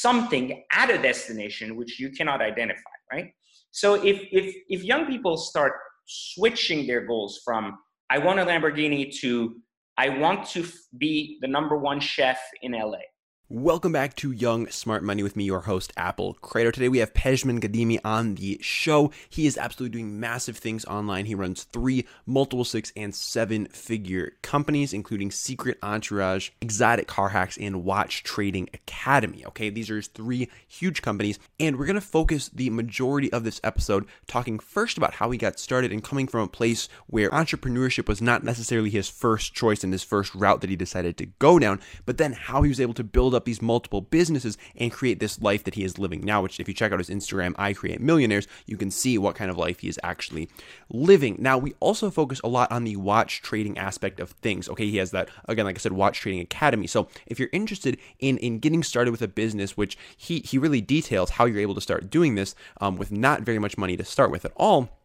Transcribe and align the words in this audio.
something 0.00 0.64
at 0.72 0.90
a 0.90 0.98
destination 0.98 1.76
which 1.76 1.98
you 2.00 2.10
cannot 2.10 2.40
identify, 2.40 2.96
right? 3.12 3.32
So 3.70 3.94
if 3.94 4.18
if 4.32 4.54
if 4.68 4.84
young 4.84 5.06
people 5.06 5.36
start 5.36 5.72
switching 6.06 6.86
their 6.86 7.06
goals 7.06 7.40
from 7.44 7.78
I 8.10 8.18
want 8.18 8.40
a 8.40 8.44
Lamborghini 8.44 9.14
to 9.20 9.56
I 9.98 10.08
want 10.08 10.46
to 10.50 10.64
be 10.96 11.38
the 11.40 11.48
number 11.48 11.76
one 11.76 12.00
chef 12.00 12.40
in 12.62 12.72
LA 12.72 13.04
Welcome 13.50 13.92
back 13.92 14.14
to 14.16 14.30
Young 14.30 14.66
Smart 14.66 15.02
Money 15.02 15.22
with 15.22 15.34
me, 15.34 15.44
your 15.44 15.60
host, 15.60 15.90
Apple 15.96 16.34
Crater. 16.42 16.70
Today 16.70 16.90
we 16.90 16.98
have 16.98 17.14
Pejman 17.14 17.60
Ghadimi 17.60 17.98
on 18.04 18.34
the 18.34 18.58
show. 18.60 19.10
He 19.30 19.46
is 19.46 19.56
absolutely 19.56 19.98
doing 19.98 20.20
massive 20.20 20.58
things 20.58 20.84
online. 20.84 21.24
He 21.24 21.34
runs 21.34 21.64
three 21.64 22.04
multiple 22.26 22.66
six 22.66 22.92
and 22.94 23.14
seven 23.14 23.64
figure 23.68 24.32
companies, 24.42 24.92
including 24.92 25.30
Secret 25.30 25.78
Entourage, 25.82 26.50
Exotic 26.60 27.06
Car 27.06 27.30
Hacks, 27.30 27.56
and 27.56 27.84
Watch 27.84 28.22
Trading 28.22 28.68
Academy. 28.74 29.46
Okay, 29.46 29.70
these 29.70 29.88
are 29.88 29.96
his 29.96 30.08
three 30.08 30.50
huge 30.66 31.00
companies, 31.00 31.38
and 31.58 31.78
we're 31.78 31.86
going 31.86 31.94
to 31.94 32.02
focus 32.02 32.50
the 32.50 32.68
majority 32.68 33.32
of 33.32 33.44
this 33.44 33.62
episode 33.64 34.04
talking 34.26 34.58
first 34.58 34.98
about 34.98 35.14
how 35.14 35.30
he 35.30 35.38
got 35.38 35.58
started 35.58 35.90
and 35.90 36.04
coming 36.04 36.26
from 36.26 36.42
a 36.42 36.48
place 36.48 36.86
where 37.06 37.30
entrepreneurship 37.30 38.08
was 38.08 38.20
not 38.20 38.44
necessarily 38.44 38.90
his 38.90 39.08
first 39.08 39.54
choice 39.54 39.82
and 39.82 39.94
his 39.94 40.04
first 40.04 40.34
route 40.34 40.60
that 40.60 40.68
he 40.68 40.76
decided 40.76 41.16
to 41.16 41.24
go 41.38 41.58
down, 41.58 41.80
but 42.04 42.18
then 42.18 42.34
how 42.34 42.60
he 42.60 42.68
was 42.68 42.78
able 42.78 42.92
to 42.92 43.02
build 43.02 43.34
up 43.34 43.37
these 43.44 43.62
multiple 43.62 44.00
businesses 44.00 44.58
and 44.76 44.92
create 44.92 45.20
this 45.20 45.40
life 45.40 45.64
that 45.64 45.74
he 45.74 45.84
is 45.84 45.98
living 45.98 46.24
now, 46.24 46.42
which 46.42 46.60
if 46.60 46.68
you 46.68 46.74
check 46.74 46.92
out 46.92 46.98
his 46.98 47.10
Instagram, 47.10 47.54
I 47.58 47.72
Create 47.72 48.00
Millionaires, 48.00 48.46
you 48.66 48.76
can 48.76 48.90
see 48.90 49.18
what 49.18 49.34
kind 49.34 49.50
of 49.50 49.58
life 49.58 49.80
he 49.80 49.88
is 49.88 49.98
actually 50.02 50.48
living. 50.90 51.36
Now, 51.38 51.58
we 51.58 51.74
also 51.80 52.10
focus 52.10 52.40
a 52.42 52.48
lot 52.48 52.70
on 52.72 52.84
the 52.84 52.96
watch 52.96 53.42
trading 53.42 53.78
aspect 53.78 54.20
of 54.20 54.30
things. 54.30 54.68
Okay, 54.68 54.90
he 54.90 54.96
has 54.98 55.10
that, 55.12 55.28
again, 55.46 55.64
like 55.64 55.76
I 55.76 55.78
said, 55.78 55.92
Watch 55.92 56.20
Trading 56.20 56.40
Academy. 56.40 56.86
So 56.86 57.08
if 57.26 57.38
you're 57.38 57.50
interested 57.52 57.98
in, 58.18 58.38
in 58.38 58.58
getting 58.58 58.82
started 58.82 59.10
with 59.10 59.22
a 59.22 59.28
business, 59.28 59.76
which 59.76 59.96
he, 60.16 60.40
he 60.40 60.58
really 60.58 60.80
details 60.80 61.30
how 61.30 61.44
you're 61.44 61.60
able 61.60 61.74
to 61.74 61.80
start 61.80 62.10
doing 62.10 62.34
this 62.34 62.54
um, 62.80 62.96
with 62.96 63.12
not 63.12 63.42
very 63.42 63.58
much 63.58 63.78
money 63.78 63.96
to 63.96 64.04
start 64.04 64.30
with 64.30 64.44
at 64.44 64.52
all 64.56 64.97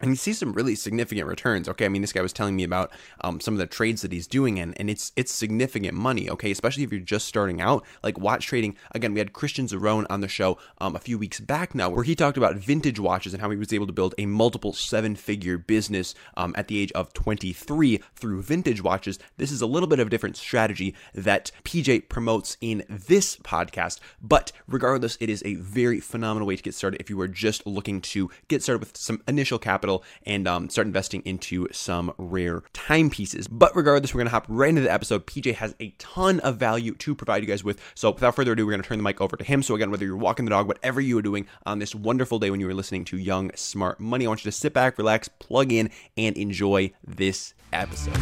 and 0.00 0.10
you 0.10 0.16
see 0.16 0.32
some 0.32 0.52
really 0.52 0.74
significant 0.74 1.26
returns. 1.26 1.68
Okay, 1.68 1.86
I 1.86 1.88
mean, 1.88 2.02
this 2.02 2.12
guy 2.12 2.20
was 2.20 2.32
telling 2.32 2.54
me 2.54 2.64
about 2.64 2.92
um, 3.22 3.40
some 3.40 3.54
of 3.54 3.58
the 3.58 3.66
trades 3.66 4.02
that 4.02 4.12
he's 4.12 4.26
doing, 4.26 4.58
and 4.58 4.78
and 4.78 4.90
it's 4.90 5.12
it's 5.16 5.32
significant 5.32 5.94
money. 5.94 6.28
Okay, 6.28 6.50
especially 6.50 6.82
if 6.82 6.92
you're 6.92 7.00
just 7.00 7.26
starting 7.26 7.60
out. 7.60 7.84
Like 8.02 8.18
watch 8.18 8.46
trading. 8.46 8.76
Again, 8.92 9.14
we 9.14 9.20
had 9.20 9.32
Christian 9.32 9.66
Zerone 9.66 10.06
on 10.10 10.20
the 10.20 10.28
show 10.28 10.58
um, 10.78 10.94
a 10.94 10.98
few 10.98 11.18
weeks 11.18 11.40
back 11.40 11.74
now, 11.74 11.88
where 11.88 12.04
he 12.04 12.14
talked 12.14 12.36
about 12.36 12.56
vintage 12.56 13.00
watches 13.00 13.32
and 13.32 13.40
how 13.40 13.50
he 13.50 13.56
was 13.56 13.72
able 13.72 13.86
to 13.86 13.92
build 13.92 14.14
a 14.18 14.26
multiple 14.26 14.72
seven-figure 14.72 15.58
business 15.58 16.14
um, 16.36 16.54
at 16.56 16.68
the 16.68 16.78
age 16.78 16.92
of 16.92 17.12
23 17.14 18.02
through 18.14 18.42
vintage 18.42 18.82
watches. 18.82 19.18
This 19.38 19.50
is 19.50 19.62
a 19.62 19.66
little 19.66 19.88
bit 19.88 19.98
of 19.98 20.08
a 20.08 20.10
different 20.10 20.36
strategy 20.36 20.94
that 21.14 21.50
PJ 21.64 22.08
promotes 22.08 22.56
in 22.60 22.84
this 22.88 23.36
podcast, 23.38 24.00
but 24.20 24.52
regardless, 24.68 25.16
it 25.20 25.30
is 25.30 25.42
a 25.46 25.54
very 25.54 26.00
phenomenal 26.00 26.46
way 26.46 26.56
to 26.56 26.62
get 26.62 26.74
started 26.74 27.00
if 27.00 27.08
you 27.08 27.20
are 27.20 27.28
just 27.28 27.66
looking 27.66 28.00
to 28.00 28.30
get 28.48 28.62
started 28.62 28.80
with 28.80 28.96
some 28.96 29.22
initial 29.26 29.58
capital 29.58 29.85
capital 29.86 30.04
and 30.24 30.48
um, 30.48 30.68
start 30.68 30.86
investing 30.86 31.22
into 31.24 31.68
some 31.72 32.12
rare 32.18 32.62
timepieces. 32.72 33.48
But 33.48 33.74
regardless, 33.76 34.12
we're 34.12 34.20
going 34.20 34.26
to 34.26 34.32
hop 34.32 34.46
right 34.48 34.68
into 34.68 34.82
the 34.82 34.92
episode. 34.92 35.26
PJ 35.26 35.54
has 35.54 35.74
a 35.80 35.90
ton 35.98 36.40
of 36.40 36.56
value 36.56 36.94
to 36.94 37.14
provide 37.14 37.42
you 37.42 37.48
guys 37.48 37.62
with. 37.62 37.80
So 37.94 38.10
without 38.10 38.34
further 38.34 38.52
ado, 38.52 38.66
we're 38.66 38.72
going 38.72 38.82
to 38.82 38.88
turn 38.88 38.98
the 38.98 39.04
mic 39.04 39.20
over 39.20 39.36
to 39.36 39.44
him. 39.44 39.62
So 39.62 39.74
again, 39.74 39.90
whether 39.90 40.04
you're 40.04 40.16
walking 40.16 40.44
the 40.44 40.50
dog, 40.50 40.66
whatever 40.66 41.00
you 41.00 41.18
are 41.18 41.22
doing 41.22 41.46
on 41.64 41.78
this 41.78 41.94
wonderful 41.94 42.38
day 42.38 42.50
when 42.50 42.60
you 42.60 42.68
are 42.68 42.74
listening 42.74 43.04
to 43.06 43.16
Young 43.16 43.50
Smart 43.54 44.00
Money, 44.00 44.26
I 44.26 44.28
want 44.28 44.44
you 44.44 44.50
to 44.50 44.56
sit 44.56 44.72
back, 44.72 44.98
relax, 44.98 45.28
plug 45.28 45.72
in, 45.72 45.90
and 46.16 46.36
enjoy 46.36 46.92
this 47.06 47.54
episode. 47.72 48.16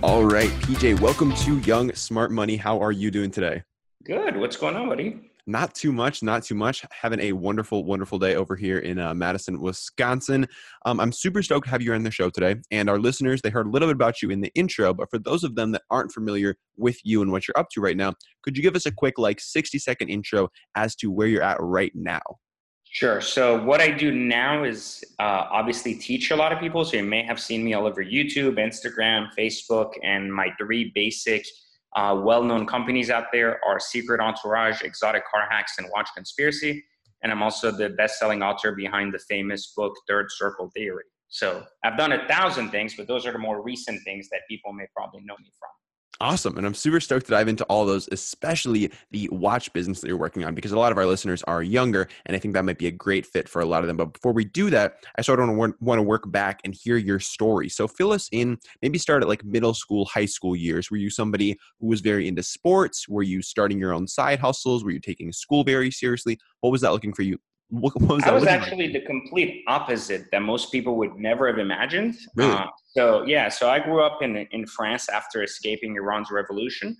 All 0.00 0.24
right, 0.24 0.50
PJ, 0.62 1.00
welcome 1.00 1.34
to 1.36 1.58
Young 1.60 1.92
Smart 1.94 2.30
Money. 2.30 2.56
How 2.56 2.80
are 2.80 2.92
you 2.92 3.10
doing 3.10 3.30
today? 3.30 3.62
Good. 4.04 4.36
What's 4.36 4.56
going 4.56 4.76
on, 4.76 4.88
buddy? 4.88 5.32
Not 5.48 5.74
too 5.74 5.92
much, 5.92 6.22
not 6.22 6.42
too 6.42 6.54
much. 6.54 6.84
Having 6.90 7.20
a 7.20 7.32
wonderful, 7.32 7.84
wonderful 7.84 8.18
day 8.18 8.36
over 8.36 8.54
here 8.54 8.78
in 8.78 8.98
uh, 8.98 9.14
Madison, 9.14 9.60
Wisconsin. 9.60 10.46
Um, 10.84 11.00
I'm 11.00 11.10
super 11.10 11.42
stoked 11.42 11.66
to 11.66 11.70
have 11.70 11.80
you 11.80 11.94
on 11.94 12.02
the 12.02 12.10
show 12.10 12.28
today. 12.28 12.56
And 12.70 12.90
our 12.90 12.98
listeners, 12.98 13.40
they 13.40 13.48
heard 13.48 13.66
a 13.66 13.70
little 13.70 13.88
bit 13.88 13.94
about 13.94 14.20
you 14.20 14.28
in 14.28 14.42
the 14.42 14.52
intro, 14.54 14.92
but 14.92 15.08
for 15.10 15.18
those 15.18 15.44
of 15.44 15.54
them 15.54 15.72
that 15.72 15.82
aren't 15.90 16.12
familiar 16.12 16.56
with 16.76 16.98
you 17.02 17.22
and 17.22 17.32
what 17.32 17.48
you're 17.48 17.58
up 17.58 17.70
to 17.70 17.80
right 17.80 17.96
now, 17.96 18.12
could 18.42 18.56
you 18.56 18.62
give 18.62 18.76
us 18.76 18.84
a 18.84 18.92
quick, 18.92 19.18
like, 19.18 19.40
60 19.40 19.78
second 19.78 20.10
intro 20.10 20.48
as 20.76 20.94
to 20.96 21.10
where 21.10 21.26
you're 21.26 21.42
at 21.42 21.56
right 21.60 21.92
now? 21.94 22.20
Sure. 22.84 23.20
So 23.20 23.62
what 23.64 23.80
I 23.80 23.90
do 23.90 24.12
now 24.12 24.64
is 24.64 25.02
uh, 25.18 25.46
obviously 25.50 25.94
teach 25.94 26.30
a 26.30 26.36
lot 26.36 26.52
of 26.52 26.58
people. 26.58 26.84
So 26.84 26.96
you 26.98 27.04
may 27.04 27.22
have 27.22 27.40
seen 27.40 27.64
me 27.64 27.72
all 27.72 27.86
over 27.86 28.02
YouTube, 28.02 28.58
Instagram, 28.58 29.28
Facebook, 29.38 29.92
and 30.02 30.32
my 30.32 30.54
three 30.58 30.92
basic 30.94 31.44
uh, 31.96 32.20
well-known 32.22 32.66
companies 32.66 33.10
out 33.10 33.26
there 33.32 33.60
are 33.64 33.80
Secret 33.80 34.20
Entourage, 34.20 34.82
Exotic 34.82 35.24
Car 35.30 35.48
Hacks, 35.50 35.78
and 35.78 35.88
Watch 35.94 36.08
Conspiracy. 36.14 36.84
And 37.22 37.32
I'm 37.32 37.42
also 37.42 37.70
the 37.70 37.90
best-selling 37.90 38.42
author 38.42 38.72
behind 38.72 39.12
the 39.12 39.18
famous 39.18 39.72
book 39.76 39.94
Third 40.06 40.26
Circle 40.30 40.70
Theory. 40.76 41.04
So 41.28 41.64
I've 41.84 41.96
done 41.96 42.12
a 42.12 42.26
thousand 42.28 42.70
things, 42.70 42.94
but 42.96 43.06
those 43.06 43.26
are 43.26 43.32
the 43.32 43.38
more 43.38 43.62
recent 43.62 44.02
things 44.04 44.28
that 44.30 44.40
people 44.48 44.72
may 44.72 44.86
probably 44.96 45.20
know 45.20 45.36
me 45.38 45.50
from. 45.58 45.70
Awesome. 46.20 46.56
And 46.56 46.66
I'm 46.66 46.74
super 46.74 46.98
stoked 46.98 47.26
to 47.26 47.30
dive 47.30 47.46
into 47.46 47.62
all 47.66 47.86
those, 47.86 48.08
especially 48.10 48.90
the 49.12 49.28
watch 49.30 49.72
business 49.72 50.00
that 50.00 50.08
you're 50.08 50.16
working 50.16 50.44
on, 50.44 50.52
because 50.52 50.72
a 50.72 50.78
lot 50.78 50.90
of 50.90 50.98
our 50.98 51.06
listeners 51.06 51.44
are 51.44 51.62
younger. 51.62 52.08
And 52.26 52.34
I 52.34 52.40
think 52.40 52.54
that 52.54 52.64
might 52.64 52.78
be 52.78 52.88
a 52.88 52.90
great 52.90 53.24
fit 53.24 53.48
for 53.48 53.62
a 53.62 53.64
lot 53.64 53.84
of 53.84 53.86
them. 53.86 53.96
But 53.96 54.14
before 54.14 54.32
we 54.32 54.44
do 54.44 54.68
that, 54.70 54.96
I 55.16 55.22
sort 55.22 55.38
of 55.38 55.48
want 55.56 55.76
to 55.80 56.02
work 56.02 56.28
back 56.32 56.60
and 56.64 56.74
hear 56.74 56.96
your 56.96 57.20
story. 57.20 57.68
So 57.68 57.86
fill 57.86 58.10
us 58.10 58.28
in, 58.32 58.58
maybe 58.82 58.98
start 58.98 59.22
at 59.22 59.28
like 59.28 59.44
middle 59.44 59.74
school, 59.74 60.06
high 60.06 60.26
school 60.26 60.56
years. 60.56 60.90
Were 60.90 60.96
you 60.96 61.08
somebody 61.08 61.56
who 61.78 61.86
was 61.86 62.00
very 62.00 62.26
into 62.26 62.42
sports? 62.42 63.08
Were 63.08 63.22
you 63.22 63.40
starting 63.40 63.78
your 63.78 63.94
own 63.94 64.08
side 64.08 64.40
hustles? 64.40 64.82
Were 64.82 64.90
you 64.90 65.00
taking 65.00 65.30
school 65.30 65.62
very 65.62 65.92
seriously? 65.92 66.36
What 66.62 66.70
was 66.70 66.80
that 66.80 66.90
looking 66.90 67.14
for 67.14 67.22
you 67.22 67.38
what, 67.70 68.00
what 68.00 68.16
was 68.16 68.24
I 68.24 68.32
was 68.32 68.46
actually 68.46 68.88
like? 68.88 68.94
the 68.94 69.00
complete 69.06 69.64
opposite 69.68 70.30
that 70.32 70.40
most 70.40 70.72
people 70.72 70.96
would 70.96 71.16
never 71.16 71.46
have 71.46 71.58
imagined. 71.58 72.16
Really? 72.34 72.52
Uh, 72.52 72.66
so 72.96 73.24
yeah, 73.24 73.48
so 73.48 73.68
I 73.68 73.78
grew 73.78 74.02
up 74.02 74.22
in 74.22 74.36
in 74.52 74.66
France 74.66 75.08
after 75.08 75.42
escaping 75.42 75.96
Iran's 75.96 76.30
revolution, 76.30 76.96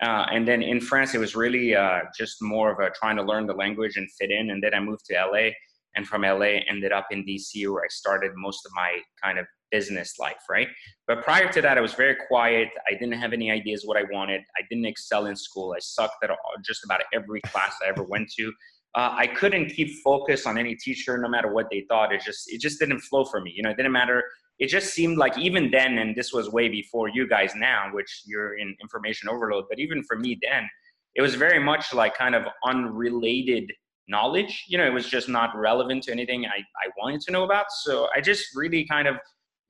uh, 0.00 0.26
and 0.30 0.46
then 0.46 0.62
in 0.62 0.80
France 0.80 1.14
it 1.14 1.18
was 1.18 1.34
really 1.34 1.74
uh, 1.74 2.00
just 2.16 2.40
more 2.40 2.70
of 2.70 2.78
a 2.78 2.90
trying 2.90 3.16
to 3.16 3.22
learn 3.22 3.46
the 3.46 3.54
language 3.54 3.96
and 3.96 4.08
fit 4.12 4.30
in. 4.30 4.50
And 4.50 4.62
then 4.62 4.74
I 4.74 4.80
moved 4.80 5.06
to 5.06 5.14
LA, 5.14 5.50
and 5.96 6.06
from 6.06 6.22
LA 6.22 6.60
ended 6.70 6.92
up 6.92 7.06
in 7.10 7.24
DC 7.24 7.68
where 7.68 7.82
I 7.82 7.88
started 7.90 8.30
most 8.36 8.64
of 8.64 8.72
my 8.74 9.00
kind 9.22 9.40
of 9.40 9.46
business 9.72 10.18
life, 10.20 10.42
right? 10.48 10.68
But 11.08 11.24
prior 11.24 11.50
to 11.50 11.62
that, 11.62 11.78
I 11.78 11.80
was 11.80 11.94
very 11.94 12.16
quiet. 12.28 12.68
I 12.86 12.92
didn't 12.92 13.14
have 13.14 13.32
any 13.32 13.50
ideas 13.50 13.84
what 13.84 13.96
I 13.96 14.04
wanted. 14.12 14.42
I 14.56 14.62
didn't 14.70 14.84
excel 14.84 15.26
in 15.26 15.34
school. 15.34 15.74
I 15.74 15.80
sucked 15.80 16.22
at 16.22 16.30
just 16.64 16.84
about 16.84 17.00
every 17.12 17.40
class 17.46 17.74
I 17.84 17.88
ever 17.88 18.04
went 18.04 18.30
to 18.38 18.52
uh, 18.94 19.14
I 19.16 19.26
couldn't 19.26 19.70
keep 19.70 20.02
focus 20.02 20.46
on 20.46 20.58
any 20.58 20.74
teacher, 20.74 21.16
no 21.16 21.28
matter 21.28 21.52
what 21.52 21.68
they 21.70 21.84
thought. 21.88 22.12
It 22.12 22.20
just 22.20 22.52
it 22.52 22.60
just 22.60 22.78
didn't 22.78 23.00
flow 23.00 23.24
for 23.24 23.40
me. 23.40 23.52
You 23.54 23.62
know, 23.62 23.70
it 23.70 23.76
didn't 23.76 23.92
matter. 23.92 24.22
It 24.58 24.68
just 24.68 24.92
seemed 24.92 25.16
like 25.16 25.36
even 25.38 25.70
then, 25.70 25.98
and 25.98 26.14
this 26.14 26.32
was 26.32 26.50
way 26.50 26.68
before 26.68 27.08
you 27.08 27.26
guys 27.26 27.54
now, 27.56 27.88
which 27.92 28.22
you're 28.26 28.58
in 28.58 28.76
information 28.80 29.28
overload. 29.28 29.64
But 29.68 29.78
even 29.78 30.02
for 30.04 30.18
me 30.18 30.38
then, 30.42 30.68
it 31.14 31.22
was 31.22 31.34
very 31.34 31.58
much 31.58 31.92
like 31.94 32.14
kind 32.14 32.34
of 32.34 32.44
unrelated 32.64 33.72
knowledge. 34.08 34.64
You 34.68 34.78
know, 34.78 34.86
it 34.86 34.92
was 34.92 35.08
just 35.08 35.28
not 35.28 35.56
relevant 35.56 36.04
to 36.04 36.12
anything 36.12 36.44
I, 36.46 36.58
I 36.58 36.90
wanted 36.98 37.22
to 37.22 37.32
know 37.32 37.44
about. 37.44 37.66
So 37.70 38.08
I 38.14 38.20
just 38.20 38.54
really 38.54 38.86
kind 38.86 39.08
of 39.08 39.16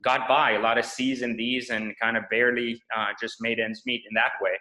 got 0.03 0.27
by 0.27 0.51
a 0.51 0.59
lot 0.59 0.77
of 0.77 0.85
C's 0.85 1.21
and 1.21 1.37
D's 1.37 1.69
and 1.69 1.93
kind 1.99 2.17
of 2.17 2.23
barely 2.29 2.81
uh, 2.95 3.07
just 3.19 3.37
made 3.39 3.59
ends 3.59 3.83
meet 3.85 4.03
in 4.07 4.13
that 4.15 4.31
way. 4.41 4.51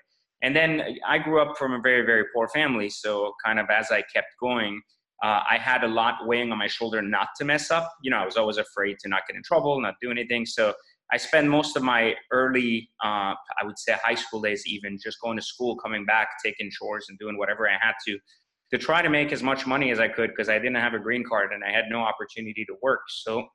And 0.43 0.55
then 0.55 0.83
I 1.07 1.19
grew 1.19 1.41
up 1.41 1.57
from 1.57 1.73
a 1.73 1.81
very, 1.81 2.05
very 2.05 2.25
poor 2.35 2.49
family. 2.49 2.91
So, 2.91 3.33
kind 3.45 3.59
of 3.61 3.67
as 3.71 3.91
I 3.91 4.03
kept 4.15 4.29
going, 4.41 4.81
uh, 5.23 5.41
I 5.49 5.57
had 5.57 5.85
a 5.85 5.89
lot 5.89 6.27
weighing 6.27 6.51
on 6.51 6.59
my 6.59 6.67
shoulder 6.67 7.01
not 7.01 7.29
to 7.39 7.45
mess 7.45 7.71
up. 7.71 7.93
You 8.03 8.11
know, 8.11 8.19
I 8.19 8.25
was 8.25 8.37
always 8.37 8.59
afraid 8.59 8.99
to 9.01 9.09
not 9.09 9.23
get 9.29 9.37
in 9.37 9.43
trouble, 9.45 9.81
not 9.81 9.95
do 10.03 10.11
anything. 10.11 10.47
So, 10.47 10.75
I 11.13 11.19
spent 11.19 11.47
most 11.47 11.77
of 11.77 11.83
my 11.83 12.15
early, 12.31 12.89
uh, 13.05 13.35
I 13.61 13.65
would 13.65 13.79
say 13.79 13.95
high 14.03 14.15
school 14.15 14.41
days, 14.41 14.63
even 14.67 14.99
just 15.03 15.21
going 15.21 15.37
to 15.37 15.43
school, 15.43 15.77
coming 15.77 16.07
back, 16.07 16.29
taking 16.43 16.71
chores, 16.71 17.07
and 17.11 17.19
doing 17.19 17.37
whatever 17.37 17.69
I 17.69 17.77
had 17.81 17.95
to 18.07 18.19
to 18.73 18.79
try 18.79 19.03
to 19.03 19.11
make 19.11 19.33
as 19.33 19.43
much 19.43 19.67
money 19.67 19.91
as 19.91 20.01
I 20.01 20.09
could 20.09 20.31
because 20.31 20.49
I 20.49 20.59
didn't 20.59 20.77
have 20.77 20.95
a 20.95 20.99
green 20.99 21.23
card 21.29 21.53
and 21.53 21.63
I 21.63 21.71
had 21.71 21.85
no 21.91 22.01
opportunity 22.01 22.65
to 22.65 22.75
work. 22.83 23.03
So, 23.09 23.47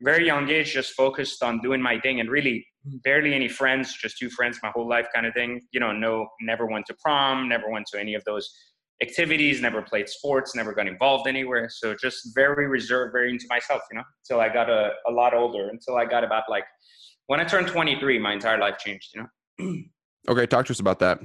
very 0.00 0.26
young 0.26 0.48
age, 0.50 0.72
just 0.72 0.92
focused 0.92 1.42
on 1.42 1.60
doing 1.60 1.80
my 1.80 1.98
thing 2.00 2.20
and 2.20 2.30
really 2.30 2.66
barely 3.02 3.34
any 3.34 3.48
friends, 3.48 3.94
just 3.94 4.18
two 4.18 4.28
friends 4.28 4.58
my 4.62 4.70
whole 4.74 4.88
life 4.88 5.06
kind 5.14 5.26
of 5.26 5.34
thing. 5.34 5.62
You 5.72 5.80
know, 5.80 5.92
no, 5.92 6.26
never 6.40 6.66
went 6.66 6.86
to 6.86 6.94
prom, 7.02 7.48
never 7.48 7.70
went 7.70 7.86
to 7.92 8.00
any 8.00 8.14
of 8.14 8.24
those 8.24 8.48
activities, 9.02 9.60
never 9.60 9.82
played 9.82 10.08
sports, 10.08 10.54
never 10.54 10.72
got 10.72 10.86
involved 10.86 11.26
anywhere. 11.26 11.68
So 11.70 11.94
just 11.94 12.34
very 12.34 12.68
reserved, 12.68 13.12
very 13.12 13.30
into 13.30 13.46
myself, 13.48 13.82
you 13.90 13.98
know, 13.98 14.04
until 14.22 14.40
I 14.40 14.52
got 14.52 14.70
a, 14.70 14.90
a 15.08 15.12
lot 15.12 15.34
older, 15.34 15.68
until 15.68 15.96
I 15.96 16.04
got 16.04 16.24
about 16.24 16.44
like, 16.48 16.64
when 17.26 17.40
I 17.40 17.44
turned 17.44 17.68
23, 17.68 18.18
my 18.18 18.32
entire 18.32 18.58
life 18.58 18.78
changed, 18.78 19.14
you 19.14 19.22
know? 19.22 19.74
okay. 20.28 20.46
Talk 20.46 20.66
to 20.66 20.72
us 20.72 20.80
about 20.80 20.98
that. 21.00 21.20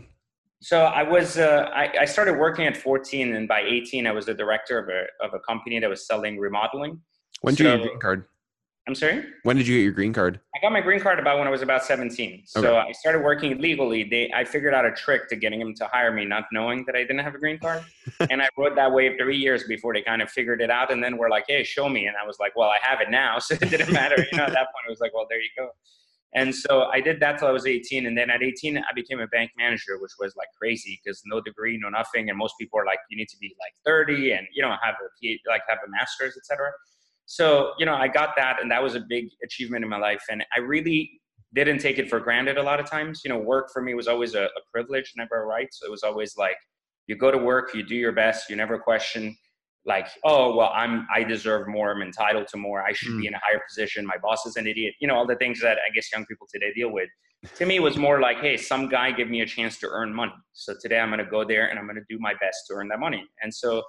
So 0.62 0.82
I 0.84 1.04
was, 1.04 1.38
uh, 1.38 1.70
I, 1.74 2.02
I 2.02 2.06
started 2.06 2.38
working 2.38 2.66
at 2.66 2.76
14 2.76 3.34
and 3.34 3.48
by 3.48 3.62
18, 3.62 4.08
I 4.08 4.12
was 4.12 4.26
the 4.26 4.34
director 4.34 4.78
of 4.78 4.90
a, 4.90 5.26
of 5.26 5.34
a 5.34 5.40
company 5.40 5.80
that 5.80 5.90
was 5.90 6.06
selling 6.06 6.38
remodeling. 6.38 7.00
When 7.42 7.56
did 7.56 7.64
so, 7.64 7.72
you 7.72 7.78
get 7.78 7.84
your 7.84 7.90
green 7.90 8.00
card? 8.02 8.26
I'm 8.88 8.96
sorry. 8.96 9.24
When 9.44 9.56
did 9.56 9.68
you 9.68 9.78
get 9.78 9.84
your 9.84 9.92
green 9.92 10.14
card? 10.14 10.40
I 10.56 10.60
got 10.62 10.72
my 10.72 10.82
green 10.82 11.00
card 11.00 11.20
about 11.20 11.38
when 11.38 11.48
I 11.48 11.52
was 11.52 11.62
about 11.62 11.84
17. 11.84 12.44
So 12.46 12.60
okay. 12.60 12.90
I 12.90 12.92
started 12.94 13.24
working 13.24 13.62
legally. 13.62 14.04
They, 14.04 14.32
I 14.34 14.44
figured 14.44 14.74
out 14.74 14.84
a 14.84 14.92
trick 14.92 15.30
to 15.30 15.36
getting 15.36 15.60
them 15.60 15.76
to 15.76 15.88
hire 15.92 16.12
me, 16.12 16.26
not 16.26 16.46
knowing 16.52 16.86
that 16.86 16.96
I 16.96 17.02
didn't 17.02 17.20
have 17.20 17.36
a 17.36 17.38
green 17.38 17.60
card. 17.60 17.84
and 18.32 18.42
I 18.42 18.50
rode 18.58 18.76
that 18.78 18.92
wave 18.92 19.18
three 19.20 19.38
years 19.38 19.64
before 19.66 19.94
they 19.94 20.02
kind 20.02 20.24
of 20.24 20.32
figured 20.32 20.62
it 20.62 20.72
out. 20.72 20.92
And 20.92 21.04
then 21.04 21.18
we're 21.18 21.30
like, 21.30 21.46
"Hey, 21.48 21.64
show 21.64 21.88
me." 21.88 22.08
And 22.08 22.16
I 22.18 22.26
was 22.26 22.40
like, 22.40 22.56
"Well, 22.56 22.70
I 22.70 22.78
have 22.82 23.00
it 23.00 23.12
now, 23.12 23.38
so 23.40 23.54
it 23.54 23.70
didn't 23.70 23.94
matter." 23.94 24.18
You 24.32 24.38
know, 24.38 24.46
at 24.46 24.54
that 24.54 24.70
point, 24.74 24.86
it 24.88 24.90
was 24.90 25.00
like, 25.00 25.14
"Well, 25.14 25.28
there 25.30 25.40
you 25.40 25.50
go." 25.56 25.70
And 26.34 26.54
so 26.54 26.84
I 26.94 27.02
did 27.02 27.20
that 27.22 27.40
till 27.40 27.48
I 27.48 27.52
was 27.52 27.66
18. 27.66 28.06
And 28.06 28.18
then 28.18 28.30
at 28.30 28.44
18, 28.44 28.78
I 28.78 28.82
became 28.94 29.20
a 29.20 29.28
bank 29.28 29.52
manager, 29.58 30.00
which 30.00 30.12
was 30.20 30.36
like 30.36 30.48
crazy 30.60 31.00
because 31.04 31.22
no 31.26 31.42
degree, 31.42 31.80
no 31.82 31.90
nothing. 31.90 32.30
And 32.30 32.38
most 32.38 32.54
people 32.60 32.80
are 32.80 32.86
like, 32.86 33.00
you 33.10 33.18
need 33.18 33.30
to 33.30 33.38
be 33.38 33.56
like 33.60 33.74
30 33.86 34.34
and, 34.34 34.48
you 34.54 34.62
know, 34.62 34.76
have 34.82 34.96
a 35.02 35.50
like 35.50 35.62
have 35.68 35.80
a 35.86 35.90
master's, 35.90 36.38
etc. 36.38 36.72
So, 37.30 37.74
you 37.78 37.86
know, 37.86 37.94
I 37.94 38.08
got 38.08 38.36
that 38.38 38.60
and 38.60 38.72
that 38.72 38.82
was 38.82 38.96
a 38.96 39.02
big 39.08 39.30
achievement 39.44 39.84
in 39.84 39.90
my 39.90 40.00
life. 40.00 40.24
And 40.32 40.44
I 40.56 40.62
really 40.62 41.12
didn't 41.54 41.78
take 41.78 42.00
it 42.00 42.10
for 42.10 42.20
granted 42.20 42.58
a 42.58 42.64
lot 42.64 42.80
of 42.80 42.90
times. 42.90 43.22
You 43.24 43.30
know, 43.30 43.38
work 43.38 43.70
for 43.72 43.84
me 43.84 43.94
was 43.94 44.08
always 44.08 44.34
a, 44.34 44.46
a 44.46 44.62
privilege, 44.74 45.14
never 45.16 45.44
a 45.44 45.46
right. 45.46 45.68
So 45.72 45.86
it 45.86 45.92
was 45.92 46.02
always 46.02 46.36
like, 46.38 46.56
you 47.06 47.16
go 47.16 47.30
to 47.30 47.38
work, 47.38 47.76
you 47.76 47.84
do 47.84 47.94
your 47.94 48.14
best, 48.14 48.50
you 48.50 48.56
never 48.56 48.80
question 48.80 49.38
like, 49.86 50.08
oh, 50.24 50.56
well, 50.56 50.72
I'm, 50.74 51.08
I 51.16 51.24
deserve 51.24 51.68
more. 51.68 51.92
I'm 51.92 52.02
entitled 52.02 52.48
to 52.48 52.58
more. 52.58 52.82
I 52.82 52.94
should 52.94 53.12
mm. 53.12 53.22
be 53.22 53.28
in 53.28 53.36
a 53.36 53.40
higher 53.44 53.62
position. 53.70 54.08
My 54.08 54.18
boss 54.24 54.48
is 54.48 54.56
an 54.56 54.66
idiot. 54.66 54.96
You 55.00 55.08
know, 55.08 55.14
all 55.14 55.28
the 55.28 55.36
things 55.36 55.62
that 55.62 55.78
I 55.78 55.94
guess 55.94 56.12
young 56.12 56.26
people 56.26 56.48
today 56.52 56.74
deal 56.74 56.92
with. 56.92 57.10
To 57.58 57.66
me, 57.68 57.76
it 57.76 57.84
was 57.84 57.96
more 57.96 58.20
like, 58.20 58.40
hey, 58.40 58.58
some 58.58 58.90
guy 58.90 59.12
give 59.12 59.30
me 59.30 59.42
a 59.42 59.46
chance 59.46 59.78
to 59.80 59.88
earn 59.88 60.14
money. 60.14 60.34
So 60.54 60.74
today 60.82 61.00
I'm 61.00 61.10
going 61.10 61.24
to 61.24 61.30
go 61.30 61.46
there 61.46 61.70
and 61.70 61.78
I'm 61.78 61.86
going 61.86 61.96
to 61.96 62.06
do 62.10 62.18
my 62.20 62.34
best 62.42 62.66
to 62.68 62.74
earn 62.74 62.88
that 62.90 63.00
money. 63.00 63.24
And 63.44 63.54
so 63.54 63.84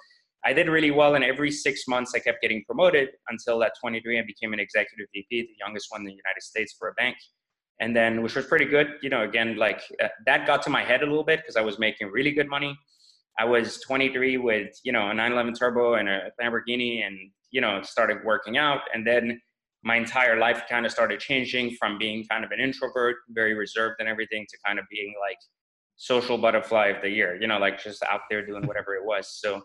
I 0.45 0.53
did 0.53 0.69
really 0.69 0.91
well. 0.91 1.15
And 1.15 1.25
every 1.25 1.51
six 1.51 1.87
months, 1.87 2.13
I 2.15 2.19
kept 2.19 2.41
getting 2.41 2.65
promoted 2.65 3.11
until 3.29 3.63
at 3.63 3.73
23, 3.81 4.19
I 4.19 4.23
became 4.23 4.53
an 4.53 4.61
executive 4.61 5.07
VP, 5.15 5.43
the 5.43 5.49
youngest 5.59 5.89
one 5.91 6.03
in 6.03 6.07
the 6.07 6.13
United 6.13 6.43
States 6.43 6.75
for 6.79 6.89
a 6.89 6.95
bank. 6.95 7.17
And 7.81 7.97
then, 7.97 8.23
which 8.23 8.37
was 8.37 8.47
pretty 8.47 8.67
good. 8.67 8.95
You 9.03 9.11
know, 9.11 9.23
again, 9.23 9.57
like 9.57 9.83
uh, 10.03 10.09
that 10.27 10.47
got 10.47 10.63
to 10.63 10.71
my 10.71 10.83
head 10.83 11.03
a 11.03 11.07
little 11.07 11.25
bit 11.25 11.41
because 11.41 11.57
I 11.57 11.63
was 11.63 11.79
making 11.79 12.09
really 12.09 12.33
good 12.33 12.49
money 12.49 12.77
I 13.41 13.45
was 13.45 13.81
23 13.81 14.37
with, 14.37 14.79
you 14.85 14.93
know, 14.93 15.09
a 15.09 15.15
911 15.15 15.55
turbo 15.55 15.95
and 15.95 16.11
a 16.11 16.31
Lamborghini 16.41 17.07
and, 17.07 17.17
you 17.51 17.63
know, 17.63 17.81
started 17.83 18.19
working 18.23 18.59
out. 18.59 18.81
And 18.93 19.07
then 19.07 19.41
my 19.83 19.97
entire 19.97 20.39
life 20.39 20.65
kind 20.69 20.85
of 20.85 20.93
started 20.93 21.21
changing 21.21 21.77
from 21.81 21.97
being 21.97 22.27
kind 22.27 22.45
of 22.45 22.51
an 22.51 22.61
introvert, 22.61 23.17
very 23.31 23.55
reserved 23.55 23.97
and 23.99 24.11
everything 24.11 24.47
to 24.51 24.59
kind 24.67 24.79
of 24.79 24.85
being 24.91 25.15
like 25.27 25.39
social 25.97 26.37
butterfly 26.37 26.89
of 26.89 27.01
the 27.01 27.09
year, 27.09 27.39
you 27.41 27.47
know, 27.47 27.59
like 27.59 27.83
just 27.83 28.03
out 28.03 28.21
there 28.31 28.45
doing 28.45 28.67
whatever 28.67 28.95
it 28.95 29.05
was. 29.05 29.39
So 29.41 29.63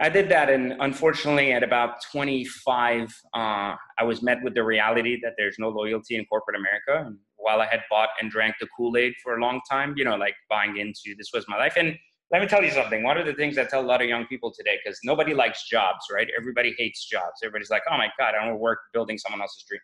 I 0.00 0.08
did 0.08 0.28
that. 0.28 0.48
And 0.48 0.74
unfortunately, 0.78 1.52
at 1.52 1.62
about 1.64 2.02
25, 2.12 3.02
uh, 3.34 3.38
I 3.38 4.04
was 4.04 4.22
met 4.22 4.38
with 4.44 4.54
the 4.54 4.62
reality 4.62 5.18
that 5.22 5.32
there's 5.36 5.56
no 5.58 5.70
loyalty 5.70 6.14
in 6.16 6.24
corporate 6.26 6.56
America. 6.56 7.12
While 7.36 7.60
I 7.60 7.66
had 7.66 7.80
bought 7.90 8.10
and 8.20 8.30
drank 8.30 8.56
the 8.60 8.68
Kool 8.76 8.96
Aid 8.96 9.14
for 9.22 9.36
a 9.36 9.40
long 9.40 9.60
time, 9.68 9.94
you 9.96 10.04
know, 10.04 10.16
like 10.16 10.34
buying 10.48 10.76
into 10.76 11.16
this 11.16 11.30
was 11.34 11.46
my 11.48 11.56
life. 11.56 11.74
And 11.76 11.96
let 12.30 12.42
me 12.42 12.46
tell 12.46 12.62
you 12.62 12.70
something. 12.70 13.02
One 13.02 13.18
of 13.18 13.26
the 13.26 13.32
things 13.32 13.58
I 13.58 13.64
tell 13.64 13.80
a 13.80 13.86
lot 13.86 14.02
of 14.02 14.08
young 14.08 14.26
people 14.26 14.52
today, 14.56 14.78
because 14.84 14.98
nobody 15.02 15.34
likes 15.34 15.66
jobs, 15.68 16.04
right? 16.12 16.28
Everybody 16.38 16.74
hates 16.78 17.08
jobs. 17.08 17.40
Everybody's 17.42 17.70
like, 17.70 17.82
oh 17.90 17.96
my 17.96 18.08
God, 18.18 18.34
I 18.40 18.46
don't 18.46 18.60
work 18.60 18.78
building 18.92 19.18
someone 19.18 19.40
else's 19.40 19.64
dream. 19.68 19.80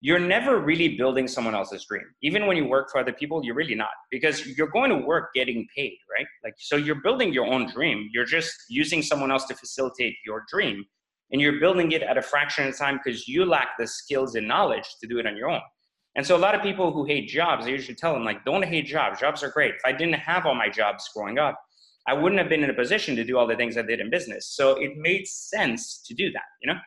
You're 0.00 0.20
never 0.20 0.60
really 0.60 0.96
building 0.96 1.26
someone 1.26 1.56
else's 1.56 1.84
dream. 1.84 2.04
Even 2.22 2.46
when 2.46 2.56
you 2.56 2.66
work 2.66 2.88
for 2.90 3.00
other 3.00 3.12
people, 3.12 3.44
you're 3.44 3.56
really 3.56 3.74
not 3.74 3.90
because 4.12 4.46
you're 4.46 4.68
going 4.68 4.90
to 4.90 4.96
work 4.96 5.30
getting 5.34 5.66
paid, 5.74 5.98
right? 6.16 6.26
Like, 6.44 6.54
so 6.58 6.76
you're 6.76 7.02
building 7.02 7.32
your 7.32 7.46
own 7.46 7.68
dream. 7.68 8.08
You're 8.12 8.24
just 8.24 8.52
using 8.68 9.02
someone 9.02 9.32
else 9.32 9.46
to 9.46 9.54
facilitate 9.54 10.14
your 10.24 10.44
dream. 10.48 10.84
And 11.32 11.40
you're 11.40 11.58
building 11.58 11.92
it 11.92 12.02
at 12.02 12.16
a 12.16 12.22
fraction 12.22 12.66
of 12.68 12.78
time 12.78 13.00
because 13.02 13.26
you 13.26 13.44
lack 13.44 13.70
the 13.78 13.86
skills 13.86 14.34
and 14.36 14.46
knowledge 14.46 14.86
to 15.00 15.08
do 15.08 15.18
it 15.18 15.26
on 15.26 15.36
your 15.36 15.50
own. 15.50 15.60
And 16.14 16.26
so 16.26 16.36
a 16.36 16.38
lot 16.38 16.54
of 16.54 16.62
people 16.62 16.92
who 16.92 17.04
hate 17.04 17.28
jobs, 17.28 17.66
I 17.66 17.70
usually 17.70 17.94
tell 17.94 18.12
them 18.12 18.24
like, 18.24 18.44
don't 18.44 18.64
hate 18.64 18.86
jobs. 18.86 19.20
Jobs 19.20 19.42
are 19.42 19.50
great. 19.50 19.74
If 19.74 19.82
I 19.84 19.92
didn't 19.92 20.14
have 20.14 20.46
all 20.46 20.54
my 20.54 20.68
jobs 20.68 21.08
growing 21.14 21.38
up, 21.38 21.60
I 22.06 22.14
wouldn't 22.14 22.40
have 22.40 22.48
been 22.48 22.64
in 22.64 22.70
a 22.70 22.74
position 22.74 23.14
to 23.16 23.24
do 23.24 23.36
all 23.36 23.46
the 23.46 23.56
things 23.56 23.76
I 23.76 23.82
did 23.82 24.00
in 24.00 24.10
business. 24.10 24.48
So 24.48 24.80
it 24.80 24.96
made 24.96 25.26
sense 25.26 26.02
to 26.06 26.14
do 26.14 26.30
that, 26.32 26.42
you 26.62 26.72
know? 26.72 26.78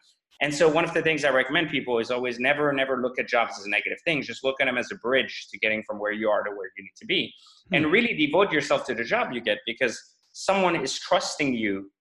And 0.42 0.54
so 0.54 0.68
one 0.68 0.84
of 0.84 0.94
the 0.94 1.04
things 1.04 1.24
I 1.24 1.30
recommend 1.30 1.70
people 1.70 2.00
is 2.00 2.10
always 2.10 2.40
never, 2.40 2.74
never 2.74 3.00
look 3.00 3.20
at 3.20 3.28
jobs 3.28 3.60
as 3.60 3.68
negative 3.68 4.00
things. 4.04 4.26
Just 4.26 4.44
look 4.44 4.60
at 4.60 4.66
them 4.66 4.78
as 4.78 4.92
a 4.92 4.96
bridge 4.96 5.48
to 5.52 5.60
getting 5.60 5.84
from 5.84 6.00
where 6.00 6.12
you 6.12 6.30
are 6.30 6.44
to 6.44 6.50
where 6.50 6.72
you 6.78 6.84
need 6.84 6.96
to 6.98 7.06
be. 7.06 7.32
Hmm. 7.70 7.76
And 7.76 7.92
really 7.92 8.16
devote 8.16 8.52
yourself 8.52 8.86
to 8.88 8.96
the 8.96 9.04
job 9.04 9.32
you 9.32 9.42
get 9.42 9.60
because 9.68 10.02
someone 10.34 10.76
is 10.76 10.98
trusting 11.00 11.54
you 11.54 11.92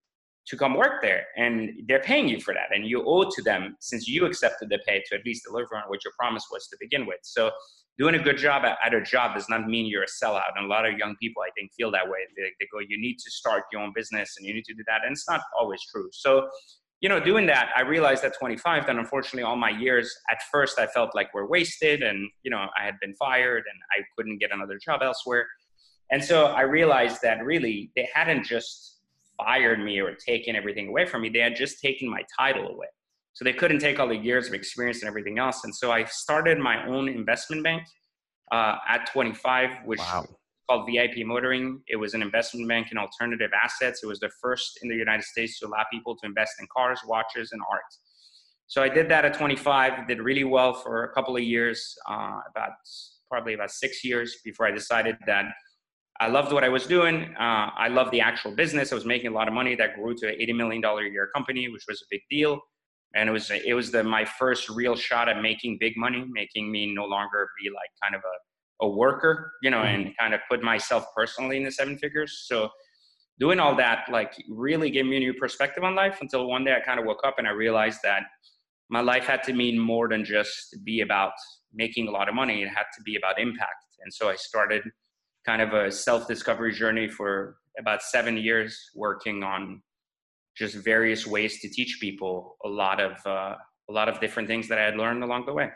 to 0.46 0.56
come 0.56 0.74
work 0.74 1.02
there 1.02 1.26
and 1.36 1.70
they're 1.86 2.00
paying 2.00 2.28
you 2.28 2.40
for 2.40 2.54
that 2.54 2.74
and 2.74 2.86
you 2.86 3.04
owe 3.06 3.28
to 3.30 3.42
them 3.42 3.76
since 3.80 4.08
you 4.08 4.24
accepted 4.24 4.68
the 4.68 4.78
pay 4.86 5.02
to 5.06 5.14
at 5.14 5.24
least 5.24 5.44
deliver 5.44 5.76
on 5.76 5.82
what 5.88 6.02
your 6.04 6.12
promise 6.18 6.46
was 6.50 6.66
to 6.66 6.76
begin 6.80 7.06
with 7.06 7.18
so 7.22 7.50
doing 7.98 8.14
a 8.14 8.18
good 8.18 8.38
job 8.38 8.64
at, 8.64 8.78
at 8.84 8.94
a 8.94 9.02
job 9.02 9.34
does 9.34 9.48
not 9.48 9.68
mean 9.68 9.86
you're 9.86 10.02
a 10.02 10.06
sellout 10.06 10.50
and 10.56 10.64
a 10.64 10.68
lot 10.68 10.86
of 10.86 10.98
young 10.98 11.14
people 11.20 11.42
i 11.42 11.50
think 11.56 11.70
feel 11.74 11.90
that 11.90 12.04
way 12.04 12.18
they, 12.36 12.44
they 12.58 12.66
go 12.72 12.78
you 12.80 12.98
need 13.00 13.16
to 13.16 13.30
start 13.30 13.64
your 13.70 13.80
own 13.82 13.92
business 13.94 14.34
and 14.38 14.46
you 14.46 14.54
need 14.54 14.64
to 14.64 14.74
do 14.74 14.82
that 14.86 15.02
and 15.04 15.12
it's 15.12 15.28
not 15.28 15.40
always 15.58 15.80
true 15.92 16.08
so 16.12 16.48
you 17.00 17.08
know 17.08 17.18
doing 17.18 17.46
that 17.46 17.70
i 17.76 17.80
realized 17.80 18.24
at 18.24 18.32
25 18.38 18.86
that 18.86 18.96
unfortunately 18.96 19.42
all 19.42 19.56
my 19.56 19.70
years 19.70 20.14
at 20.30 20.38
first 20.52 20.78
i 20.78 20.86
felt 20.86 21.10
like 21.14 21.32
were 21.34 21.48
wasted 21.48 22.02
and 22.02 22.28
you 22.42 22.50
know 22.50 22.66
i 22.78 22.84
had 22.84 22.94
been 23.00 23.14
fired 23.14 23.64
and 23.70 23.80
i 23.98 24.04
couldn't 24.16 24.38
get 24.38 24.50
another 24.52 24.78
job 24.84 25.02
elsewhere 25.02 25.46
and 26.10 26.22
so 26.22 26.46
i 26.46 26.62
realized 26.62 27.18
that 27.22 27.44
really 27.44 27.90
they 27.96 28.08
hadn't 28.14 28.44
just 28.44 28.90
fired 29.44 29.82
me 29.82 30.00
or 30.00 30.14
taken 30.14 30.56
everything 30.56 30.88
away 30.88 31.06
from 31.06 31.22
me. 31.22 31.28
They 31.28 31.40
had 31.40 31.56
just 31.56 31.80
taken 31.80 32.08
my 32.08 32.22
title 32.38 32.68
away. 32.68 32.86
So 33.32 33.44
they 33.44 33.52
couldn't 33.52 33.78
take 33.78 33.98
all 33.98 34.08
the 34.08 34.16
years 34.16 34.48
of 34.48 34.54
experience 34.54 35.00
and 35.00 35.08
everything 35.08 35.38
else. 35.38 35.62
And 35.64 35.74
so 35.74 35.92
I 35.92 36.04
started 36.04 36.58
my 36.58 36.86
own 36.86 37.08
investment 37.08 37.62
bank 37.62 37.84
uh, 38.52 38.76
at 38.88 39.10
25, 39.12 39.86
which 39.86 40.00
wow. 40.00 40.26
Called 40.70 40.88
VIP 40.88 41.26
Motoring. 41.26 41.80
It 41.88 41.96
was 41.96 42.14
an 42.14 42.22
investment 42.22 42.68
bank 42.68 42.92
in 42.92 42.98
alternative 42.98 43.50
assets. 43.64 44.02
It 44.02 44.06
was 44.06 44.20
the 44.20 44.30
first 44.40 44.78
in 44.82 44.88
the 44.88 44.94
United 44.94 45.24
States 45.24 45.58
to 45.58 45.66
allow 45.66 45.84
people 45.92 46.16
to 46.16 46.26
invest 46.26 46.52
in 46.60 46.66
cars, 46.74 47.00
watches, 47.06 47.50
and 47.52 47.60
art. 47.68 47.90
So 48.68 48.80
I 48.82 48.88
did 48.88 49.08
that 49.08 49.24
at 49.24 49.34
25. 49.34 50.06
Did 50.06 50.20
really 50.20 50.44
well 50.44 50.72
for 50.72 51.04
a 51.04 51.12
couple 51.12 51.36
of 51.36 51.42
years, 51.42 51.92
uh, 52.08 52.38
about 52.48 52.70
probably 53.28 53.54
about 53.54 53.72
six 53.72 54.04
years 54.04 54.36
before 54.44 54.66
I 54.66 54.70
decided 54.70 55.16
that 55.26 55.46
I 56.20 56.28
loved 56.28 56.52
what 56.52 56.62
I 56.62 56.68
was 56.68 56.86
doing. 56.86 57.34
Uh, 57.38 57.70
I 57.76 57.88
loved 57.88 58.12
the 58.12 58.20
actual 58.20 58.54
business. 58.54 58.92
I 58.92 58.94
was 58.94 59.06
making 59.06 59.30
a 59.32 59.34
lot 59.34 59.48
of 59.48 59.54
money. 59.54 59.74
That 59.74 59.96
grew 59.96 60.14
to 60.18 60.28
an 60.28 60.36
eighty 60.38 60.52
million 60.52 60.80
dollar 60.80 61.02
a 61.02 61.10
year 61.10 61.30
company, 61.34 61.68
which 61.68 61.82
was 61.88 62.00
a 62.00 62.06
big 62.10 62.20
deal. 62.30 62.60
And 63.16 63.28
it 63.28 63.32
was 63.32 63.50
it 63.50 63.74
was 63.74 63.90
the 63.90 64.04
my 64.04 64.24
first 64.24 64.68
real 64.68 64.94
shot 64.94 65.28
at 65.28 65.42
making 65.42 65.78
big 65.80 65.94
money, 65.96 66.24
making 66.30 66.70
me 66.70 66.94
no 66.94 67.06
longer 67.06 67.48
be 67.60 67.70
like 67.70 67.90
kind 68.02 68.14
of 68.14 68.20
a, 68.20 68.34
a 68.80 68.88
worker, 68.88 69.52
you 69.62 69.70
know, 69.70 69.78
mm-hmm. 69.78 70.06
and 70.06 70.18
kind 70.18 70.34
of 70.34 70.40
put 70.48 70.62
myself 70.62 71.04
personally 71.16 71.56
in 71.56 71.64
the 71.64 71.70
seven 71.70 71.98
figures. 71.98 72.44
So 72.46 72.70
doing 73.38 73.58
all 73.58 73.74
that 73.76 74.04
like 74.10 74.32
really 74.48 74.90
gave 74.90 75.06
me 75.06 75.16
a 75.16 75.20
new 75.20 75.34
perspective 75.34 75.82
on 75.82 75.94
life 75.94 76.18
until 76.20 76.46
one 76.46 76.64
day 76.64 76.74
I 76.76 76.80
kind 76.80 77.00
of 77.00 77.06
woke 77.06 77.20
up 77.24 77.36
and 77.38 77.48
I 77.48 77.52
realized 77.52 78.00
that 78.04 78.22
my 78.90 79.00
life 79.00 79.24
had 79.24 79.42
to 79.44 79.52
mean 79.52 79.78
more 79.78 80.08
than 80.08 80.24
just 80.24 80.76
be 80.84 81.00
about 81.00 81.32
making 81.72 82.08
a 82.08 82.10
lot 82.10 82.28
of 82.28 82.34
money. 82.34 82.62
It 82.62 82.68
had 82.68 82.86
to 82.96 83.02
be 83.02 83.16
about 83.16 83.40
impact. 83.40 83.84
And 84.02 84.12
so 84.12 84.28
I 84.28 84.34
started 84.34 84.82
kind 85.46 85.62
of 85.62 85.72
a 85.72 85.90
self 85.90 86.26
discovery 86.26 86.72
journey 86.72 87.08
for 87.08 87.56
about 87.78 88.02
seven 88.02 88.36
years, 88.36 88.90
working 88.94 89.42
on 89.42 89.82
just 90.56 90.74
various 90.74 91.26
ways 91.26 91.60
to 91.60 91.68
teach 91.68 91.98
people 92.00 92.56
a 92.64 92.68
lot 92.68 93.00
of 93.00 93.12
uh, 93.24 93.54
a 93.88 93.92
lot 93.92 94.08
of 94.08 94.20
different 94.20 94.48
things 94.48 94.68
that 94.68 94.78
I 94.78 94.84
had 94.84 94.96
learned 94.96 95.22
along 95.22 95.46
the 95.46 95.52
way. 95.52 95.70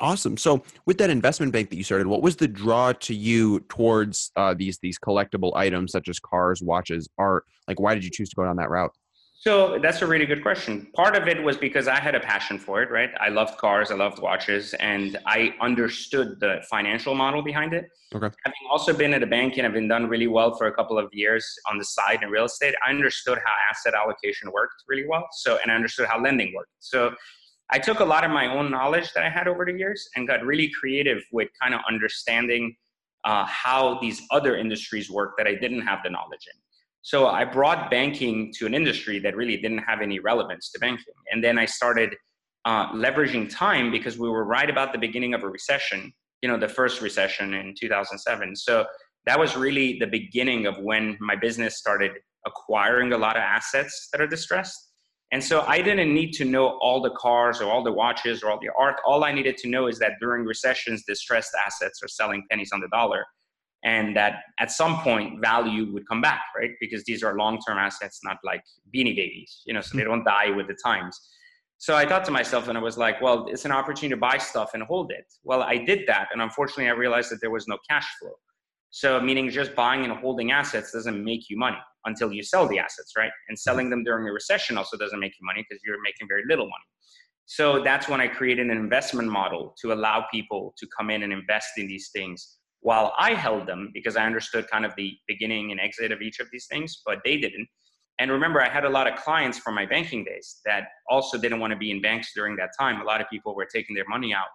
Awesome. 0.00 0.36
So, 0.36 0.62
with 0.86 0.98
that 0.98 1.10
investment 1.10 1.52
bank 1.52 1.70
that 1.70 1.76
you 1.76 1.82
started, 1.82 2.06
what 2.06 2.22
was 2.22 2.36
the 2.36 2.48
draw 2.48 2.92
to 2.92 3.14
you 3.14 3.60
towards 3.68 4.30
uh, 4.36 4.54
these 4.54 4.78
these 4.78 4.98
collectible 4.98 5.54
items 5.56 5.92
such 5.92 6.08
as 6.08 6.18
cars, 6.20 6.62
watches, 6.62 7.08
art? 7.18 7.44
Like, 7.66 7.80
why 7.80 7.94
did 7.94 8.04
you 8.04 8.10
choose 8.10 8.28
to 8.30 8.36
go 8.36 8.44
down 8.44 8.56
that 8.56 8.70
route? 8.70 8.92
So 9.40 9.78
that's 9.80 10.02
a 10.02 10.06
really 10.06 10.26
good 10.26 10.42
question. 10.42 10.88
Part 10.96 11.14
of 11.14 11.28
it 11.28 11.40
was 11.40 11.56
because 11.56 11.86
I 11.86 12.00
had 12.00 12.16
a 12.16 12.20
passion 12.20 12.58
for 12.58 12.82
it, 12.82 12.90
right? 12.90 13.10
I 13.20 13.28
loved 13.28 13.56
cars, 13.56 13.92
I 13.92 13.94
loved 13.94 14.20
watches, 14.20 14.74
and 14.74 15.16
I 15.26 15.54
understood 15.60 16.40
the 16.40 16.60
financial 16.68 17.14
model 17.14 17.40
behind 17.40 17.72
it. 17.72 17.86
Okay. 18.12 18.26
Having 18.44 18.68
also 18.68 18.92
been 18.92 19.14
at 19.14 19.22
a 19.22 19.26
bank 19.28 19.56
and 19.56 19.64
I've 19.64 19.72
been 19.72 19.86
done 19.86 20.08
really 20.08 20.26
well 20.26 20.56
for 20.56 20.66
a 20.66 20.74
couple 20.74 20.98
of 20.98 21.08
years 21.12 21.46
on 21.70 21.78
the 21.78 21.84
side 21.84 22.24
in 22.24 22.30
real 22.30 22.46
estate, 22.46 22.74
I 22.84 22.90
understood 22.90 23.38
how 23.38 23.52
asset 23.70 23.94
allocation 23.94 24.50
worked 24.50 24.82
really 24.88 25.06
well. 25.06 25.28
So, 25.32 25.58
and 25.62 25.70
I 25.70 25.76
understood 25.76 26.08
how 26.08 26.20
lending 26.20 26.52
worked. 26.52 26.72
So, 26.80 27.14
I 27.70 27.78
took 27.78 28.00
a 28.00 28.04
lot 28.04 28.24
of 28.24 28.30
my 28.30 28.46
own 28.46 28.70
knowledge 28.70 29.12
that 29.12 29.24
I 29.24 29.28
had 29.28 29.46
over 29.46 29.64
the 29.64 29.72
years 29.72 30.08
and 30.16 30.26
got 30.26 30.44
really 30.44 30.70
creative 30.70 31.22
with 31.32 31.48
kind 31.60 31.74
of 31.74 31.80
understanding 31.88 32.74
uh, 33.24 33.44
how 33.46 33.98
these 34.00 34.22
other 34.30 34.56
industries 34.56 35.10
work 35.10 35.34
that 35.36 35.46
I 35.46 35.54
didn't 35.54 35.82
have 35.82 35.98
the 36.02 36.10
knowledge 36.10 36.46
in. 36.46 36.58
So 37.02 37.28
I 37.28 37.44
brought 37.44 37.90
banking 37.90 38.52
to 38.58 38.66
an 38.66 38.74
industry 38.74 39.18
that 39.20 39.36
really 39.36 39.56
didn't 39.56 39.78
have 39.78 40.00
any 40.00 40.18
relevance 40.18 40.70
to 40.72 40.78
banking. 40.78 41.14
And 41.32 41.42
then 41.42 41.58
I 41.58 41.64
started 41.64 42.14
uh, 42.64 42.92
leveraging 42.92 43.50
time 43.50 43.90
because 43.90 44.18
we 44.18 44.28
were 44.28 44.44
right 44.44 44.68
about 44.68 44.92
the 44.92 44.98
beginning 44.98 45.34
of 45.34 45.42
a 45.42 45.48
recession, 45.48 46.12
you 46.42 46.48
know, 46.48 46.58
the 46.58 46.68
first 46.68 47.00
recession 47.00 47.54
in 47.54 47.74
2007. 47.78 48.56
So 48.56 48.86
that 49.26 49.38
was 49.38 49.56
really 49.56 49.98
the 49.98 50.06
beginning 50.06 50.66
of 50.66 50.78
when 50.78 51.16
my 51.20 51.36
business 51.36 51.76
started 51.76 52.12
acquiring 52.46 53.12
a 53.12 53.18
lot 53.18 53.36
of 53.36 53.42
assets 53.42 54.08
that 54.12 54.20
are 54.20 54.26
distressed. 54.26 54.87
And 55.30 55.44
so 55.44 55.62
I 55.66 55.82
didn't 55.82 56.14
need 56.14 56.32
to 56.34 56.44
know 56.44 56.78
all 56.80 57.02
the 57.02 57.10
cars 57.10 57.60
or 57.60 57.70
all 57.70 57.82
the 57.82 57.92
watches 57.92 58.42
or 58.42 58.50
all 58.50 58.58
the 58.60 58.70
art. 58.78 58.96
All 59.04 59.24
I 59.24 59.32
needed 59.32 59.58
to 59.58 59.68
know 59.68 59.86
is 59.86 59.98
that 59.98 60.12
during 60.20 60.44
recessions, 60.44 61.04
distressed 61.06 61.52
assets 61.66 62.02
are 62.02 62.08
selling 62.08 62.44
pennies 62.50 62.70
on 62.72 62.80
the 62.80 62.88
dollar. 62.88 63.24
And 63.84 64.16
that 64.16 64.40
at 64.58 64.72
some 64.72 65.00
point 65.02 65.40
value 65.40 65.92
would 65.92 66.08
come 66.08 66.20
back, 66.20 66.42
right? 66.56 66.70
Because 66.80 67.04
these 67.04 67.22
are 67.22 67.36
long-term 67.36 67.78
assets, 67.78 68.20
not 68.24 68.38
like 68.42 68.62
beanie 68.92 69.14
babies, 69.14 69.62
you 69.66 69.74
know, 69.74 69.80
so 69.80 69.96
they 69.96 70.02
mm-hmm. 70.02 70.14
don't 70.14 70.24
die 70.24 70.50
with 70.50 70.66
the 70.66 70.76
times. 70.82 71.16
So 71.76 71.94
I 71.94 72.08
thought 72.08 72.24
to 72.24 72.32
myself, 72.32 72.66
and 72.66 72.76
I 72.76 72.80
was 72.80 72.98
like, 72.98 73.20
well, 73.22 73.46
it's 73.48 73.64
an 73.64 73.70
opportunity 73.70 74.14
to 74.14 74.20
buy 74.20 74.36
stuff 74.38 74.70
and 74.74 74.82
hold 74.82 75.12
it. 75.12 75.26
Well, 75.44 75.62
I 75.62 75.76
did 75.76 76.08
that. 76.08 76.26
And 76.32 76.42
unfortunately, 76.42 76.88
I 76.88 76.94
realized 76.94 77.30
that 77.30 77.40
there 77.40 77.52
was 77.52 77.68
no 77.68 77.78
cash 77.88 78.06
flow. 78.18 78.32
So, 78.90 79.20
meaning 79.20 79.48
just 79.48 79.76
buying 79.76 80.02
and 80.04 80.12
holding 80.12 80.50
assets 80.50 80.90
doesn't 80.90 81.22
make 81.22 81.48
you 81.48 81.56
money 81.56 81.76
until 82.08 82.32
you 82.32 82.42
sell 82.42 82.66
the 82.66 82.78
assets, 82.78 83.12
right? 83.16 83.30
And 83.48 83.56
mm-hmm. 83.56 83.70
selling 83.70 83.90
them 83.90 84.02
during 84.02 84.26
a 84.28 84.32
recession 84.32 84.76
also 84.76 84.96
doesn't 84.96 85.20
make 85.20 85.32
you 85.40 85.46
money 85.46 85.64
because 85.68 85.80
you're 85.84 86.02
making 86.02 86.26
very 86.28 86.42
little 86.48 86.66
money. 86.66 86.88
So, 87.46 87.82
that's 87.82 88.08
when 88.08 88.20
I 88.20 88.28
created 88.28 88.66
an 88.66 88.76
investment 88.76 89.28
model 89.28 89.74
to 89.80 89.92
allow 89.92 90.26
people 90.30 90.74
to 90.78 90.86
come 90.96 91.08
in 91.08 91.22
and 91.22 91.32
invest 91.32 91.70
in 91.78 91.86
these 91.86 92.10
things 92.12 92.58
while 92.80 93.12
I 93.18 93.34
held 93.34 93.66
them 93.66 93.90
because 93.94 94.16
I 94.16 94.24
understood 94.24 94.68
kind 94.70 94.84
of 94.84 94.92
the 94.96 95.12
beginning 95.26 95.70
and 95.70 95.80
exit 95.80 96.12
of 96.12 96.20
each 96.20 96.40
of 96.40 96.48
these 96.52 96.66
things, 96.70 97.00
but 97.04 97.18
they 97.24 97.36
didn't. 97.38 97.68
And 98.20 98.30
remember, 98.32 98.60
I 98.60 98.68
had 98.68 98.84
a 98.84 98.88
lot 98.88 99.06
of 99.06 99.18
clients 99.18 99.58
from 99.58 99.74
my 99.74 99.86
banking 99.86 100.24
days 100.24 100.60
that 100.64 100.88
also 101.08 101.38
didn't 101.38 101.60
want 101.60 101.72
to 101.72 101.76
be 101.76 101.90
in 101.90 102.02
banks 102.02 102.32
during 102.34 102.56
that 102.56 102.70
time. 102.78 103.00
A 103.00 103.04
lot 103.04 103.20
of 103.20 103.28
people 103.30 103.54
were 103.54 103.66
taking 103.72 103.94
their 103.94 104.08
money 104.08 104.34
out 104.34 104.48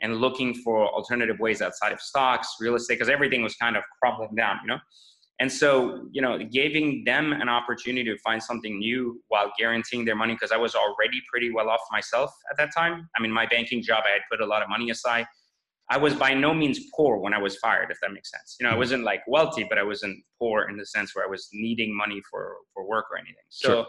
and 0.00 0.16
looking 0.16 0.54
for 0.54 0.88
alternative 0.88 1.38
ways 1.40 1.60
outside 1.60 1.92
of 1.92 2.00
stocks, 2.00 2.56
real 2.60 2.74
estate, 2.74 2.94
because 2.94 3.08
everything 3.08 3.42
was 3.42 3.54
kind 3.56 3.76
of 3.76 3.82
crumbling 4.00 4.34
down, 4.36 4.58
you 4.62 4.68
know? 4.68 4.78
And 5.40 5.50
so, 5.50 6.06
you 6.12 6.20
know, 6.20 6.38
giving 6.38 7.02
them 7.04 7.32
an 7.32 7.48
opportunity 7.48 8.04
to 8.04 8.18
find 8.18 8.42
something 8.42 8.78
new 8.78 9.22
while 9.28 9.50
guaranteeing 9.58 10.04
their 10.04 10.14
money, 10.14 10.34
because 10.34 10.52
I 10.52 10.58
was 10.58 10.74
already 10.74 11.22
pretty 11.30 11.50
well 11.50 11.70
off 11.70 11.80
myself 11.90 12.30
at 12.50 12.58
that 12.58 12.70
time. 12.76 13.08
I 13.16 13.22
mean, 13.22 13.32
my 13.32 13.46
banking 13.46 13.82
job, 13.82 14.04
I 14.06 14.12
had 14.12 14.22
put 14.30 14.42
a 14.42 14.46
lot 14.46 14.62
of 14.62 14.68
money 14.68 14.90
aside. 14.90 15.26
I 15.88 15.96
was 15.96 16.14
by 16.14 16.34
no 16.34 16.52
means 16.52 16.78
poor 16.94 17.16
when 17.16 17.32
I 17.32 17.38
was 17.38 17.56
fired, 17.56 17.90
if 17.90 17.98
that 18.02 18.12
makes 18.12 18.30
sense. 18.30 18.56
You 18.60 18.64
know, 18.64 18.70
I 18.70 18.72
mm-hmm. 18.74 18.80
wasn't 18.80 19.04
like 19.04 19.22
wealthy, 19.26 19.64
but 19.68 19.78
I 19.78 19.82
wasn't 19.82 20.22
poor 20.38 20.68
in 20.68 20.76
the 20.76 20.86
sense 20.86 21.16
where 21.16 21.24
I 21.24 21.28
was 21.28 21.48
needing 21.52 21.96
money 21.96 22.20
for, 22.30 22.56
for 22.74 22.86
work 22.86 23.06
or 23.10 23.16
anything. 23.16 23.36
So 23.48 23.68
sure 23.68 23.86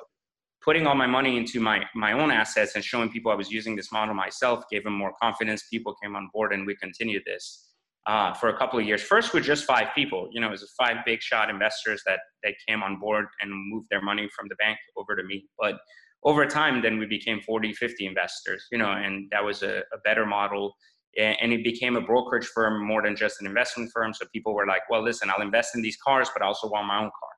putting 0.63 0.85
all 0.85 0.93
my 0.93 1.07
money 1.07 1.37
into 1.37 1.59
my 1.59 1.83
my 1.95 2.13
own 2.13 2.29
assets 2.29 2.75
and 2.75 2.83
showing 2.83 3.09
people 3.09 3.31
I 3.31 3.35
was 3.35 3.51
using 3.51 3.75
this 3.75 3.91
model 3.91 4.13
myself 4.13 4.63
gave 4.69 4.83
them 4.83 4.93
more 4.93 5.11
confidence. 5.19 5.63
People 5.69 5.95
came 6.01 6.15
on 6.15 6.29
board, 6.33 6.53
and 6.53 6.65
we 6.67 6.75
continued 6.75 7.23
this 7.25 7.70
uh, 8.07 8.33
for 8.33 8.49
a 8.49 8.57
couple 8.57 8.79
of 8.79 8.85
years. 8.85 9.01
First, 9.01 9.33
with 9.33 9.43
just 9.43 9.65
five 9.65 9.87
people. 9.93 10.29
You 10.31 10.41
know, 10.41 10.47
it 10.47 10.51
was 10.51 10.73
five 10.77 10.97
big 11.05 11.21
shot 11.21 11.49
investors 11.49 12.01
that 12.05 12.19
that 12.43 12.53
came 12.67 12.83
on 12.83 12.99
board 12.99 13.25
and 13.41 13.51
moved 13.69 13.87
their 13.89 14.01
money 14.01 14.29
from 14.35 14.47
the 14.49 14.55
bank 14.55 14.77
over 14.97 15.15
to 15.15 15.23
me. 15.23 15.45
But 15.59 15.79
over 16.23 16.45
time, 16.45 16.81
then 16.81 16.99
we 16.99 17.05
became 17.05 17.41
40, 17.41 17.73
50 17.73 18.05
investors. 18.05 18.67
You 18.71 18.77
know, 18.77 18.91
and 18.91 19.29
that 19.31 19.43
was 19.43 19.63
a, 19.63 19.79
a 19.93 19.97
better 20.03 20.25
model. 20.25 20.73
And 21.17 21.51
it 21.51 21.63
became 21.63 21.97
a 21.97 22.01
brokerage 22.01 22.45
firm 22.45 22.85
more 22.85 23.01
than 23.01 23.17
just 23.17 23.41
an 23.41 23.47
investment 23.47 23.91
firm. 23.93 24.13
So 24.13 24.25
people 24.33 24.53
were 24.53 24.65
like, 24.65 24.83
"Well, 24.89 25.03
listen, 25.03 25.29
I'll 25.29 25.41
invest 25.41 25.75
in 25.75 25.81
these 25.81 25.97
cars, 25.97 26.29
but 26.33 26.41
I 26.41 26.45
also 26.45 26.69
want 26.69 26.87
my 26.87 26.99
own 26.99 27.11
car." 27.19 27.29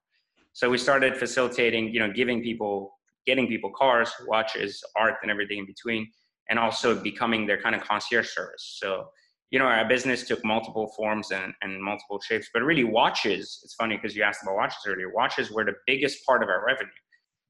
So 0.54 0.70
we 0.70 0.78
started 0.78 1.18
facilitating, 1.18 1.92
you 1.92 2.00
know, 2.00 2.12
giving 2.12 2.44
people 2.44 2.94
getting 3.26 3.48
people 3.48 3.72
cars, 3.72 4.12
watches, 4.28 4.84
art, 4.96 5.16
and 5.22 5.32
everything 5.32 5.60
in 5.60 5.66
between, 5.66 6.12
and 6.50 6.60
also 6.60 7.00
becoming 7.02 7.48
their 7.48 7.62
kind 7.62 7.76
of 7.76 7.82
concierge 7.82 8.30
service. 8.30 8.78
So, 8.80 9.08
you 9.54 9.60
know, 9.60 9.66
our 9.66 9.88
business 9.88 10.24
took 10.28 10.44
multiple 10.44 10.92
forms 10.98 11.30
and, 11.30 11.54
and 11.62 11.80
multiple 11.80 12.20
shapes, 12.20 12.50
but 12.56 12.64
really 12.64 12.84
watches, 12.84 13.62
it's 13.64 13.76
funny 13.76 13.96
because 13.96 14.16
you 14.16 14.24
asked 14.24 14.42
about 14.42 14.56
watches 14.56 14.80
earlier, 14.88 15.14
watches 15.14 15.52
were 15.52 15.64
the 15.64 15.76
biggest 15.86 16.26
part 16.26 16.42
of 16.42 16.50
our 16.50 16.66
revenue, 16.66 16.90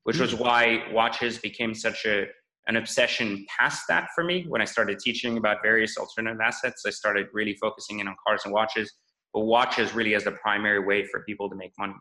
which 0.04 0.20
was 0.20 0.34
hmm. 0.34 0.40
why 0.40 0.84
watches 0.92 1.38
became 1.38 1.74
such 1.74 2.06
a 2.06 2.26
an 2.68 2.76
obsession 2.76 3.46
past 3.58 3.84
that 3.90 4.08
for 4.16 4.24
me. 4.24 4.46
When 4.48 4.62
I 4.62 4.66
started 4.66 5.00
teaching 5.00 5.38
about 5.38 5.58
various 5.64 5.98
alternative 5.98 6.40
assets, 6.42 6.84
I 6.86 6.92
started 6.92 7.28
really 7.34 7.56
focusing 7.56 8.00
in 8.00 8.08
on 8.08 8.16
cars 8.26 8.42
and 8.44 8.54
watches, 8.54 8.92
but 9.34 9.42
watches 9.42 9.94
really 9.94 10.16
as 10.16 10.26
the 10.26 10.32
primary 10.32 10.80
way 10.86 11.06
for 11.06 11.24
people 11.24 11.50
to 11.50 11.56
make 11.56 11.72
money. 11.78 11.96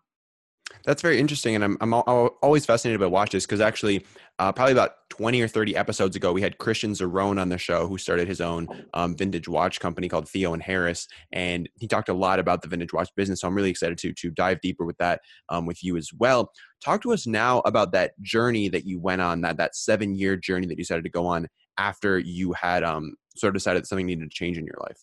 That's 0.84 1.02
very 1.02 1.18
interesting, 1.18 1.54
and 1.54 1.62
I'm 1.62 1.76
I'm 1.80 1.94
always 1.94 2.66
fascinated 2.66 3.00
by 3.00 3.06
watches 3.06 3.46
because 3.46 3.60
actually, 3.60 4.04
uh, 4.38 4.52
probably 4.52 4.72
about 4.72 5.08
20 5.10 5.40
or 5.40 5.48
30 5.48 5.76
episodes 5.76 6.16
ago, 6.16 6.32
we 6.32 6.42
had 6.42 6.58
Christian 6.58 6.92
Zerone 6.92 7.40
on 7.40 7.48
the 7.48 7.58
show 7.58 7.86
who 7.86 7.98
started 7.98 8.26
his 8.26 8.40
own 8.40 8.66
um, 8.94 9.16
vintage 9.16 9.46
watch 9.46 9.78
company 9.78 10.08
called 10.08 10.28
Theo 10.28 10.54
and 10.54 10.62
Harris, 10.62 11.06
and 11.30 11.68
he 11.78 11.86
talked 11.86 12.08
a 12.08 12.14
lot 12.14 12.38
about 12.38 12.62
the 12.62 12.68
vintage 12.68 12.92
watch 12.92 13.10
business. 13.14 13.40
So 13.40 13.48
I'm 13.48 13.54
really 13.54 13.70
excited 13.70 13.98
to 13.98 14.12
to 14.12 14.30
dive 14.30 14.60
deeper 14.60 14.84
with 14.84 14.98
that 14.98 15.20
um, 15.48 15.66
with 15.66 15.84
you 15.84 15.96
as 15.96 16.10
well. 16.18 16.50
Talk 16.84 17.02
to 17.02 17.12
us 17.12 17.26
now 17.26 17.60
about 17.60 17.92
that 17.92 18.20
journey 18.20 18.68
that 18.70 18.84
you 18.84 18.98
went 18.98 19.20
on 19.20 19.40
that 19.42 19.58
that 19.58 19.76
seven 19.76 20.14
year 20.14 20.36
journey 20.36 20.66
that 20.66 20.72
you 20.72 20.84
decided 20.84 21.04
to 21.04 21.10
go 21.10 21.26
on 21.26 21.48
after 21.78 22.18
you 22.18 22.52
had 22.54 22.82
um, 22.82 23.14
sort 23.36 23.50
of 23.50 23.54
decided 23.54 23.82
that 23.82 23.86
something 23.86 24.06
needed 24.06 24.28
to 24.28 24.34
change 24.34 24.58
in 24.58 24.64
your 24.64 24.78
life. 24.80 25.02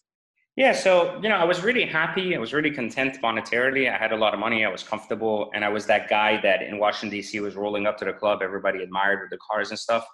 Yeah, 0.59 0.73
so 0.73 1.17
you 1.23 1.29
know, 1.29 1.37
I 1.37 1.45
was 1.45 1.63
really 1.63 1.85
happy. 1.85 2.35
I 2.35 2.37
was 2.37 2.51
really 2.51 2.69
content 2.69 3.17
monetarily. 3.23 3.89
I 3.89 3.97
had 3.97 4.11
a 4.11 4.17
lot 4.17 4.33
of 4.33 4.41
money. 4.41 4.65
I 4.65 4.69
was 4.69 4.83
comfortable, 4.83 5.49
and 5.53 5.63
I 5.63 5.69
was 5.69 5.85
that 5.85 6.09
guy 6.09 6.41
that 6.41 6.61
in 6.61 6.79
Washington 6.79 7.15
D.C. 7.15 7.39
was 7.39 7.55
rolling 7.55 7.87
up 7.87 7.97
to 7.99 8.03
the 8.03 8.11
club. 8.11 8.41
Everybody 8.41 8.83
admired 8.83 9.21
with 9.21 9.29
the 9.29 9.37
cars 9.37 9.69
and 9.69 9.79
stuff. 9.79 10.05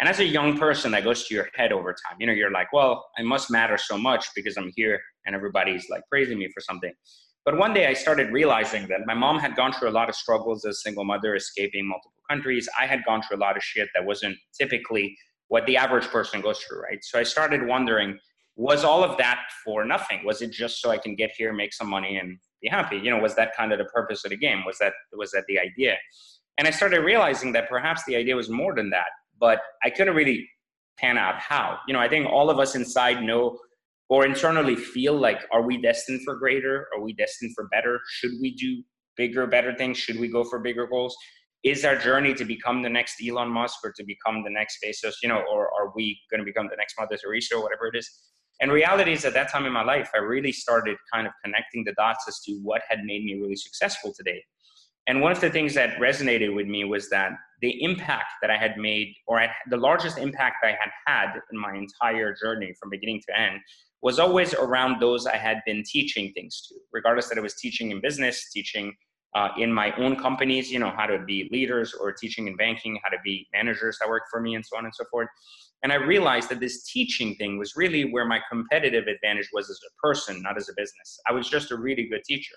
And 0.00 0.08
as 0.08 0.18
a 0.18 0.24
young 0.24 0.58
person, 0.58 0.90
that 0.90 1.04
goes 1.04 1.28
to 1.28 1.34
your 1.36 1.46
head 1.54 1.70
over 1.70 1.92
time. 1.92 2.16
You 2.18 2.26
know, 2.26 2.32
you're 2.32 2.50
like, 2.50 2.72
well, 2.72 3.06
I 3.16 3.22
must 3.22 3.48
matter 3.48 3.78
so 3.78 3.96
much 3.96 4.26
because 4.34 4.56
I'm 4.56 4.72
here, 4.74 5.00
and 5.24 5.36
everybody's 5.36 5.88
like 5.88 6.02
praising 6.10 6.36
me 6.36 6.50
for 6.52 6.60
something. 6.60 6.92
But 7.44 7.56
one 7.56 7.72
day, 7.72 7.86
I 7.86 7.92
started 7.92 8.32
realizing 8.32 8.88
that 8.88 9.02
my 9.06 9.14
mom 9.14 9.38
had 9.38 9.54
gone 9.54 9.72
through 9.72 9.90
a 9.90 9.96
lot 10.00 10.08
of 10.08 10.16
struggles 10.16 10.64
as 10.64 10.74
a 10.74 10.78
single 10.78 11.04
mother, 11.04 11.36
escaping 11.36 11.86
multiple 11.86 12.10
countries. 12.28 12.68
I 12.76 12.86
had 12.86 13.04
gone 13.04 13.22
through 13.22 13.36
a 13.36 13.42
lot 13.46 13.56
of 13.56 13.62
shit 13.62 13.88
that 13.94 14.04
wasn't 14.04 14.36
typically 14.60 15.16
what 15.46 15.64
the 15.66 15.76
average 15.76 16.08
person 16.08 16.40
goes 16.40 16.58
through, 16.58 16.80
right? 16.80 16.98
So 17.04 17.20
I 17.20 17.22
started 17.22 17.64
wondering 17.64 18.18
was 18.56 18.84
all 18.84 19.02
of 19.02 19.16
that 19.18 19.40
for 19.64 19.84
nothing? 19.84 20.24
Was 20.24 20.42
it 20.42 20.50
just 20.50 20.80
so 20.80 20.90
I 20.90 20.98
can 20.98 21.14
get 21.14 21.30
here, 21.36 21.52
make 21.52 21.72
some 21.72 21.88
money, 21.88 22.16
and 22.16 22.38
be 22.60 22.68
happy? 22.68 22.96
You 22.96 23.10
know, 23.10 23.18
was 23.18 23.34
that 23.36 23.56
kind 23.56 23.72
of 23.72 23.78
the 23.78 23.86
purpose 23.86 24.24
of 24.24 24.30
the 24.30 24.36
game? 24.36 24.64
Was 24.64 24.78
that 24.78 24.92
was 25.12 25.30
that 25.32 25.44
the 25.48 25.58
idea? 25.58 25.96
And 26.58 26.68
I 26.68 26.70
started 26.70 27.00
realizing 27.00 27.52
that 27.52 27.68
perhaps 27.68 28.04
the 28.04 28.16
idea 28.16 28.36
was 28.36 28.50
more 28.50 28.74
than 28.74 28.90
that, 28.90 29.08
but 29.40 29.60
I 29.82 29.90
couldn't 29.90 30.14
really 30.14 30.48
pan 30.98 31.16
out 31.16 31.38
how. 31.38 31.78
You 31.88 31.94
know, 31.94 32.00
I 32.00 32.08
think 32.08 32.26
all 32.26 32.50
of 32.50 32.58
us 32.58 32.74
inside 32.74 33.22
know 33.22 33.58
or 34.08 34.26
internally 34.26 34.76
feel 34.76 35.14
like, 35.14 35.40
are 35.50 35.62
we 35.62 35.80
destined 35.80 36.20
for 36.22 36.36
greater? 36.36 36.86
Are 36.94 37.00
we 37.00 37.14
destined 37.14 37.52
for 37.54 37.68
better? 37.68 37.98
Should 38.10 38.32
we 38.42 38.54
do 38.54 38.82
bigger, 39.16 39.46
better 39.46 39.74
things? 39.74 39.96
Should 39.96 40.20
we 40.20 40.28
go 40.28 40.44
for 40.44 40.58
bigger 40.58 40.86
goals? 40.86 41.16
Is 41.64 41.84
our 41.84 41.96
journey 41.96 42.34
to 42.34 42.44
become 42.44 42.82
the 42.82 42.90
next 42.90 43.22
Elon 43.26 43.48
Musk 43.48 43.78
or 43.84 43.92
to 43.96 44.04
become 44.04 44.42
the 44.44 44.50
next 44.50 44.84
Bezos, 44.84 45.14
you 45.22 45.28
know, 45.28 45.42
or 45.50 45.68
are 45.68 45.92
we 45.96 46.18
going 46.30 46.40
to 46.40 46.44
become 46.44 46.68
the 46.68 46.76
next 46.76 46.94
Mother 46.98 47.16
Teresa 47.16 47.56
or 47.56 47.62
whatever 47.62 47.86
it 47.86 47.96
is? 47.96 48.10
And 48.62 48.70
reality 48.70 49.12
is 49.12 49.24
at 49.24 49.34
that 49.34 49.50
time 49.50 49.66
in 49.66 49.72
my 49.72 49.82
life, 49.82 50.08
I 50.14 50.18
really 50.18 50.52
started 50.52 50.96
kind 51.12 51.26
of 51.26 51.32
connecting 51.44 51.82
the 51.82 51.92
dots 51.94 52.24
as 52.28 52.40
to 52.44 52.52
what 52.62 52.80
had 52.88 53.00
made 53.04 53.24
me 53.24 53.34
really 53.34 53.56
successful 53.56 54.14
today. 54.16 54.42
And 55.08 55.20
one 55.20 55.32
of 55.32 55.40
the 55.40 55.50
things 55.50 55.74
that 55.74 55.96
resonated 55.98 56.54
with 56.54 56.68
me 56.68 56.84
was 56.84 57.10
that 57.10 57.32
the 57.60 57.82
impact 57.82 58.34
that 58.40 58.52
I 58.52 58.56
had 58.56 58.76
made, 58.78 59.14
or 59.26 59.40
I, 59.40 59.50
the 59.68 59.76
largest 59.76 60.16
impact 60.16 60.64
I 60.64 60.68
had 60.68 60.90
had 61.06 61.40
in 61.52 61.58
my 61.58 61.74
entire 61.74 62.36
journey 62.40 62.72
from 62.78 62.90
beginning 62.90 63.20
to 63.28 63.38
end, 63.38 63.58
was 64.00 64.20
always 64.20 64.54
around 64.54 65.00
those 65.00 65.26
I 65.26 65.36
had 65.36 65.60
been 65.66 65.82
teaching 65.84 66.32
things 66.32 66.64
to, 66.68 66.76
regardless 66.92 67.28
that 67.30 67.38
I 67.38 67.40
was 67.40 67.54
teaching 67.54 67.90
in 67.90 68.00
business, 68.00 68.50
teaching 68.52 68.94
uh, 69.34 69.48
in 69.58 69.72
my 69.72 69.92
own 69.96 70.14
companies, 70.14 70.70
you 70.70 70.78
know, 70.78 70.92
how 70.96 71.06
to 71.06 71.18
be 71.18 71.48
leaders, 71.50 71.94
or 71.94 72.12
teaching 72.12 72.46
in 72.46 72.56
banking, 72.56 73.00
how 73.02 73.10
to 73.10 73.18
be 73.24 73.48
managers 73.52 73.98
that 74.00 74.08
work 74.08 74.24
for 74.30 74.40
me, 74.40 74.54
and 74.54 74.64
so 74.64 74.76
on 74.76 74.84
and 74.84 74.94
so 74.94 75.04
forth. 75.10 75.28
And 75.82 75.92
I 75.92 75.96
realized 75.96 76.48
that 76.50 76.60
this 76.60 76.84
teaching 76.84 77.34
thing 77.36 77.58
was 77.58 77.74
really 77.76 78.04
where 78.12 78.24
my 78.24 78.40
competitive 78.50 79.08
advantage 79.08 79.48
was 79.52 79.68
as 79.68 79.80
a 79.86 80.06
person, 80.06 80.40
not 80.42 80.56
as 80.56 80.68
a 80.68 80.72
business. 80.76 81.18
I 81.28 81.32
was 81.32 81.48
just 81.48 81.72
a 81.72 81.76
really 81.76 82.04
good 82.04 82.22
teacher. 82.24 82.54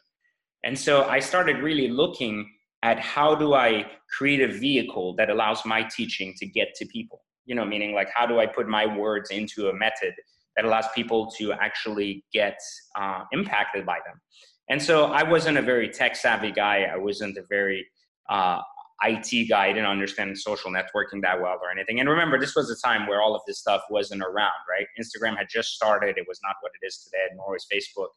And 0.64 0.78
so 0.78 1.06
I 1.06 1.20
started 1.20 1.58
really 1.58 1.90
looking 1.90 2.50
at 2.84 3.00
how 3.00 3.34
do 3.34 3.56
I 3.56 3.86
create 4.16 4.42
a 4.42 4.48
vehicle 4.48 5.16
that 5.16 5.30
allows 5.30 5.66
my 5.66 5.84
teaching 5.84 6.34
to 6.38 6.46
get 6.46 6.76
to 6.76 6.86
people? 6.86 7.22
You 7.46 7.56
know, 7.56 7.66
meaning 7.66 7.94
like 7.94 8.10
how 8.14 8.26
do 8.28 8.40
I 8.40 8.46
put 8.46 8.68
my 8.68 8.86
words 8.86 9.32
into 9.32 9.70
a 9.70 9.74
method 9.74 10.14
that 10.56 10.66
allows 10.66 10.86
people 10.94 11.32
to 11.38 11.54
actually 11.54 12.24
get 12.32 12.58
uh, 13.00 13.24
impacted 13.32 13.86
by 13.86 14.00
them? 14.06 14.22
And 14.70 14.82
so 14.82 15.06
I 15.06 15.24
wasn't 15.24 15.58
a 15.58 15.62
very 15.62 15.90
tech 15.90 16.16
savvy 16.16 16.52
guy. 16.52 16.88
I 16.92 16.98
wasn't 16.98 17.38
a 17.38 17.44
very 17.50 17.88
uh, 18.30 18.60
IT 19.04 19.50
guy. 19.50 19.68
I 19.68 19.74
didn't 19.74 19.90
understand 19.90 20.38
social 20.38 20.72
networking 20.72 21.22
that 21.22 21.42
well 21.42 21.60
or 21.62 21.72
anything. 21.72 22.00
And 22.00 22.10
remember, 22.10 22.40
this 22.40 22.56
was 22.56 22.70
a 22.70 22.88
time 22.88 23.08
where 23.08 23.22
all 23.22 23.36
of 23.36 23.42
this 23.46 23.60
stuff 23.60 23.82
wasn't 23.90 24.22
around, 24.22 24.54
right? 24.70 24.88
Instagram 25.00 25.38
had 25.38 25.48
just 25.50 25.70
started. 25.74 26.18
It 26.18 26.26
was 26.28 26.40
not 26.44 26.56
what 26.62 26.72
it 26.82 26.86
is 26.86 27.04
today, 27.04 27.26
nor 27.36 27.52
was 27.52 27.66
Facebook. 27.72 28.08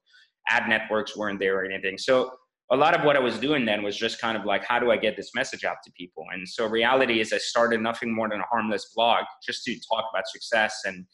Ad 0.49 0.69
networks 0.69 1.17
weren't 1.17 1.41
there 1.41 1.59
or 1.59 1.65
anything. 1.65 1.99
So 1.99 2.33
a 2.71 2.77
lot 2.77 2.95
of 2.95 3.05
what 3.05 3.17
I 3.17 3.21
was 3.21 3.39
doing 3.39 3.65
then 3.65 3.83
was 3.83 3.97
just 3.97 4.21
kind 4.21 4.37
of 4.37 4.45
like, 4.45 4.65
how 4.65 4.79
do 4.79 4.91
I 4.91 4.97
get 4.97 5.17
this 5.17 5.35
message 5.35 5.65
out 5.65 5.79
to 5.85 5.93
people? 5.93 6.25
And 6.33 6.49
so 6.49 6.67
reality 6.67 7.21
is 7.21 7.33
I 7.33 7.39
started 7.39 7.81
nothing 7.81 8.15
more 8.15 8.29
than 8.29 8.41
a 8.41 8.47
harmless 8.51 8.93
blog 8.95 9.25
just 9.45 9.65
to 9.65 9.75
talk 9.91 10.05
about 10.13 10.29
success 10.29 10.83
and 10.85 11.07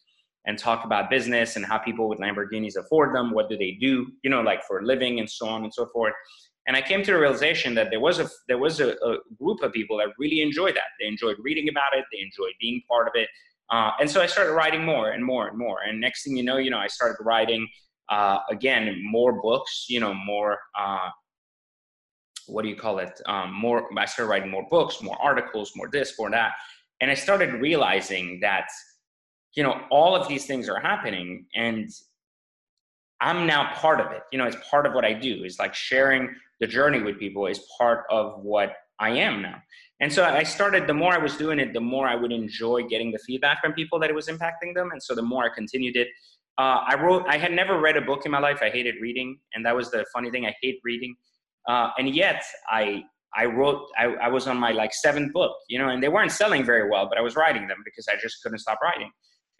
and 0.46 0.58
talk 0.58 0.84
about 0.84 1.10
business 1.10 1.56
and 1.56 1.64
how 1.64 1.78
people 1.78 2.08
with 2.08 2.18
Lamborghinis 2.18 2.76
afford 2.76 3.14
them, 3.14 3.32
what 3.32 3.48
do 3.48 3.56
they 3.56 3.78
do, 3.80 4.06
you 4.22 4.30
know, 4.30 4.42
like 4.42 4.62
for 4.64 4.80
a 4.80 4.84
living 4.84 5.18
and 5.18 5.30
so 5.30 5.48
on 5.48 5.64
and 5.64 5.72
so 5.72 5.86
forth. 5.86 6.12
And 6.66 6.76
I 6.76 6.82
came 6.82 7.02
to 7.02 7.12
the 7.12 7.18
realization 7.18 7.74
that 7.74 7.90
there 7.90 8.00
was 8.00 8.18
a 8.18 8.28
there 8.48 8.58
was 8.58 8.80
a, 8.80 8.92
a 8.92 9.18
group 9.38 9.62
of 9.62 9.72
people 9.72 9.98
that 9.98 10.08
really 10.18 10.40
enjoyed 10.40 10.74
that. 10.76 10.90
They 11.00 11.06
enjoyed 11.06 11.36
reading 11.40 11.68
about 11.68 11.96
it. 11.96 12.04
They 12.12 12.20
enjoyed 12.20 12.54
being 12.60 12.82
part 12.88 13.06
of 13.06 13.14
it. 13.14 13.28
Uh, 13.70 13.92
and 14.00 14.10
so 14.10 14.22
I 14.22 14.26
started 14.26 14.52
writing 14.52 14.84
more 14.84 15.10
and 15.10 15.24
more 15.24 15.48
and 15.48 15.58
more. 15.58 15.80
And 15.86 16.00
next 16.00 16.24
thing 16.24 16.36
you 16.36 16.44
know, 16.44 16.58
you 16.58 16.70
know, 16.70 16.78
I 16.78 16.86
started 16.86 17.16
writing 17.22 17.66
uh, 18.08 18.38
again 18.50 18.98
more 19.02 19.40
books. 19.40 19.86
You 19.88 20.00
know, 20.00 20.14
more 20.14 20.58
uh, 20.78 21.10
what 22.46 22.62
do 22.62 22.68
you 22.68 22.76
call 22.76 22.98
it? 22.98 23.20
Um, 23.26 23.52
more. 23.52 23.88
I 23.96 24.04
started 24.06 24.30
writing 24.30 24.50
more 24.50 24.66
books, 24.70 25.02
more 25.02 25.20
articles, 25.20 25.72
more 25.76 25.88
this, 25.90 26.18
more 26.18 26.30
that. 26.30 26.52
And 27.00 27.10
I 27.10 27.14
started 27.14 27.54
realizing 27.54 28.40
that 28.40 28.68
you 29.54 29.62
know 29.62 29.82
all 29.90 30.14
of 30.14 30.28
these 30.28 30.46
things 30.46 30.68
are 30.68 30.80
happening, 30.80 31.46
and 31.54 31.90
I'm 33.20 33.46
now 33.46 33.72
part 33.74 34.00
of 34.00 34.12
it. 34.12 34.22
You 34.32 34.38
know, 34.38 34.46
it's 34.46 34.56
part 34.68 34.86
of 34.86 34.94
what 34.94 35.04
I 35.04 35.12
do. 35.12 35.44
Is 35.44 35.58
like 35.58 35.74
sharing 35.74 36.34
the 36.60 36.66
journey 36.66 37.02
with 37.02 37.18
people 37.18 37.46
is 37.46 37.60
part 37.78 38.04
of 38.10 38.42
what 38.42 38.74
I 39.00 39.10
am 39.10 39.42
now. 39.42 39.56
And 40.00 40.12
so 40.12 40.24
I 40.24 40.42
started, 40.42 40.86
the 40.86 40.94
more 40.94 41.12
I 41.12 41.18
was 41.18 41.36
doing 41.36 41.58
it, 41.58 41.72
the 41.72 41.80
more 41.80 42.06
I 42.06 42.14
would 42.14 42.32
enjoy 42.32 42.82
getting 42.84 43.12
the 43.12 43.18
feedback 43.18 43.60
from 43.60 43.72
people 43.72 43.98
that 44.00 44.10
it 44.10 44.14
was 44.14 44.28
impacting 44.28 44.74
them. 44.74 44.90
And 44.92 45.02
so 45.02 45.14
the 45.14 45.22
more 45.22 45.44
I 45.44 45.48
continued 45.54 45.96
it, 45.96 46.08
uh, 46.58 46.80
I 46.86 46.96
wrote, 47.00 47.24
I 47.28 47.36
had 47.36 47.52
never 47.52 47.80
read 47.80 47.96
a 47.96 48.00
book 48.00 48.24
in 48.24 48.32
my 48.32 48.38
life. 48.38 48.58
I 48.62 48.70
hated 48.70 48.96
reading. 49.00 49.38
And 49.54 49.64
that 49.66 49.74
was 49.74 49.90
the 49.90 50.04
funny 50.12 50.30
thing. 50.30 50.46
I 50.46 50.54
hate 50.62 50.78
reading. 50.84 51.16
Uh, 51.68 51.90
and 51.98 52.14
yet 52.14 52.42
I, 52.68 53.02
I 53.36 53.46
wrote, 53.46 53.88
I, 53.98 54.04
I 54.04 54.28
was 54.28 54.46
on 54.46 54.58
my 54.58 54.70
like 54.70 54.92
seventh 54.94 55.32
book, 55.32 55.52
you 55.68 55.78
know, 55.78 55.88
and 55.88 56.02
they 56.02 56.08
weren't 56.08 56.30
selling 56.30 56.64
very 56.64 56.88
well, 56.88 57.08
but 57.08 57.18
I 57.18 57.20
was 57.20 57.34
writing 57.34 57.66
them 57.66 57.78
because 57.84 58.06
I 58.08 58.14
just 58.20 58.42
couldn't 58.42 58.58
stop 58.58 58.78
writing. 58.82 59.10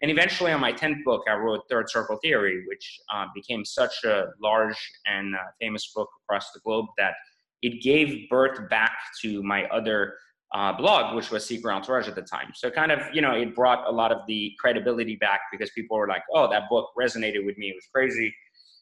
And 0.05 0.11
eventually, 0.11 0.51
on 0.51 0.61
my 0.61 0.71
10th 0.71 1.03
book, 1.03 1.23
I 1.27 1.33
wrote 1.33 1.61
Third 1.67 1.89
Circle 1.89 2.19
Theory, 2.21 2.63
which 2.67 2.99
uh, 3.11 3.25
became 3.33 3.65
such 3.65 4.03
a 4.03 4.25
large 4.39 4.77
and 5.07 5.33
uh, 5.33 5.39
famous 5.59 5.91
book 5.95 6.07
across 6.23 6.51
the 6.51 6.59
globe 6.59 6.85
that 6.99 7.15
it 7.63 7.81
gave 7.81 8.29
birth 8.29 8.69
back 8.69 8.91
to 9.23 9.41
my 9.41 9.63
other 9.69 10.13
uh, 10.53 10.73
blog, 10.73 11.15
which 11.15 11.31
was 11.31 11.43
Secret 11.43 11.73
Entourage 11.73 12.07
at 12.07 12.13
the 12.13 12.21
time. 12.21 12.51
So, 12.53 12.69
kind 12.69 12.91
of, 12.91 12.99
you 13.15 13.21
know, 13.23 13.33
it 13.33 13.55
brought 13.55 13.87
a 13.87 13.91
lot 13.91 14.11
of 14.11 14.19
the 14.27 14.53
credibility 14.59 15.15
back 15.15 15.39
because 15.51 15.71
people 15.71 15.97
were 15.97 16.07
like, 16.07 16.21
oh, 16.35 16.47
that 16.51 16.69
book 16.69 16.91
resonated 16.95 17.43
with 17.43 17.57
me. 17.57 17.69
It 17.69 17.75
was 17.75 17.87
crazy. 17.91 18.31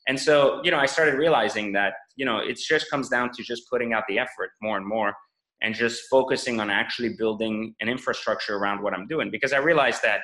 And 0.09 0.19
so, 0.19 0.59
you 0.65 0.71
know, 0.71 0.77
I 0.77 0.87
started 0.87 1.13
realizing 1.13 1.71
that, 1.71 1.93
you 2.17 2.25
know, 2.25 2.39
it 2.39 2.57
just 2.57 2.89
comes 2.89 3.07
down 3.07 3.31
to 3.31 3.43
just 3.43 3.69
putting 3.69 3.93
out 3.93 4.03
the 4.09 4.19
effort 4.19 4.49
more 4.61 4.75
and 4.75 4.85
more 4.85 5.13
and 5.61 5.73
just 5.73 6.01
focusing 6.11 6.59
on 6.59 6.69
actually 6.69 7.15
building 7.17 7.73
an 7.79 7.87
infrastructure 7.87 8.57
around 8.57 8.83
what 8.83 8.93
I'm 8.93 9.07
doing. 9.07 9.31
Because 9.31 9.53
I 9.53 9.59
realized 9.59 10.01
that 10.03 10.19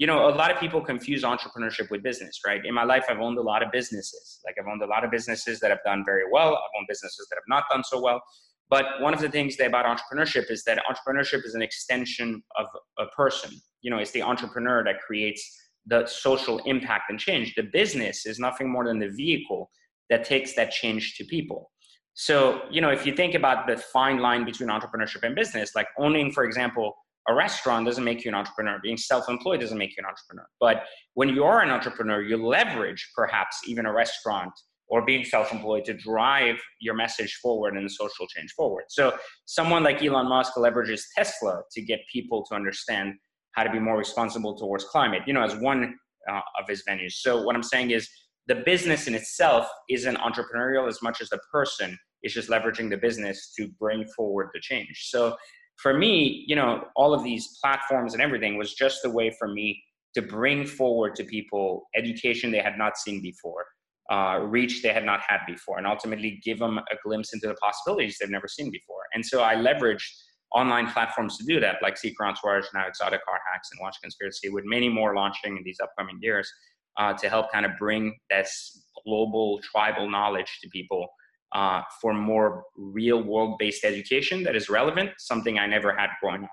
you 0.00 0.06
know, 0.06 0.30
a 0.30 0.34
lot 0.34 0.50
of 0.50 0.58
people 0.58 0.80
confuse 0.80 1.24
entrepreneurship 1.24 1.90
with 1.90 2.02
business, 2.02 2.40
right? 2.46 2.64
In 2.64 2.72
my 2.72 2.84
life, 2.84 3.04
I've 3.10 3.20
owned 3.20 3.36
a 3.36 3.42
lot 3.42 3.62
of 3.62 3.70
businesses. 3.70 4.40
Like 4.46 4.54
I've 4.58 4.66
owned 4.66 4.82
a 4.82 4.86
lot 4.86 5.04
of 5.04 5.10
businesses 5.10 5.60
that 5.60 5.68
have 5.68 5.80
done 5.84 6.04
very 6.06 6.22
well. 6.32 6.54
I've 6.54 6.78
owned 6.78 6.86
businesses 6.88 7.26
that 7.28 7.36
have 7.36 7.44
not 7.48 7.64
done 7.70 7.84
so 7.84 8.00
well. 8.00 8.22
But 8.70 8.86
one 9.00 9.12
of 9.12 9.20
the 9.20 9.28
things 9.28 9.60
about 9.60 9.84
entrepreneurship 9.84 10.50
is 10.50 10.64
that 10.64 10.82
entrepreneurship 10.90 11.44
is 11.44 11.54
an 11.54 11.60
extension 11.60 12.42
of 12.56 12.64
a 12.98 13.08
person. 13.14 13.50
You 13.82 13.90
know, 13.90 13.98
it's 13.98 14.10
the 14.12 14.22
entrepreneur 14.22 14.82
that 14.84 15.02
creates 15.02 15.44
the 15.84 16.06
social 16.06 16.60
impact 16.60 17.10
and 17.10 17.20
change. 17.20 17.54
The 17.54 17.64
business 17.64 18.24
is 18.24 18.38
nothing 18.38 18.70
more 18.72 18.86
than 18.86 19.00
the 19.00 19.10
vehicle 19.10 19.70
that 20.08 20.24
takes 20.24 20.54
that 20.54 20.70
change 20.70 21.16
to 21.16 21.24
people. 21.24 21.70
So, 22.14 22.62
you 22.70 22.80
know, 22.80 22.90
if 22.90 23.04
you 23.04 23.14
think 23.14 23.34
about 23.34 23.66
the 23.66 23.76
fine 23.76 24.20
line 24.20 24.46
between 24.46 24.70
entrepreneurship 24.70 25.24
and 25.24 25.36
business, 25.36 25.74
like 25.74 25.88
owning, 25.98 26.32
for 26.32 26.44
example, 26.44 26.94
a 27.30 27.34
restaurant 27.34 27.86
doesn't 27.86 28.02
make 28.02 28.24
you 28.24 28.30
an 28.30 28.34
entrepreneur. 28.34 28.78
Being 28.82 28.96
self-employed 28.96 29.60
doesn't 29.60 29.78
make 29.78 29.90
you 29.90 30.02
an 30.04 30.06
entrepreneur. 30.06 30.46
But 30.58 30.84
when 31.14 31.28
you 31.28 31.44
are 31.44 31.62
an 31.62 31.70
entrepreneur, 31.70 32.20
you 32.20 32.36
leverage 32.44 33.02
perhaps 33.14 33.60
even 33.66 33.86
a 33.86 33.92
restaurant 33.92 34.52
or 34.88 35.04
being 35.04 35.24
self-employed 35.24 35.84
to 35.84 35.94
drive 35.94 36.56
your 36.80 36.94
message 36.94 37.38
forward 37.40 37.76
and 37.76 37.86
the 37.86 37.90
social 37.90 38.26
change 38.26 38.50
forward. 38.52 38.84
So 38.88 39.16
someone 39.46 39.84
like 39.84 40.02
Elon 40.02 40.28
Musk 40.28 40.54
leverages 40.56 41.02
Tesla 41.16 41.62
to 41.72 41.80
get 41.80 42.00
people 42.12 42.44
to 42.46 42.56
understand 42.56 43.14
how 43.52 43.62
to 43.62 43.70
be 43.70 43.78
more 43.78 43.96
responsible 43.96 44.56
towards 44.56 44.84
climate, 44.84 45.22
you 45.26 45.32
know, 45.32 45.42
as 45.42 45.54
one 45.56 45.94
uh, 46.28 46.40
of 46.60 46.68
his 46.68 46.82
venues. 46.88 47.12
So 47.12 47.42
what 47.42 47.54
I'm 47.54 47.62
saying 47.62 47.92
is 47.92 48.08
the 48.48 48.56
business 48.56 49.06
in 49.06 49.14
itself 49.14 49.68
isn't 49.88 50.16
entrepreneurial 50.16 50.88
as 50.88 51.00
much 51.02 51.20
as 51.20 51.28
the 51.28 51.38
person 51.52 51.96
is 52.24 52.34
just 52.34 52.48
leveraging 52.48 52.90
the 52.90 52.96
business 52.96 53.52
to 53.56 53.68
bring 53.78 54.04
forward 54.16 54.48
the 54.52 54.60
change. 54.60 55.06
So 55.10 55.36
for 55.82 55.96
me, 55.96 56.44
you 56.46 56.56
know, 56.56 56.84
all 56.96 57.14
of 57.14 57.24
these 57.24 57.58
platforms 57.62 58.12
and 58.14 58.22
everything 58.22 58.56
was 58.56 58.74
just 58.74 59.02
the 59.02 59.10
way 59.10 59.34
for 59.38 59.48
me 59.48 59.82
to 60.14 60.22
bring 60.22 60.66
forward 60.66 61.14
to 61.16 61.24
people 61.24 61.88
education 61.96 62.50
they 62.50 62.58
had 62.58 62.76
not 62.76 62.98
seen 62.98 63.22
before, 63.22 63.64
uh, 64.10 64.40
reach 64.42 64.82
they 64.82 64.92
had 64.92 65.04
not 65.04 65.20
had 65.26 65.38
before, 65.46 65.78
and 65.78 65.86
ultimately 65.86 66.40
give 66.44 66.58
them 66.58 66.78
a 66.78 66.96
glimpse 67.04 67.32
into 67.32 67.46
the 67.46 67.54
possibilities 67.54 68.18
they've 68.20 68.30
never 68.30 68.48
seen 68.48 68.70
before. 68.70 69.02
And 69.14 69.24
so 69.24 69.42
I 69.42 69.54
leveraged 69.54 70.08
online 70.54 70.90
platforms 70.90 71.38
to 71.38 71.44
do 71.44 71.60
that, 71.60 71.76
like 71.80 71.96
Secret 71.96 72.26
Entourage, 72.26 72.66
now 72.74 72.86
Exotic 72.86 73.24
Car 73.24 73.38
Hacks, 73.52 73.68
and 73.72 73.80
Watch 73.80 73.96
Conspiracy, 74.02 74.48
with 74.48 74.64
many 74.66 74.88
more 74.88 75.14
launching 75.14 75.56
in 75.56 75.62
these 75.64 75.78
upcoming 75.80 76.18
years 76.20 76.50
uh, 76.98 77.12
to 77.14 77.28
help 77.28 77.52
kind 77.52 77.64
of 77.64 77.72
bring 77.78 78.18
this 78.30 78.84
global 79.04 79.60
tribal 79.62 80.10
knowledge 80.10 80.58
to 80.62 80.68
people 80.70 81.06
uh, 81.52 81.82
for 82.00 82.12
more 82.14 82.64
real 82.76 83.22
world 83.22 83.56
based 83.58 83.84
education 83.84 84.42
that 84.44 84.56
is 84.56 84.68
relevant, 84.68 85.10
something 85.18 85.58
I 85.58 85.66
never 85.66 85.96
had 85.96 86.10
growing 86.22 86.44
up. 86.44 86.50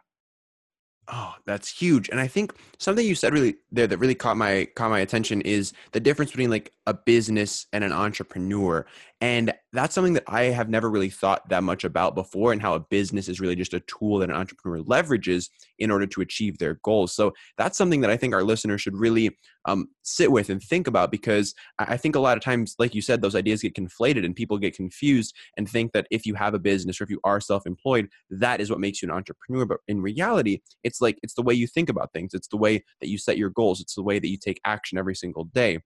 Oh, 1.10 1.36
that's 1.46 1.70
huge. 1.70 2.10
And 2.10 2.20
I 2.20 2.28
think 2.28 2.54
something 2.80 3.06
you 3.06 3.16
said 3.16 3.32
really 3.32 3.56
there 3.72 3.88
that 3.88 3.98
really 3.98 4.16
caught 4.16 4.36
my 4.36 4.68
caught 4.76 4.90
my 4.90 5.00
attention 5.00 5.42
is 5.42 5.72
the 5.94 6.02
difference 6.02 6.32
between 6.32 6.50
like 6.50 6.74
a 6.86 6.94
business 6.94 7.66
and 7.72 7.84
an 7.84 7.94
entrepreneur. 7.94 8.86
And 9.20 9.52
that's 9.74 9.96
something 9.96 10.14
that 10.14 10.26
I 10.28 10.44
have 10.44 10.70
never 10.70 10.92
really 10.92 11.10
thought 11.10 11.50
that 11.50 11.64
much 11.64 11.84
about 11.84 12.14
before 12.14 12.52
and 12.52 12.62
how 12.62 12.76
a 12.76 12.80
business 12.80 13.28
is 13.28 13.40
really 13.40 13.56
just 13.56 13.74
a 13.74 13.80
tool 13.82 14.20
that 14.20 14.30
an 14.30 14.36
entrepreneur 14.36 14.84
leverages 14.84 15.50
in 15.80 15.90
order 15.90 16.06
to 16.06 16.22
achieve 16.22 16.60
their 16.60 16.76
goals. 16.84 17.16
So 17.16 17.34
that's 17.58 17.78
something 17.78 18.02
that 18.02 18.12
I 18.12 18.18
think 18.18 18.36
our 18.36 18.44
listeners 18.44 18.82
should 18.82 18.96
really 18.96 19.36
um, 19.66 19.88
sit 20.04 20.32
with 20.32 20.52
and 20.52 20.62
think 20.62 20.88
about 20.88 21.10
because 21.12 21.56
I 21.80 21.98
think 21.98 22.16
a 22.16 22.20
lot 22.20 22.38
of 22.38 22.44
times, 22.44 22.76
like 22.78 22.94
you 22.94 23.02
said, 23.02 23.22
those 23.22 23.36
ideas 23.36 23.64
get 23.64 23.74
conflated 23.74 24.24
and 24.24 24.36
people 24.36 24.60
get 24.60 24.76
confused 24.76 25.36
and 25.58 25.68
think 25.68 25.94
that 25.94 26.08
if 26.12 26.28
you 26.28 26.36
have 26.36 26.54
a 26.54 26.60
business 26.60 27.02
or 27.02 27.04
if 27.04 27.10
you 27.10 27.20
are 27.24 27.42
self 27.42 27.66
employed, 27.66 28.10
that 28.30 28.62
is 28.62 28.70
what 28.70 28.80
makes 28.80 29.02
you 29.02 29.10
an 29.10 29.16
entrepreneur. 29.16 29.66
But 29.66 29.80
in 29.88 30.00
reality, 30.00 30.60
it's 30.84 31.02
like 31.02 31.18
it's 31.24 31.34
the 31.34 31.42
way 31.42 31.56
you 31.56 31.66
think 31.66 31.90
about 31.90 32.14
things, 32.14 32.36
it's 32.36 32.48
the 32.50 32.58
way 32.58 32.84
that 33.02 33.10
you 33.10 33.18
set 33.18 33.38
your 33.38 33.50
goals, 33.50 33.82
it's 33.82 33.96
the 33.96 34.04
way 34.04 34.20
that 34.20 34.30
you 34.30 34.38
take 34.38 34.62
action 34.64 35.00
every 35.00 35.16
single 35.16 35.46
day. 35.46 35.80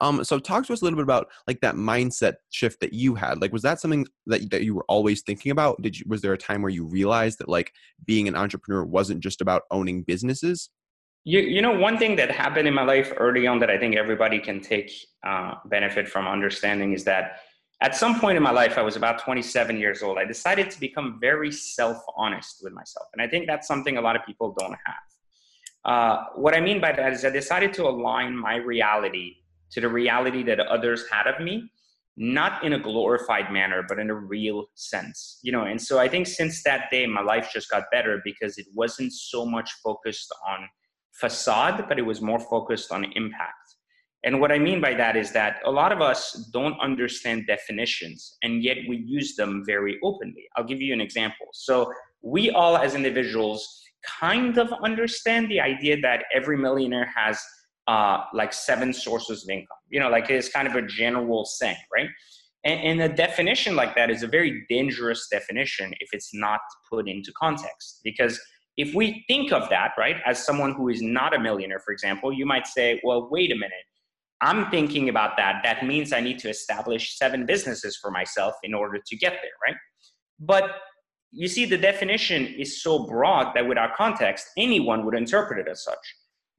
Um, 0.00 0.22
so 0.24 0.38
talk 0.38 0.66
to 0.66 0.72
us 0.72 0.80
a 0.80 0.84
little 0.84 0.96
bit 0.96 1.02
about 1.02 1.28
like 1.46 1.60
that 1.60 1.74
mindset 1.74 2.34
shift 2.50 2.80
that 2.80 2.92
you 2.92 3.14
had. 3.14 3.40
Like, 3.40 3.52
was 3.52 3.62
that 3.62 3.80
something 3.80 4.06
that 4.26 4.50
that 4.50 4.62
you 4.62 4.74
were 4.74 4.84
always 4.88 5.22
thinking 5.22 5.52
about? 5.52 5.80
Did 5.82 5.98
you 5.98 6.04
was 6.08 6.22
there 6.22 6.32
a 6.32 6.38
time 6.38 6.62
where 6.62 6.70
you 6.70 6.84
realized 6.84 7.38
that 7.38 7.48
like 7.48 7.72
being 8.04 8.28
an 8.28 8.36
entrepreneur 8.36 8.84
wasn't 8.84 9.20
just 9.20 9.40
about 9.40 9.62
owning 9.70 10.02
businesses? 10.02 10.70
You, 11.24 11.40
you 11.40 11.60
know, 11.60 11.76
one 11.76 11.98
thing 11.98 12.16
that 12.16 12.30
happened 12.30 12.68
in 12.68 12.74
my 12.74 12.84
life 12.84 13.12
early 13.16 13.46
on 13.46 13.58
that 13.58 13.70
I 13.70 13.76
think 13.76 13.96
everybody 13.96 14.38
can 14.38 14.60
take 14.60 14.92
uh, 15.26 15.54
benefit 15.66 16.08
from 16.08 16.26
understanding 16.26 16.92
is 16.92 17.04
that 17.04 17.40
at 17.80 17.94
some 17.94 18.18
point 18.18 18.36
in 18.36 18.42
my 18.42 18.50
life, 18.50 18.76
I 18.76 18.82
was 18.82 18.96
about 18.96 19.20
27 19.20 19.76
years 19.78 20.02
old. 20.02 20.18
I 20.18 20.24
decided 20.24 20.70
to 20.70 20.80
become 20.80 21.18
very 21.20 21.52
self 21.52 21.98
honest 22.16 22.60
with 22.62 22.72
myself. 22.72 23.06
And 23.12 23.22
I 23.22 23.28
think 23.28 23.46
that's 23.46 23.68
something 23.68 23.98
a 23.98 24.00
lot 24.00 24.16
of 24.16 24.24
people 24.24 24.54
don't 24.58 24.76
have. 24.84 25.08
Uh, 25.84 26.24
what 26.34 26.54
I 26.54 26.60
mean 26.60 26.80
by 26.80 26.92
that 26.92 27.12
is 27.12 27.24
I 27.24 27.30
decided 27.30 27.72
to 27.74 27.86
align 27.86 28.36
my 28.36 28.56
reality 28.56 29.36
to 29.70 29.80
the 29.80 29.88
reality 29.88 30.42
that 30.42 30.60
others 30.60 31.04
had 31.10 31.26
of 31.26 31.40
me 31.40 31.70
not 32.20 32.64
in 32.64 32.72
a 32.72 32.78
glorified 32.78 33.52
manner 33.52 33.84
but 33.88 33.98
in 33.98 34.10
a 34.10 34.14
real 34.14 34.66
sense 34.74 35.38
you 35.42 35.52
know? 35.52 35.64
And 35.64 35.80
so 35.80 35.98
i 35.98 36.08
think 36.08 36.26
since 36.26 36.62
that 36.64 36.90
day 36.90 37.06
my 37.06 37.22
life 37.22 37.50
just 37.52 37.70
got 37.70 37.84
better 37.92 38.20
because 38.24 38.58
it 38.58 38.66
wasn't 38.74 39.12
so 39.12 39.46
much 39.46 39.70
focused 39.84 40.32
on 40.46 40.68
facade 41.12 41.84
but 41.88 41.98
it 41.98 42.02
was 42.02 42.20
more 42.20 42.40
focused 42.40 42.92
on 42.92 43.04
impact. 43.14 43.66
And 44.24 44.40
what 44.40 44.50
i 44.50 44.58
mean 44.58 44.80
by 44.80 44.94
that 44.94 45.16
is 45.16 45.32
that 45.32 45.60
a 45.64 45.70
lot 45.70 45.92
of 45.92 46.00
us 46.00 46.50
don't 46.52 46.78
understand 46.80 47.46
definitions 47.46 48.36
and 48.42 48.64
yet 48.64 48.78
we 48.88 48.96
use 48.96 49.36
them 49.36 49.62
very 49.64 49.98
openly. 50.02 50.44
I'll 50.56 50.64
give 50.64 50.80
you 50.80 50.92
an 50.92 51.00
example. 51.00 51.46
So 51.52 51.92
we 52.22 52.50
all 52.50 52.76
as 52.76 52.94
individuals 52.94 53.60
kind 54.20 54.58
of 54.58 54.72
understand 54.82 55.50
the 55.50 55.60
idea 55.60 56.00
that 56.00 56.24
every 56.34 56.56
millionaire 56.56 57.10
has 57.14 57.40
uh, 57.88 58.24
like 58.34 58.52
seven 58.52 58.92
sources 58.92 59.42
of 59.42 59.50
income. 59.50 59.78
You 59.88 59.98
know, 59.98 60.10
like 60.10 60.30
it's 60.30 60.48
kind 60.48 60.68
of 60.68 60.74
a 60.76 60.82
general 60.82 61.44
saying, 61.44 61.76
right? 61.92 62.08
And, 62.64 63.00
and 63.00 63.12
a 63.12 63.14
definition 63.14 63.74
like 63.74 63.96
that 63.96 64.10
is 64.10 64.22
a 64.22 64.28
very 64.28 64.64
dangerous 64.68 65.26
definition 65.32 65.92
if 66.00 66.10
it's 66.12 66.30
not 66.34 66.60
put 66.90 67.08
into 67.08 67.32
context. 67.32 68.00
Because 68.04 68.38
if 68.76 68.94
we 68.94 69.24
think 69.26 69.52
of 69.52 69.68
that, 69.70 69.92
right, 69.98 70.16
as 70.26 70.44
someone 70.44 70.74
who 70.74 70.88
is 70.88 71.00
not 71.00 71.34
a 71.34 71.40
millionaire, 71.40 71.80
for 71.80 71.92
example, 71.92 72.32
you 72.32 72.46
might 72.46 72.66
say, 72.66 73.00
well, 73.02 73.28
wait 73.30 73.50
a 73.50 73.56
minute. 73.56 73.72
I'm 74.40 74.70
thinking 74.70 75.08
about 75.08 75.36
that. 75.38 75.62
That 75.64 75.84
means 75.84 76.12
I 76.12 76.20
need 76.20 76.38
to 76.40 76.48
establish 76.48 77.16
seven 77.16 77.44
businesses 77.44 77.98
for 78.00 78.12
myself 78.12 78.54
in 78.62 78.72
order 78.72 79.00
to 79.04 79.16
get 79.16 79.32
there, 79.32 79.50
right? 79.66 79.76
But 80.38 80.76
you 81.32 81.48
see, 81.48 81.64
the 81.64 81.78
definition 81.78 82.46
is 82.46 82.82
so 82.82 83.06
broad 83.06 83.54
that 83.54 83.66
without 83.66 83.96
context, 83.96 84.46
anyone 84.56 85.04
would 85.04 85.14
interpret 85.14 85.58
it 85.66 85.70
as 85.70 85.82
such. 85.82 85.96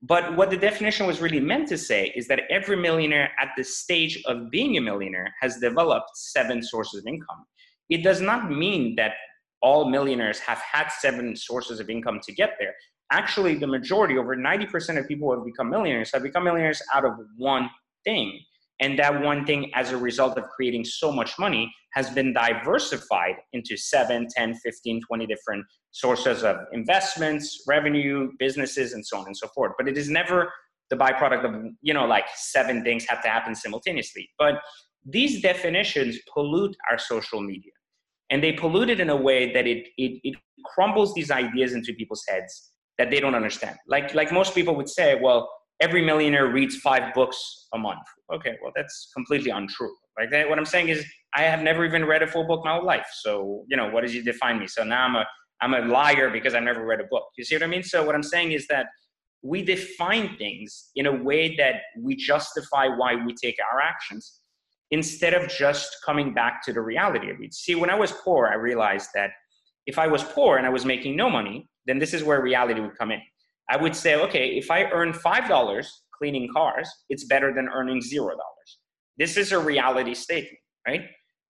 But 0.02 0.38
what 0.38 0.50
the 0.50 0.58
definition 0.58 1.06
was 1.08 1.20
really 1.20 1.42
meant 1.42 1.68
to 1.70 1.78
say 1.78 2.14
is 2.16 2.28
that 2.28 2.42
every 2.50 2.78
millionaire 2.78 3.32
at 3.38 3.50
the 3.58 3.64
stage 3.64 4.22
of 4.26 4.50
being 4.50 4.78
a 4.78 4.82
millionaire 4.82 5.34
has 5.42 5.58
developed 5.58 6.12
seven 6.16 6.64
sources 6.64 7.02
of 7.02 7.08
income. 7.08 7.46
It 7.90 8.04
does 8.04 8.22
not 8.22 8.50
mean 8.50 8.96
that 8.96 9.14
all 9.62 9.90
millionaires 9.90 10.40
have 10.40 10.60
had 10.60 10.88
seven 10.90 11.36
sources 11.36 11.82
of 11.82 11.90
income 11.90 12.22
to 12.24 12.34
get 12.34 12.52
there. 12.60 12.74
Actually, 13.12 13.56
the 13.56 13.68
majority, 13.68 14.18
over 14.18 14.38
90% 14.38 14.98
of 14.98 15.08
people 15.08 15.28
who 15.28 15.36
have 15.36 15.46
become 15.46 15.70
millionaires, 15.70 16.12
have 16.14 16.24
become 16.24 16.46
millionaires 16.46 16.82
out 16.94 17.04
of 17.04 17.14
one 17.38 17.70
thing. 18.06 18.40
And 18.80 18.98
that 19.00 19.22
one 19.22 19.46
thing, 19.46 19.70
as 19.76 19.92
a 19.92 19.98
result 19.98 20.38
of 20.38 20.46
creating 20.56 20.86
so 20.86 21.12
much 21.12 21.38
money, 21.38 21.74
has 21.94 22.10
been 22.10 22.34
diversified 22.34 23.36
into 23.52 23.76
7, 23.76 24.28
10, 24.34 24.56
15, 24.56 25.02
20 25.06 25.26
different 25.26 25.66
sources 25.92 26.44
of 26.44 26.58
investments, 26.72 27.64
revenue, 27.68 28.32
businesses, 28.38 28.94
and 28.94 29.06
so 29.06 29.18
on 29.18 29.26
and 29.26 29.36
so 29.36 29.48
forth. 29.50 29.74
But 29.78 29.88
it 29.88 29.98
is 29.98 30.10
never 30.10 30.52
the 30.90 30.96
byproduct 30.96 31.46
of, 31.46 31.72
you 31.82 31.94
know, 31.94 32.06
like 32.06 32.26
seven 32.36 32.84
things 32.84 33.06
have 33.06 33.22
to 33.24 33.30
happen 33.30 33.56
simultaneously. 33.56 34.30
But 34.38 34.56
these 35.06 35.42
definitions 35.42 36.18
pollute 36.34 36.76
our 36.90 36.98
social 36.98 37.42
media. 37.42 37.72
And 38.32 38.44
they 38.44 38.54
pollute 38.54 38.90
it 38.90 39.00
in 39.00 39.10
a 39.10 39.16
way 39.16 39.52
that 39.54 39.66
it, 39.66 39.88
it, 39.98 40.20
it 40.24 40.36
crumbles 40.76 41.14
these 41.16 41.32
ideas 41.32 41.74
into 41.74 41.94
people's 41.94 42.24
heads 42.28 42.72
that 43.00 43.10
they 43.10 43.20
don't 43.20 43.34
understand. 43.34 43.78
Like, 43.88 44.14
like 44.14 44.32
most 44.32 44.54
people 44.54 44.76
would 44.76 44.90
say, 44.90 45.20
well, 45.20 45.50
every 45.80 46.06
millionaire 46.06 46.48
reads 46.48 46.76
five 46.78 47.14
books 47.14 47.68
a 47.74 47.78
month. 47.78 48.04
Okay, 48.32 48.58
well, 48.62 48.72
that's 48.76 49.10
completely 49.16 49.50
untrue. 49.50 49.96
Like 50.20 50.30
that, 50.32 50.48
what 50.50 50.60
I'm 50.60 50.66
saying 50.66 50.90
is, 50.90 51.04
I 51.36 51.44
have 51.44 51.62
never 51.62 51.86
even 51.86 52.06
read 52.06 52.24
a 52.24 52.28
full 52.28 52.46
book 52.46 52.62
my 52.66 52.74
whole 52.74 52.86
life. 52.86 53.08
So, 53.22 53.64
you 53.68 53.78
know, 53.78 53.90
what 53.90 54.02
does 54.02 54.14
you 54.14 54.24
define 54.24 54.60
me? 54.60 54.68
So 54.68 54.84
now 54.84 55.06
I'm 55.06 55.16
a 55.16 55.26
I'm 55.62 55.74
a 55.74 55.82
liar 55.82 56.30
because 56.30 56.54
I've 56.54 56.64
never 56.64 56.86
read 56.86 57.00
a 57.00 57.06
book. 57.06 57.26
You 57.38 57.44
see 57.44 57.56
what 57.56 57.64
I 57.64 57.68
mean? 57.68 57.84
So 57.84 58.06
what 58.06 58.16
I'm 58.16 58.24
saying 58.24 58.52
is 58.54 58.68
that 58.68 58.88
we 59.42 59.62
define 59.64 60.36
things 60.38 60.90
in 60.96 61.06
a 61.06 61.24
way 61.24 61.56
that 61.56 61.76
we 61.98 62.16
justify 62.16 62.88
why 62.88 63.16
we 63.16 63.34
take 63.34 63.58
our 63.72 63.80
actions 63.80 64.42
instead 64.92 65.34
of 65.34 65.50
just 65.50 65.98
coming 66.06 66.34
back 66.34 66.64
to 66.64 66.74
the 66.74 66.82
reality 66.82 67.30
of 67.30 67.38
it. 67.42 67.54
See, 67.54 67.76
when 67.76 67.90
I 67.90 67.96
was 67.96 68.12
poor, 68.12 68.48
I 68.48 68.56
realized 68.56 69.10
that 69.14 69.32
if 69.86 69.98
I 69.98 70.08
was 70.08 70.24
poor 70.24 70.58
and 70.58 70.66
I 70.66 70.70
was 70.70 70.86
making 70.86 71.16
no 71.16 71.30
money, 71.30 71.70
then 71.86 72.00
this 72.00 72.14
is 72.14 72.24
where 72.24 72.42
reality 72.42 72.82
would 72.82 72.98
come 72.98 73.12
in. 73.12 73.22
I 73.70 73.78
would 73.78 73.96
say, 73.96 74.16
okay, 74.16 74.50
if 74.58 74.72
I 74.72 74.86
earn 74.86 75.14
$5 75.14 75.88
cleaning 76.18 76.50
cars, 76.54 76.90
it's 77.10 77.26
better 77.26 77.54
than 77.54 77.70
earning 77.70 78.02
$0. 78.02 78.30
This 79.18 79.38
is 79.38 79.52
a 79.52 79.60
reality 79.60 80.16
statement, 80.16 80.60
right? 80.88 81.02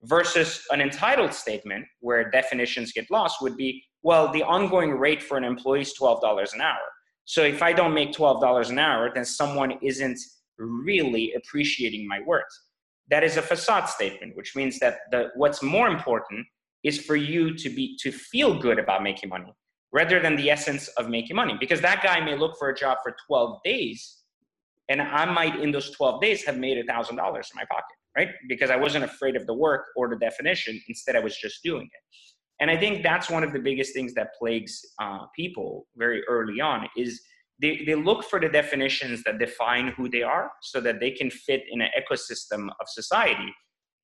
Versus 0.04 0.66
an 0.72 0.82
entitled 0.82 1.34
statement 1.34 1.86
where 2.02 2.30
definitions 2.30 2.92
get 2.92 3.10
lost 3.10 3.42
would 3.42 3.56
be, 3.56 3.84
well, 4.04 4.32
the 4.32 4.44
ongoing 4.44 4.92
rate 4.92 5.22
for 5.22 5.38
an 5.38 5.44
employee 5.44 5.82
is 5.82 5.94
$12 6.00 6.54
an 6.54 6.62
hour. 6.62 6.78
So 7.26 7.44
if 7.44 7.62
I 7.62 7.74
don't 7.74 7.94
make 7.94 8.12
$12 8.12 8.70
an 8.70 8.80
hour, 8.80 9.12
then 9.14 9.26
someone 9.26 9.74
isn't 9.82 10.20
really 10.58 11.34
appreciating 11.36 12.08
my 12.08 12.20
worth 12.26 12.44
that 13.10 13.24
is 13.24 13.38
a 13.38 13.42
facade 13.42 13.90
statement, 13.90 14.36
which 14.36 14.56
means 14.56 14.80
that 14.80 15.00
the, 15.12 15.30
what's 15.36 15.62
more 15.64 15.88
important 15.88 16.46
is 16.84 17.00
for 17.00 17.16
you 17.16 17.56
to 17.56 17.70
be 17.70 17.98
to 18.00 18.12
feel 18.12 18.58
good 18.58 18.80
about 18.80 19.04
making 19.04 19.30
money 19.30 19.54
rather 19.92 20.20
than 20.20 20.36
the 20.36 20.50
essence 20.50 20.88
of 20.90 21.10
making 21.10 21.36
money. 21.36 21.56
Because 21.60 21.82
that 21.82 22.04
guy 22.04 22.20
may 22.24 22.38
look 22.38 22.58
for 22.58 22.70
a 22.70 22.76
job 22.76 23.00
for 23.04 23.16
12 23.28 23.60
days, 23.66 24.18
and 24.88 25.02
I 25.02 25.26
might 25.26 25.60
in 25.60 25.72
those 25.72 25.90
12 25.92 26.22
days 26.22 26.46
have 26.46 26.58
made 26.58 26.78
a 26.78 26.84
thousand 26.84 27.16
dollars 27.16 27.50
in 27.52 27.58
my 27.58 27.66
pocket, 27.70 27.96
right? 28.16 28.30
Because 28.48 28.70
I 28.70 28.76
wasn't 28.76 29.04
afraid 29.04 29.36
of 29.36 29.46
the 29.48 29.54
work 29.54 29.86
or 29.96 30.08
the 30.08 30.18
definition. 30.18 30.80
Instead, 30.88 31.16
I 31.16 31.20
was 31.20 31.36
just 31.38 31.64
doing 31.64 31.86
it. 31.86 32.16
And 32.60 32.70
I 32.70 32.78
think 32.78 33.04
that's 33.04 33.30
one 33.30 33.44
of 33.44 33.54
the 33.54 33.60
biggest 33.60 33.94
things 33.94 34.14
that 34.16 34.30
plagues 34.38 34.82
uh, 35.02 35.26
people 35.36 35.88
very 35.96 36.24
early 36.28 36.60
on 36.60 36.88
is 36.98 37.22
they, 37.62 37.84
they 37.86 37.96
look 37.96 38.24
for 38.24 38.40
the 38.40 38.50
definitions 38.50 39.24
that 39.24 39.38
define 39.38 39.90
who 39.90 40.10
they 40.10 40.24
are 40.24 40.52
so 40.62 40.80
that 40.82 41.00
they 41.00 41.12
can 41.12 41.30
fit 41.30 41.64
in 41.72 41.82
an 41.82 41.90
ecosystem 41.98 42.68
of 42.68 42.88
society 42.88 43.54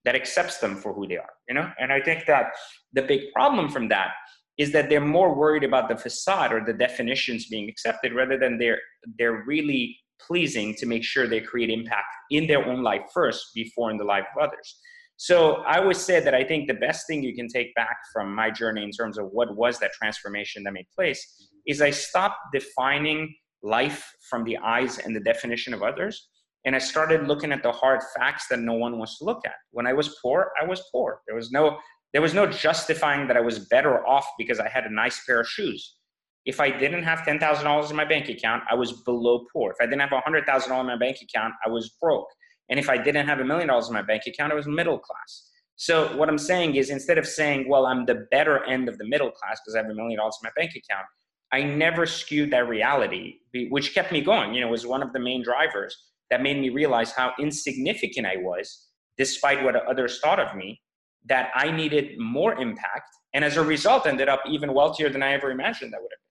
that 0.03 0.15
accepts 0.15 0.59
them 0.59 0.75
for 0.75 0.93
who 0.93 1.07
they 1.07 1.17
are 1.17 1.33
you 1.49 1.55
know? 1.55 1.69
And 1.79 1.91
i 1.91 1.99
think 1.99 2.25
that 2.27 2.47
the 2.93 3.01
big 3.01 3.31
problem 3.33 3.69
from 3.69 3.87
that 3.89 4.11
is 4.57 4.71
that 4.71 4.87
they're 4.89 5.01
more 5.01 5.35
worried 5.35 5.63
about 5.63 5.89
the 5.89 5.97
facade 5.97 6.53
or 6.53 6.63
the 6.63 6.73
definitions 6.73 7.47
being 7.47 7.69
accepted 7.69 8.13
rather 8.13 8.37
than 8.37 8.57
they're 8.57 8.79
they're 9.17 9.43
really 9.45 9.97
pleasing 10.25 10.73
to 10.75 10.85
make 10.85 11.03
sure 11.03 11.27
they 11.27 11.41
create 11.41 11.69
impact 11.69 12.07
in 12.31 12.47
their 12.47 12.65
own 12.65 12.81
life 12.81 13.01
first 13.13 13.47
before 13.53 13.91
in 13.91 13.97
the 13.97 14.03
life 14.03 14.25
of 14.35 14.43
others 14.47 14.79
so 15.17 15.63
i 15.67 15.77
always 15.77 15.97
say 15.97 16.19
that 16.19 16.33
i 16.33 16.43
think 16.43 16.67
the 16.67 16.73
best 16.73 17.07
thing 17.07 17.23
you 17.23 17.33
can 17.33 17.47
take 17.47 17.73
back 17.75 17.97
from 18.11 18.33
my 18.33 18.49
journey 18.49 18.83
in 18.83 18.91
terms 18.91 19.17
of 19.17 19.27
what 19.31 19.55
was 19.55 19.79
that 19.79 19.91
transformation 19.93 20.63
that 20.63 20.73
made 20.73 20.87
place 20.95 21.49
is 21.65 21.81
i 21.81 21.89
stopped 21.89 22.37
defining 22.53 23.33
life 23.65 24.15
from 24.29 24.43
the 24.43 24.57
eyes 24.57 24.99
and 24.99 25.15
the 25.15 25.19
definition 25.19 25.73
of 25.73 25.83
others. 25.83 26.29
And 26.65 26.75
I 26.75 26.79
started 26.79 27.27
looking 27.27 27.51
at 27.51 27.63
the 27.63 27.71
hard 27.71 28.01
facts 28.15 28.47
that 28.49 28.59
no 28.59 28.73
one 28.73 28.97
wants 28.97 29.19
to 29.19 29.25
look 29.25 29.41
at. 29.45 29.55
When 29.71 29.85
I 29.85 29.93
was 29.93 30.17
poor, 30.21 30.51
I 30.61 30.65
was 30.65 30.81
poor. 30.91 31.21
There 31.27 31.35
was 31.35 31.51
no 31.51 31.77
there 32.13 32.21
was 32.21 32.33
no 32.33 32.47
justifying 32.47 33.27
that 33.27 33.35
I 33.35 33.41
was 33.41 33.67
better 33.67 34.07
off 34.07 34.25
because 34.37 34.59
I 34.59 34.69
had 34.69 34.85
a 34.85 34.93
nice 34.93 35.25
pair 35.25 35.41
of 35.41 35.47
shoes. 35.49 35.97
If 36.45 36.61
I 36.61 36.69
didn't 36.69 37.03
have 37.03 37.25
ten 37.25 37.39
thousand 37.39 37.65
dollars 37.65 37.89
in 37.91 37.97
my 37.97 38.05
bank 38.05 38.29
account, 38.29 38.63
I 38.69 38.75
was 38.75 39.03
below 39.03 39.45
poor. 39.51 39.71
If 39.71 39.77
I 39.81 39.85
didn't 39.85 40.01
have 40.01 40.23
hundred 40.23 40.45
thousand 40.45 40.69
dollars 40.69 40.83
in 40.83 40.87
my 40.87 40.97
bank 40.97 41.17
account, 41.21 41.53
I 41.65 41.69
was 41.69 41.95
broke. 42.01 42.27
And 42.69 42.79
if 42.79 42.89
I 42.89 42.97
didn't 42.97 43.27
have 43.27 43.39
a 43.39 43.45
million 43.45 43.67
dollars 43.67 43.87
in 43.87 43.93
my 43.93 44.01
bank 44.01 44.23
account, 44.27 44.51
I 44.51 44.55
was 44.55 44.67
middle 44.67 44.97
class. 44.99 45.49
So 45.75 46.15
what 46.17 46.29
I'm 46.29 46.37
saying 46.37 46.75
is 46.75 46.89
instead 46.89 47.17
of 47.17 47.27
saying, 47.27 47.67
well, 47.67 47.85
I'm 47.85 48.05
the 48.05 48.27
better 48.31 48.63
end 48.65 48.87
of 48.87 48.97
the 48.97 49.05
middle 49.05 49.29
class 49.31 49.59
because 49.61 49.75
I 49.75 49.79
have 49.79 49.91
a 49.91 49.93
million 49.93 50.17
dollars 50.17 50.37
in 50.41 50.47
my 50.47 50.51
bank 50.55 50.71
account, 50.71 51.05
I 51.51 51.63
never 51.63 52.05
skewed 52.05 52.51
that 52.51 52.67
reality, 52.67 53.35
which 53.69 53.93
kept 53.93 54.11
me 54.11 54.21
going. 54.21 54.53
You 54.53 54.61
know, 54.61 54.67
was 54.69 54.85
one 54.85 55.03
of 55.03 55.13
the 55.13 55.19
main 55.19 55.43
drivers 55.43 55.95
that 56.29 56.41
made 56.41 56.59
me 56.59 56.69
realize 56.69 57.11
how 57.11 57.33
insignificant 57.39 58.25
I 58.25 58.37
was, 58.37 58.87
despite 59.17 59.63
what 59.63 59.75
others 59.75 60.19
thought 60.21 60.39
of 60.39 60.55
me. 60.55 60.81
That 61.27 61.49
I 61.55 61.71
needed 61.71 62.19
more 62.19 62.53
impact, 62.61 63.09
and 63.33 63.43
as 63.43 63.57
a 63.57 63.63
result, 63.63 64.05
ended 64.05 64.29
up 64.29 64.41
even 64.47 64.73
wealthier 64.75 65.09
than 65.09 65.23
I 65.23 65.33
ever 65.33 65.49
imagined 65.49 65.91
that 65.91 65.99
would 65.99 66.11
have 66.11 66.19
been. 66.19 66.24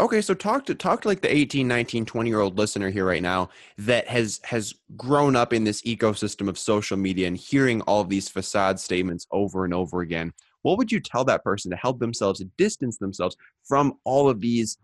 Okay, 0.00 0.20
so 0.20 0.32
talk 0.32 0.64
to 0.66 0.76
talk 0.76 1.00
to 1.02 1.08
like 1.08 1.22
the 1.22 1.34
18, 1.34 1.66
19, 1.66 2.06
20 2.06 2.30
year 2.30 2.38
old 2.38 2.56
listener 2.56 2.88
here 2.88 3.04
right 3.04 3.22
now 3.22 3.48
that 3.78 4.06
has 4.06 4.40
has 4.44 4.72
grown 4.96 5.34
up 5.34 5.52
in 5.52 5.64
this 5.64 5.82
ecosystem 5.82 6.48
of 6.48 6.56
social 6.56 6.96
media 6.96 7.26
and 7.26 7.36
hearing 7.36 7.80
all 7.82 8.00
of 8.00 8.08
these 8.08 8.28
facade 8.28 8.78
statements 8.78 9.26
over 9.32 9.64
and 9.64 9.74
over 9.74 10.00
again. 10.02 10.32
What 10.62 10.78
would 10.78 10.92
you 10.92 11.00
tell 11.00 11.24
that 11.24 11.42
person 11.42 11.72
to 11.72 11.76
help 11.76 11.98
themselves 11.98 12.44
distance 12.56 12.98
themselves 12.98 13.36
from 13.64 13.94
all 14.04 14.28
of 14.28 14.40
these 14.40 14.78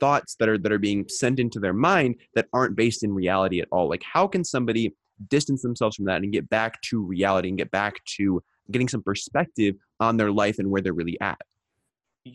thoughts 0.00 0.34
that 0.38 0.50
are 0.50 0.58
that 0.58 0.70
are 0.70 0.78
being 0.78 1.08
sent 1.08 1.40
into 1.40 1.60
their 1.60 1.72
mind 1.72 2.16
that 2.34 2.48
aren't 2.52 2.76
based 2.76 3.02
in 3.02 3.14
reality 3.14 3.60
at 3.60 3.68
all? 3.72 3.88
Like 3.88 4.02
how 4.02 4.26
can 4.26 4.44
somebody 4.44 4.94
distance 5.28 5.62
themselves 5.62 5.96
from 5.96 6.04
that 6.04 6.22
and 6.22 6.30
get 6.30 6.48
back 6.50 6.78
to 6.82 7.02
reality 7.02 7.48
and 7.48 7.56
get 7.56 7.70
back 7.70 8.04
to 8.04 8.42
getting 8.70 8.88
some 8.88 9.02
perspective 9.02 9.76
on 9.98 10.18
their 10.18 10.30
life 10.30 10.58
and 10.58 10.70
where 10.70 10.82
they're 10.82 10.92
really 10.92 11.18
at 11.22 11.38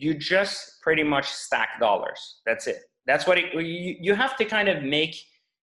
you 0.00 0.14
just 0.14 0.80
pretty 0.82 1.02
much 1.02 1.28
stack 1.30 1.80
dollars 1.80 2.40
that's 2.46 2.66
it 2.66 2.82
that's 3.06 3.26
what 3.26 3.38
it, 3.38 3.52
you, 3.54 3.96
you 4.00 4.14
have 4.14 4.36
to 4.36 4.44
kind 4.44 4.68
of 4.68 4.82
make 4.82 5.14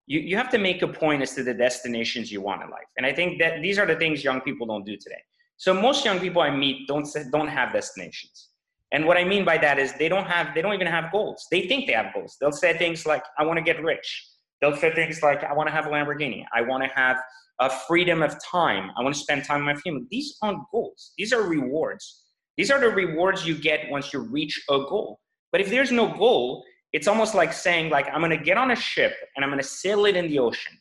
you, 0.07 0.19
you 0.19 0.35
have 0.35 0.49
to 0.49 0.57
make 0.57 0.81
a 0.81 0.87
point 0.87 1.21
as 1.21 1.33
to 1.35 1.43
the 1.43 1.53
destinations 1.53 2.31
you 2.31 2.41
want 2.41 2.61
in 2.63 2.69
life 2.69 2.89
and 2.97 3.05
i 3.05 3.13
think 3.13 3.39
that 3.39 3.61
these 3.61 3.77
are 3.77 3.85
the 3.85 3.95
things 3.95 4.23
young 4.23 4.41
people 4.41 4.65
don't 4.65 4.85
do 4.85 4.97
today 4.97 5.21
so 5.61 5.75
most 5.75 6.03
young 6.03 6.19
people 6.19 6.41
I 6.41 6.49
meet 6.49 6.87
don't 6.87 7.07
don't 7.31 7.47
have 7.47 7.71
destinations. 7.71 8.49
And 8.91 9.05
what 9.05 9.15
I 9.15 9.23
mean 9.23 9.45
by 9.45 9.59
that 9.59 9.77
is 9.77 9.93
they 9.93 10.09
don't 10.09 10.25
have 10.25 10.55
they 10.55 10.61
don't 10.63 10.73
even 10.73 10.87
have 10.87 11.11
goals. 11.11 11.45
They 11.51 11.67
think 11.67 11.85
they 11.85 11.93
have 11.93 12.11
goals. 12.15 12.35
They'll 12.41 12.51
say 12.51 12.75
things 12.75 13.05
like 13.05 13.23
I 13.37 13.45
want 13.45 13.57
to 13.57 13.63
get 13.63 13.79
rich. 13.83 14.27
They'll 14.59 14.75
say 14.75 14.91
things 14.95 15.21
like 15.21 15.43
I 15.43 15.53
want 15.53 15.67
to 15.67 15.71
have 15.71 15.85
a 15.85 15.89
Lamborghini. 15.89 16.45
I 16.51 16.63
want 16.63 16.83
to 16.83 16.89
have 16.95 17.17
a 17.59 17.69
freedom 17.69 18.23
of 18.23 18.43
time. 18.43 18.89
I 18.97 19.03
want 19.03 19.13
to 19.13 19.21
spend 19.21 19.45
time 19.45 19.63
with 19.63 19.75
my 19.75 19.81
family. 19.81 20.07
These 20.09 20.35
aren't 20.41 20.63
goals. 20.71 21.13
These 21.15 21.31
are 21.31 21.43
rewards. 21.43 22.23
These 22.61 22.69
are 22.69 22.79
the 22.79 22.89
rewards 22.89 23.43
you 23.43 23.55
get 23.55 23.89
once 23.89 24.13
you 24.13 24.19
reach 24.19 24.63
a 24.69 24.77
goal. 24.77 25.19
But 25.51 25.61
if 25.61 25.69
there's 25.71 25.91
no 25.91 26.15
goal, 26.15 26.63
it's 26.93 27.07
almost 27.07 27.33
like 27.33 27.53
saying 27.53 27.89
like 27.89 28.05
I'm 28.13 28.21
going 28.21 28.37
to 28.37 28.37
get 28.37 28.55
on 28.55 28.69
a 28.69 28.75
ship 28.75 29.15
and 29.35 29.43
I'm 29.43 29.49
going 29.49 29.59
to 29.59 29.67
sail 29.67 30.05
it 30.05 30.15
in 30.15 30.27
the 30.27 30.37
ocean. 30.37 30.77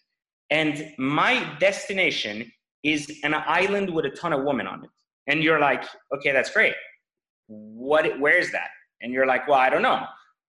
And 0.50 0.92
my 0.98 1.56
destination 1.58 2.52
is 2.84 3.20
an 3.22 3.32
island 3.32 3.88
with 3.88 4.04
a 4.04 4.10
ton 4.10 4.34
of 4.34 4.44
women 4.44 4.66
on 4.66 4.84
it. 4.84 4.90
And 5.26 5.42
you're 5.42 5.58
like, 5.58 5.82
okay, 6.14 6.32
that's 6.32 6.50
great. 6.50 6.74
What, 7.46 8.20
where 8.20 8.36
is 8.36 8.52
that? 8.52 8.68
And 9.00 9.10
you're 9.10 9.26
like, 9.26 9.48
well, 9.48 9.58
I 9.58 9.70
don't 9.70 9.80
know, 9.80 10.04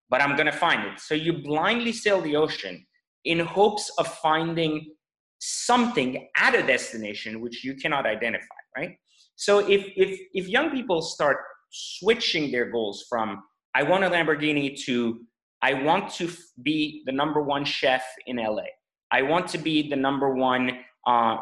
but 0.10 0.22
I'm 0.22 0.36
gonna 0.36 0.52
find 0.52 0.86
it. 0.86 1.00
So 1.00 1.16
you 1.16 1.32
blindly 1.32 1.94
sail 1.94 2.20
the 2.20 2.36
ocean 2.36 2.86
in 3.24 3.40
hopes 3.40 3.90
of 3.98 4.06
finding 4.16 4.94
something 5.40 6.28
at 6.36 6.56
a 6.56 6.68
destination 6.68 7.40
which 7.40 7.64
you 7.64 7.76
cannot 7.76 8.06
identify, 8.06 8.62
right? 8.76 8.98
So 9.42 9.58
if 9.58 9.92
if 9.96 10.20
if 10.36 10.48
young 10.48 10.70
people 10.70 11.02
start 11.02 11.38
switching 11.72 12.52
their 12.52 12.70
goals 12.70 13.06
from 13.10 13.42
I 13.74 13.82
want 13.82 14.04
a 14.04 14.10
Lamborghini 14.16 14.80
to 14.86 15.20
I 15.64 15.74
want 15.74 16.14
to 16.20 16.32
be 16.62 17.02
the 17.08 17.12
number 17.12 17.42
one 17.42 17.66
chef 17.66 18.04
in 18.28 18.36
LA. 18.38 18.70
I 19.12 19.24
want 19.24 19.48
to 19.48 19.58
be 19.58 19.90
the 19.90 19.96
number 19.96 20.36
one 20.36 20.66
uh, 21.08 21.38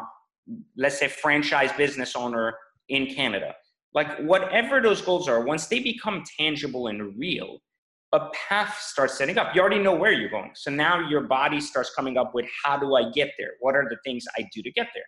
let's 0.78 0.98
say 0.98 1.08
franchise 1.08 1.72
business 1.76 2.16
owner 2.16 2.54
in 2.88 3.14
Canada. 3.14 3.54
Like 3.92 4.18
whatever 4.20 4.80
those 4.80 5.02
goals 5.02 5.28
are, 5.28 5.44
once 5.44 5.66
they 5.66 5.80
become 5.80 6.24
tangible 6.38 6.86
and 6.86 7.18
real, 7.18 7.58
a 8.12 8.30
path 8.48 8.78
starts 8.80 9.18
setting 9.18 9.36
up. 9.36 9.54
You 9.54 9.60
already 9.60 9.78
know 9.78 9.94
where 9.94 10.12
you're 10.12 10.30
going. 10.30 10.52
So 10.54 10.70
now 10.70 11.06
your 11.06 11.22
body 11.22 11.60
starts 11.60 11.92
coming 11.94 12.16
up 12.16 12.34
with 12.34 12.46
how 12.64 12.78
do 12.78 12.94
I 12.94 13.10
get 13.10 13.30
there? 13.38 13.52
What 13.60 13.76
are 13.76 13.86
the 13.90 13.98
things 14.06 14.24
I 14.38 14.48
do 14.54 14.62
to 14.62 14.72
get 14.72 14.88
there? 14.94 15.04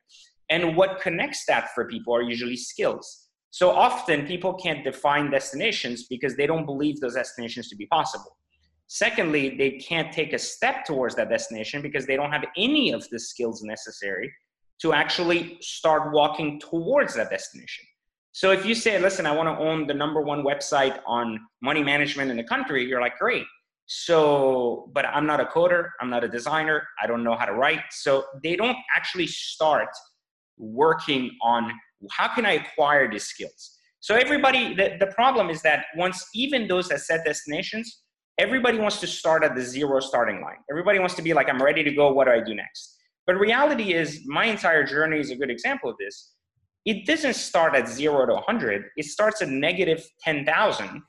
And 0.52 0.76
what 0.76 1.00
connects 1.00 1.46
that 1.46 1.70
for 1.74 1.86
people 1.86 2.14
are 2.14 2.20
usually 2.20 2.58
skills. 2.58 3.28
So 3.52 3.70
often 3.70 4.26
people 4.26 4.52
can't 4.52 4.84
define 4.84 5.30
destinations 5.30 6.04
because 6.10 6.36
they 6.36 6.46
don't 6.46 6.66
believe 6.66 7.00
those 7.00 7.14
destinations 7.14 7.70
to 7.70 7.76
be 7.76 7.86
possible. 7.86 8.36
Secondly, 8.86 9.56
they 9.56 9.70
can't 9.88 10.12
take 10.12 10.34
a 10.34 10.38
step 10.38 10.84
towards 10.84 11.14
that 11.14 11.30
destination 11.30 11.80
because 11.80 12.04
they 12.04 12.16
don't 12.16 12.30
have 12.30 12.44
any 12.58 12.92
of 12.92 13.08
the 13.08 13.18
skills 13.18 13.62
necessary 13.62 14.30
to 14.82 14.92
actually 14.92 15.56
start 15.62 16.12
walking 16.12 16.60
towards 16.60 17.14
that 17.14 17.30
destination. 17.30 17.86
So 18.32 18.50
if 18.50 18.66
you 18.66 18.74
say, 18.74 18.98
listen, 18.98 19.24
I 19.24 19.32
want 19.32 19.48
to 19.48 19.64
own 19.64 19.86
the 19.86 19.94
number 19.94 20.20
one 20.20 20.42
website 20.44 21.00
on 21.06 21.40
money 21.62 21.82
management 21.82 22.30
in 22.30 22.36
the 22.36 22.44
country, 22.44 22.84
you're 22.86 23.00
like, 23.00 23.18
great. 23.18 23.46
So, 23.86 24.90
but 24.92 25.06
I'm 25.06 25.26
not 25.26 25.40
a 25.40 25.46
coder, 25.46 25.88
I'm 26.00 26.10
not 26.10 26.24
a 26.24 26.28
designer, 26.28 26.86
I 27.02 27.06
don't 27.06 27.24
know 27.24 27.36
how 27.36 27.46
to 27.46 27.54
write. 27.54 27.84
So 27.90 28.24
they 28.42 28.54
don't 28.56 28.76
actually 28.94 29.28
start 29.28 29.88
working 30.62 31.30
on 31.42 31.70
how 32.10 32.28
can 32.34 32.46
I 32.46 32.52
acquire 32.52 33.10
these 33.10 33.24
skills. 33.24 33.78
So 34.00 34.14
everybody, 34.16 34.74
the, 34.74 34.96
the 34.98 35.06
problem 35.08 35.50
is 35.50 35.62
that 35.62 35.84
once 35.96 36.26
even 36.34 36.66
those 36.66 36.88
that 36.88 37.00
set 37.00 37.24
destinations, 37.24 38.02
everybody 38.38 38.78
wants 38.78 38.98
to 39.00 39.06
start 39.06 39.44
at 39.44 39.54
the 39.54 39.62
zero 39.62 40.00
starting 40.00 40.40
line. 40.40 40.56
Everybody 40.70 40.98
wants 40.98 41.14
to 41.16 41.22
be 41.22 41.34
like, 41.34 41.48
I'm 41.48 41.62
ready 41.62 41.84
to 41.84 41.92
go. 41.92 42.12
What 42.12 42.24
do 42.26 42.32
I 42.32 42.40
do 42.40 42.54
next? 42.54 42.96
But 43.26 43.38
reality 43.38 43.92
is, 43.92 44.22
my 44.26 44.46
entire 44.46 44.84
journey 44.84 45.20
is 45.20 45.30
a 45.30 45.36
good 45.36 45.50
example 45.50 45.90
of 45.90 45.96
this 45.98 46.32
it 46.84 47.06
doesn't 47.06 47.34
start 47.34 47.74
at 47.74 47.88
zero 47.88 48.26
to 48.26 48.34
100 48.34 48.84
it 48.96 49.04
starts 49.04 49.42
at 49.42 49.48
negative 49.48 50.04
10000 50.24 51.02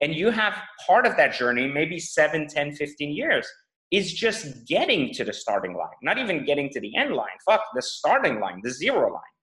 and 0.00 0.14
you 0.14 0.30
have 0.30 0.54
part 0.86 1.06
of 1.06 1.16
that 1.16 1.34
journey 1.34 1.66
maybe 1.66 1.98
7 1.98 2.46
10 2.46 2.72
15 2.72 3.14
years 3.14 3.46
is 3.90 4.12
just 4.12 4.66
getting 4.66 5.12
to 5.14 5.24
the 5.24 5.32
starting 5.32 5.74
line 5.74 5.98
not 6.02 6.18
even 6.18 6.44
getting 6.44 6.68
to 6.70 6.80
the 6.80 6.94
end 6.96 7.14
line. 7.14 7.38
Fuck 7.46 7.62
the 7.74 7.82
starting 7.82 8.40
line 8.40 8.60
the 8.62 8.70
zero 8.70 9.12
line. 9.12 9.34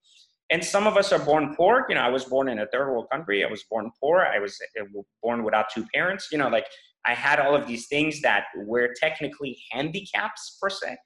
And 0.52 0.64
some 0.64 0.86
of 0.86 0.96
us 0.98 1.12
are 1.12 1.20
born 1.20 1.56
poor. 1.56 1.86
You 1.90 1.96
know 1.96 2.02
i 2.02 2.10
was 2.10 2.26
born 2.26 2.50
in 2.50 2.60
a 2.60 2.68
third 2.68 2.92
world 2.92 3.08
country. 3.12 3.44
I 3.44 3.50
was 3.50 3.64
born 3.70 3.92
poor. 4.02 4.22
I 4.22 4.40
was 4.40 4.58
uh, 4.80 4.86
born 5.24 5.44
without 5.44 5.68
two 5.74 5.86
parents. 5.94 6.30
You 6.32 6.38
know 6.38 6.50
like 6.50 6.68
i 7.06 7.14
had 7.14 7.40
all 7.40 7.56
of 7.56 7.68
these 7.68 7.88
things 7.88 8.22
that 8.22 8.46
were 8.66 8.94
technically 9.00 9.58
handicaps 9.72 10.58
per 10.62 10.70
se. 10.70 10.98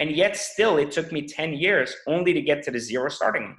And 0.00 0.10
yet 0.10 0.36
still 0.36 0.78
it 0.78 0.90
took 0.90 1.12
me 1.12 1.28
10 1.28 1.52
years 1.54 1.94
only 2.06 2.32
to 2.32 2.40
get 2.40 2.62
to 2.64 2.70
the 2.70 2.80
zero 2.80 3.10
starting 3.10 3.42
line. 3.42 3.56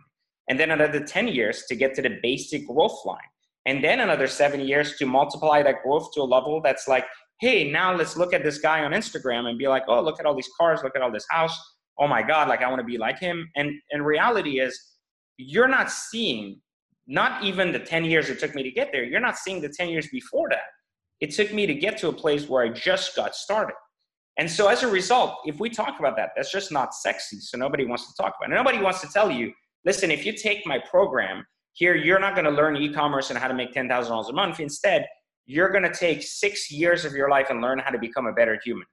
And 0.50 0.60
then 0.60 0.72
another 0.72 1.00
10 1.00 1.28
years 1.28 1.64
to 1.70 1.76
get 1.76 1.94
to 1.96 2.02
the 2.02 2.18
basic 2.22 2.68
growth 2.68 3.00
line. 3.06 3.20
And 3.68 3.84
then 3.84 4.00
another 4.00 4.28
seven 4.28 4.60
years 4.60 4.98
to 4.98 5.06
multiply 5.06 5.62
that 5.62 5.84
growth 5.84 6.12
to 6.14 6.22
a 6.22 6.24
level 6.24 6.62
that's 6.64 6.88
like 6.88 7.06
hey 7.42 7.70
now 7.70 7.94
let's 7.94 8.16
look 8.16 8.34
at 8.34 8.44
this 8.44 8.60
guy 8.60 8.84
on 8.86 8.92
instagram 8.92 9.50
and 9.50 9.58
be 9.58 9.68
like 9.68 9.84
oh 9.88 10.02
look 10.02 10.20
at 10.20 10.26
all 10.26 10.36
these 10.36 10.50
cars 10.60 10.80
look 10.84 10.96
at 10.96 11.02
all 11.02 11.12
this 11.12 11.26
house. 11.30 11.58
Oh 12.00 12.08
my 12.08 12.22
god 12.22 12.48
like 12.48 12.62
i 12.62 12.68
want 12.68 12.80
to 12.80 12.86
be 12.86 12.98
like 12.98 13.20
him. 13.20 13.50
And 13.56 13.74
and 13.92 14.06
reality 14.06 14.60
is 14.60 14.80
you're 15.38 15.68
not 15.68 15.92
seeing 15.92 16.62
not 17.08 17.44
even 17.44 17.72
the 17.72 17.80
10 17.80 18.06
years 18.06 18.30
it 18.30 18.40
took 18.40 18.56
me 18.56 18.64
to 18.64 18.72
get 18.72 18.92
there 18.92 19.04
you're 19.04 19.20
not 19.20 19.38
seeing 19.38 19.62
the 19.62 19.70
10 19.70 19.90
years 19.90 20.08
before 20.12 20.50
that. 20.50 20.68
It 21.20 21.32
took 21.32 21.54
me 21.54 21.68
to 21.68 21.74
get 21.74 21.98
to 22.00 22.08
a 22.08 22.14
place 22.14 22.48
where 22.48 22.64
i 22.64 22.70
just 22.70 23.16
got 23.16 23.36
started. 23.36 23.76
And 24.38 24.50
so 24.50 24.68
as 24.68 24.84
a 24.84 24.88
result 24.88 25.36
if 25.46 25.60
we 25.60 25.70
talk 25.70 26.00
about 26.00 26.16
that 26.18 26.30
that's 26.36 26.52
just 26.52 26.72
not 26.72 26.94
sexy 26.94 27.40
so 27.40 27.58
nobody 27.58 27.86
wants 27.86 28.08
to 28.08 28.14
talk 28.22 28.36
about 28.38 28.52
it. 28.52 28.56
Nobody 28.56 28.80
wants 28.80 29.02
to 29.02 29.08
tell 29.08 29.30
you 29.30 29.52
listen, 29.86 30.12
if 30.12 30.26
you 30.26 30.34
take 30.34 30.66
my 30.66 30.80
program 30.80 31.44
here, 31.74 31.96
you're 31.96 32.20
not 32.20 32.36
going 32.36 32.46
to 32.46 32.52
learn 32.52 32.76
e-commerce 32.76 33.30
and 33.30 33.40
how 33.40 33.48
to 33.48 33.54
make 33.54 33.74
$10,000 33.74 34.30
a 34.30 34.34
month. 34.34 34.60
Instead, 34.60 35.06
you're 35.46 35.70
going 35.70 35.84
to 35.84 35.94
take 35.94 36.24
six 36.24 36.72
years 36.72 37.06
of 37.06 37.14
your 37.14 37.30
life 37.30 37.48
and 37.50 37.62
learn 37.62 37.80
how 37.80 37.90
to 37.90 38.00
become 38.00 38.28
a 38.28 38.34
better 38.34 38.60
human. 38.64 38.86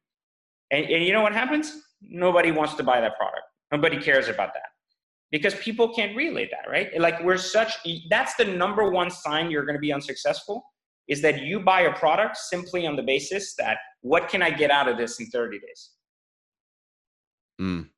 And, 0.71 0.85
and 0.87 1.05
you 1.05 1.13
know 1.13 1.23
what 1.23 1.33
happens? 1.33 1.73
Nobody 2.03 2.51
wants 2.51 2.75
to 2.75 2.83
buy 2.83 3.01
that 3.01 3.17
product. 3.17 3.45
Nobody 3.73 4.01
cares 4.01 4.29
about 4.29 4.55
that 4.55 4.63
because 5.31 5.55
people 5.57 5.93
can't 5.93 6.17
relate 6.17 6.51
that, 6.51 6.71
right? 6.71 6.89
Like 6.99 7.23
we're 7.23 7.37
such, 7.37 7.75
that's 8.09 8.35
the 8.37 8.45
number 8.45 8.91
one 8.91 9.11
sign 9.11 9.51
you're 9.51 9.65
going 9.65 9.77
to 9.77 9.81
be 9.81 9.93
unsuccessful 9.93 10.65
is 11.09 11.23
that 11.23 11.43
you 11.43 11.61
buy 11.61 11.83
a 11.83 11.93
product 11.95 12.37
simply 12.37 12.87
on 12.87 12.97
the 12.97 13.03
basis 13.03 13.55
that 13.57 13.79
what 14.03 14.29
can 14.29 14.43
I 14.43 14.51
get 14.51 14.71
out 14.71 14.89
of 14.89 14.97
this 14.97 15.21
in 15.21 15.27
30 15.27 15.59
days? 15.59 15.91
Mm. 17.61 17.89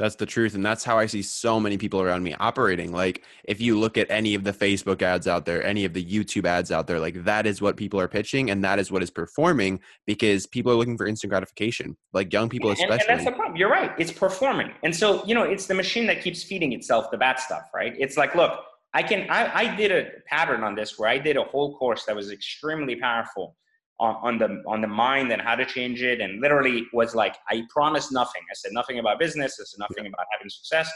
That's 0.00 0.14
the 0.14 0.24
truth. 0.24 0.54
And 0.54 0.64
that's 0.64 0.82
how 0.82 0.98
I 0.98 1.04
see 1.04 1.20
so 1.20 1.60
many 1.60 1.76
people 1.76 2.00
around 2.00 2.22
me 2.22 2.34
operating. 2.40 2.90
Like, 2.90 3.22
if 3.44 3.60
you 3.60 3.78
look 3.78 3.98
at 3.98 4.10
any 4.10 4.34
of 4.34 4.44
the 4.44 4.52
Facebook 4.52 5.02
ads 5.02 5.28
out 5.28 5.44
there, 5.44 5.62
any 5.62 5.84
of 5.84 5.92
the 5.92 6.02
YouTube 6.02 6.46
ads 6.46 6.72
out 6.72 6.86
there, 6.86 6.98
like 6.98 7.22
that 7.24 7.46
is 7.46 7.60
what 7.60 7.76
people 7.76 8.00
are 8.00 8.08
pitching 8.08 8.50
and 8.50 8.64
that 8.64 8.78
is 8.78 8.90
what 8.90 9.02
is 9.02 9.10
performing 9.10 9.78
because 10.06 10.46
people 10.46 10.72
are 10.72 10.74
looking 10.74 10.96
for 10.96 11.06
instant 11.06 11.30
gratification. 11.30 11.98
Like 12.14 12.32
young 12.32 12.48
people, 12.48 12.70
especially. 12.70 12.94
And, 12.94 13.02
and 13.02 13.18
that's 13.18 13.24
the 13.26 13.32
problem. 13.32 13.58
You're 13.58 13.68
right. 13.68 13.92
It's 13.98 14.10
performing. 14.10 14.72
And 14.82 14.96
so, 14.96 15.22
you 15.26 15.34
know, 15.34 15.42
it's 15.42 15.66
the 15.66 15.74
machine 15.74 16.06
that 16.06 16.22
keeps 16.22 16.42
feeding 16.42 16.72
itself 16.72 17.10
the 17.10 17.18
bad 17.18 17.38
stuff, 17.38 17.64
right? 17.74 17.94
It's 17.98 18.16
like, 18.16 18.34
look, 18.34 18.58
I 18.94 19.02
can, 19.02 19.28
I, 19.28 19.54
I 19.54 19.76
did 19.76 19.92
a 19.92 20.12
pattern 20.26 20.64
on 20.64 20.74
this 20.74 20.98
where 20.98 21.10
I 21.10 21.18
did 21.18 21.36
a 21.36 21.44
whole 21.44 21.76
course 21.76 22.06
that 22.06 22.16
was 22.16 22.30
extremely 22.32 22.96
powerful 22.96 23.54
on, 24.00 24.16
on 24.22 24.38
the 24.38 24.62
on 24.66 24.80
the 24.80 24.88
mind 24.88 25.30
and 25.30 25.40
how 25.40 25.54
to 25.54 25.64
change 25.64 26.02
it. 26.02 26.20
And 26.20 26.40
literally 26.40 26.86
was 26.92 27.14
like 27.14 27.36
i 27.48 27.62
promised 27.68 28.10
nothing. 28.12 28.42
I 28.50 28.54
said 28.54 28.72
nothing 28.72 28.98
about 28.98 29.18
business. 29.20 29.58
I 29.60 29.64
said 29.64 29.78
nothing 29.78 30.06
about 30.12 30.26
having 30.32 30.48
success. 30.48 30.90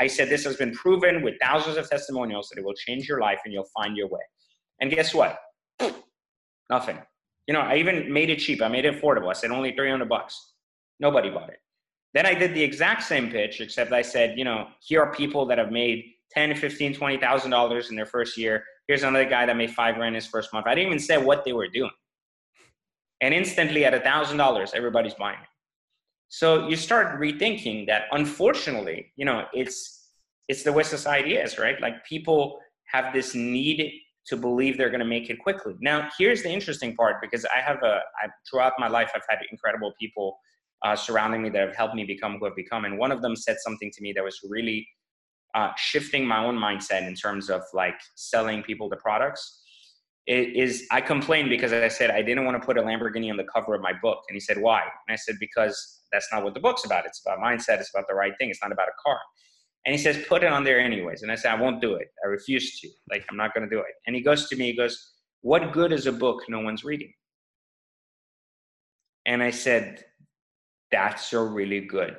I 0.00 0.06
said 0.06 0.28
this 0.28 0.44
has 0.44 0.56
been 0.56 0.72
proven 0.74 1.22
with 1.22 1.34
thousands 1.40 1.76
of 1.76 1.88
testimonials 1.88 2.48
that 2.50 2.58
it 2.58 2.64
will 2.64 2.74
change 2.74 3.08
your 3.08 3.20
life 3.20 3.38
and 3.44 3.54
you'll 3.54 3.70
find 3.76 3.96
your 3.96 4.08
way. 4.08 4.20
And 4.80 4.90
guess 4.90 5.14
what? 5.14 5.40
Nothing. 6.70 6.98
You 7.46 7.54
know 7.54 7.60
i 7.60 7.76
even 7.76 8.12
made 8.12 8.28
it 8.28 8.40
cheap. 8.40 8.60
I 8.60 8.68
made 8.68 8.84
it 8.84 9.00
affordable. 9.00 9.30
I 9.30 9.34
said 9.34 9.50
only 9.50 9.72
300 9.72 10.08
bucks. 10.08 10.52
Nobody 11.00 11.30
bought 11.30 11.50
it. 11.50 11.60
Then 12.12 12.26
i 12.26 12.34
did 12.34 12.54
the 12.54 12.62
exact 12.62 13.04
same 13.04 13.30
pitch 13.30 13.60
except 13.60 13.92
i 13.92 14.02
said 14.02 14.36
you 14.36 14.44
know 14.44 14.68
here 14.80 15.00
are 15.02 15.12
people 15.12 15.46
that 15.46 15.58
have 15.58 15.70
made 15.70 16.04
10 16.32 16.56
15 16.56 16.94
20000 16.94 17.50
dollars 17.50 17.90
in 17.90 17.96
their 17.96 18.06
first 18.06 18.36
year. 18.36 18.64
Here's 18.88 19.02
another 19.02 19.28
guy 19.28 19.46
that 19.46 19.56
made 19.56 19.70
five 19.70 19.94
grand 19.96 20.14
his 20.14 20.26
first 20.26 20.52
month. 20.52 20.66
I 20.66 20.74
didn't 20.74 20.88
even 20.88 20.98
say 20.98 21.18
what 21.18 21.44
they 21.44 21.52
were 21.52 21.68
doing 21.68 21.90
and 23.20 23.34
instantly 23.34 23.84
at 23.84 23.94
a 23.94 24.00
thousand 24.00 24.36
dollars 24.36 24.72
everybody's 24.74 25.14
buying 25.14 25.38
it. 25.40 25.48
So 26.28 26.68
you 26.68 26.76
start 26.76 27.18
rethinking 27.18 27.86
that 27.86 28.02
unfortunately 28.12 29.12
you 29.16 29.24
know 29.24 29.46
it's 29.52 30.10
it's 30.48 30.62
the 30.62 30.72
way 30.72 30.82
society 30.82 31.34
is 31.34 31.58
right? 31.58 31.80
Like 31.80 32.04
people 32.04 32.58
have 32.86 33.12
this 33.12 33.34
need 33.34 33.92
to 34.28 34.36
believe 34.36 34.76
they're 34.76 34.90
going 34.90 35.00
to 35.00 35.06
make 35.06 35.30
it 35.30 35.38
quickly. 35.38 35.74
Now 35.80 36.08
here's 36.18 36.42
the 36.42 36.50
interesting 36.50 36.94
part 36.94 37.16
because 37.20 37.44
i 37.56 37.60
have 37.60 37.78
a 37.82 38.00
I, 38.22 38.28
throughout 38.48 38.74
my 38.78 38.88
life 38.88 39.10
i've 39.14 39.26
had 39.28 39.38
incredible 39.50 39.92
people 40.00 40.38
uh, 40.84 40.94
surrounding 40.94 41.42
me 41.42 41.48
that 41.50 41.66
have 41.66 41.76
helped 41.76 41.94
me 41.94 42.04
become 42.04 42.38
who 42.38 42.46
i've 42.46 42.56
become 42.56 42.84
and 42.84 42.98
one 42.98 43.10
of 43.10 43.22
them 43.22 43.34
said 43.34 43.56
something 43.60 43.90
to 43.94 44.02
me 44.02 44.12
that 44.12 44.22
was 44.22 44.38
really 44.48 44.86
uh, 45.54 45.70
shifting 45.76 46.26
my 46.26 46.44
own 46.44 46.56
mindset 46.56 47.06
in 47.06 47.14
terms 47.14 47.48
of 47.48 47.62
like 47.72 47.98
selling 48.14 48.62
people 48.62 48.88
the 48.88 48.96
products 48.96 49.62
is 50.28 50.86
I 50.90 51.00
complained 51.00 51.48
because 51.48 51.72
I 51.72 51.88
said 51.88 52.10
I 52.10 52.20
didn't 52.20 52.44
want 52.44 52.60
to 52.60 52.64
put 52.64 52.76
a 52.76 52.82
Lamborghini 52.82 53.30
on 53.30 53.38
the 53.38 53.44
cover 53.44 53.74
of 53.74 53.80
my 53.80 53.92
book. 54.02 54.18
And 54.28 54.36
he 54.36 54.40
said, 54.40 54.58
Why? 54.58 54.82
And 54.82 55.12
I 55.12 55.16
said, 55.16 55.36
Because 55.40 56.02
that's 56.12 56.28
not 56.30 56.44
what 56.44 56.52
the 56.52 56.60
book's 56.60 56.84
about. 56.84 57.06
It's 57.06 57.22
about 57.24 57.38
mindset, 57.38 57.80
it's 57.80 57.90
about 57.94 58.06
the 58.08 58.14
right 58.14 58.32
thing, 58.38 58.50
it's 58.50 58.62
not 58.62 58.70
about 58.70 58.88
a 58.88 59.02
car. 59.02 59.18
And 59.86 59.94
he 59.94 59.98
says, 59.98 60.22
Put 60.28 60.42
it 60.44 60.52
on 60.52 60.64
there 60.64 60.78
anyways. 60.78 61.22
And 61.22 61.32
I 61.32 61.34
said, 61.34 61.52
I 61.52 61.60
won't 61.60 61.80
do 61.80 61.94
it. 61.94 62.08
I 62.22 62.28
refuse 62.28 62.78
to. 62.80 62.88
Like, 63.10 63.24
I'm 63.30 63.38
not 63.38 63.54
going 63.54 63.68
to 63.68 63.74
do 63.74 63.80
it. 63.80 63.94
And 64.06 64.14
he 64.14 64.22
goes 64.22 64.48
to 64.50 64.56
me, 64.56 64.66
he 64.66 64.76
goes, 64.76 65.14
What 65.40 65.72
good 65.72 65.92
is 65.92 66.06
a 66.06 66.12
book 66.12 66.42
no 66.48 66.60
one's 66.60 66.84
reading? 66.84 67.12
And 69.24 69.42
I 69.42 69.50
said, 69.50 70.04
That's 70.92 71.32
a 71.32 71.42
really 71.42 71.80
good 71.80 72.18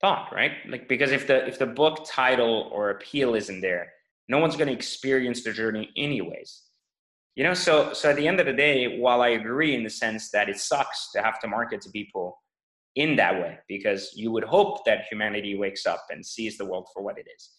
thought, 0.00 0.34
right? 0.34 0.52
Like, 0.68 0.88
because 0.88 1.12
if 1.12 1.28
the 1.28 1.46
if 1.46 1.60
the 1.60 1.66
book 1.66 2.04
title 2.04 2.68
or 2.72 2.90
appeal 2.90 3.36
isn't 3.36 3.60
there, 3.60 3.92
no 4.28 4.38
one's 4.38 4.56
going 4.56 4.68
to 4.68 4.74
experience 4.74 5.44
the 5.44 5.52
journey 5.52 5.90
anyways 5.96 6.62
you 7.34 7.44
know 7.44 7.54
so 7.54 7.92
so 7.92 8.10
at 8.10 8.16
the 8.16 8.26
end 8.26 8.40
of 8.40 8.46
the 8.46 8.52
day 8.52 8.98
while 8.98 9.20
i 9.20 9.28
agree 9.28 9.74
in 9.74 9.82
the 9.82 9.90
sense 9.90 10.30
that 10.30 10.48
it 10.48 10.58
sucks 10.58 11.10
to 11.12 11.20
have 11.20 11.38
to 11.40 11.48
market 11.48 11.80
to 11.80 11.90
people 11.90 12.38
in 12.96 13.16
that 13.16 13.34
way 13.34 13.58
because 13.68 14.12
you 14.14 14.30
would 14.30 14.44
hope 14.44 14.84
that 14.84 15.04
humanity 15.10 15.56
wakes 15.56 15.86
up 15.86 16.04
and 16.10 16.24
sees 16.24 16.56
the 16.56 16.64
world 16.64 16.86
for 16.92 17.02
what 17.02 17.18
it 17.18 17.26
is. 17.36 17.50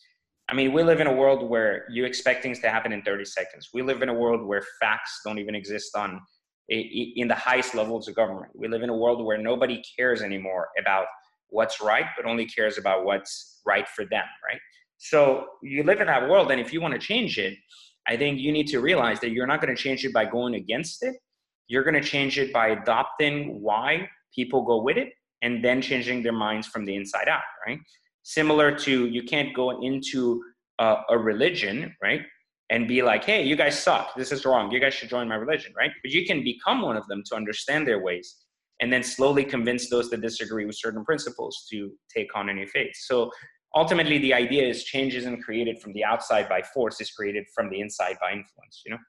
I 0.49 0.53
mean 0.53 0.73
we 0.73 0.83
live 0.83 1.01
in 1.01 1.07
a 1.07 1.13
world 1.13 1.49
where 1.49 1.85
you 1.89 2.05
expect 2.05 2.43
things 2.43 2.59
to 2.59 2.69
happen 2.69 2.93
in 2.93 3.01
30 3.01 3.25
seconds. 3.25 3.69
We 3.73 3.81
live 3.81 4.01
in 4.01 4.09
a 4.09 4.13
world 4.13 4.45
where 4.45 4.63
facts 4.79 5.21
don't 5.25 5.39
even 5.39 5.55
exist 5.55 5.95
on 5.95 6.21
in 6.67 7.27
the 7.27 7.35
highest 7.35 7.75
levels 7.75 8.07
of 8.07 8.15
government. 8.15 8.51
We 8.55 8.67
live 8.67 8.81
in 8.81 8.89
a 8.89 8.95
world 8.95 9.23
where 9.23 9.37
nobody 9.37 9.83
cares 9.97 10.21
anymore 10.21 10.69
about 10.79 11.05
what's 11.49 11.79
right 11.81 12.05
but 12.17 12.25
only 12.25 12.45
cares 12.45 12.77
about 12.77 13.05
what's 13.05 13.61
right 13.65 13.87
for 13.89 14.05
them 14.05 14.25
right? 14.47 14.59
So 14.97 15.45
you 15.61 15.83
live 15.83 15.99
in 15.99 16.07
that 16.07 16.29
world 16.29 16.51
and 16.51 16.61
if 16.61 16.71
you 16.71 16.79
want 16.79 16.93
to 16.93 16.99
change 16.99 17.37
it 17.37 17.55
I 18.07 18.17
think 18.17 18.39
you 18.39 18.51
need 18.51 18.67
to 18.67 18.79
realize 18.79 19.19
that 19.21 19.31
you're 19.31 19.47
not 19.47 19.61
going 19.61 19.75
to 19.75 19.81
change 19.81 20.05
it 20.05 20.13
by 20.13 20.25
going 20.25 20.55
against 20.55 21.03
it. 21.03 21.15
You're 21.67 21.83
going 21.83 21.95
to 21.95 22.07
change 22.07 22.37
it 22.37 22.53
by 22.53 22.69
adopting 22.69 23.61
why 23.61 24.07
people 24.33 24.63
go 24.63 24.81
with 24.81 24.97
it 24.97 25.09
and 25.41 25.63
then 25.63 25.81
changing 25.81 26.21
their 26.21 26.33
minds 26.33 26.67
from 26.67 26.85
the 26.85 26.95
inside 26.95 27.27
out, 27.27 27.41
right? 27.67 27.79
Similar 28.23 28.77
to 28.79 29.07
you 29.07 29.23
can't 29.23 29.53
go 29.55 29.81
into 29.81 30.41
a, 30.79 30.97
a 31.09 31.17
religion, 31.17 31.95
right? 32.01 32.21
and 32.69 32.87
be 32.87 33.01
like, 33.01 33.23
hey, 33.23 33.43
you 33.43 33.55
guys 33.55 33.81
suck. 33.81 34.15
This 34.15 34.31
is 34.31 34.45
wrong. 34.45 34.71
You 34.71 34.79
guys 34.79 34.93
should 34.93 35.09
join 35.09 35.27
my 35.27 35.35
religion, 35.35 35.73
right? 35.77 35.91
But 36.03 36.11
you 36.11 36.25
can 36.25 36.43
become 36.43 36.81
one 36.81 36.97
of 36.97 37.07
them 37.07 37.21
to 37.27 37.35
understand 37.35 37.87
their 37.87 38.01
ways 38.01 38.37
and 38.81 38.91
then 38.91 39.03
slowly 39.03 39.45
convince 39.45 39.89
those 39.89 40.09
that 40.09 40.21
disagree 40.21 40.65
with 40.65 40.75
certain 40.75 41.05
principles 41.05 41.65
to 41.71 41.91
take 42.13 42.35
on 42.35 42.49
a 42.49 42.53
new 42.53 42.67
faith. 42.67 42.91
So 42.95 43.31
ultimately, 43.75 44.17
the 44.17 44.33
idea 44.33 44.63
is 44.63 44.83
change 44.83 45.15
isn't 45.15 45.41
created 45.41 45.81
from 45.81 45.93
the 45.93 46.03
outside 46.03 46.49
by 46.49 46.61
force, 46.61 46.99
is 47.01 47.11
created 47.11 47.45
from 47.53 47.69
the 47.69 47.79
inside 47.79 48.17
by 48.21 48.31
influence, 48.31 48.81
you 48.85 48.91
know? 48.91 48.99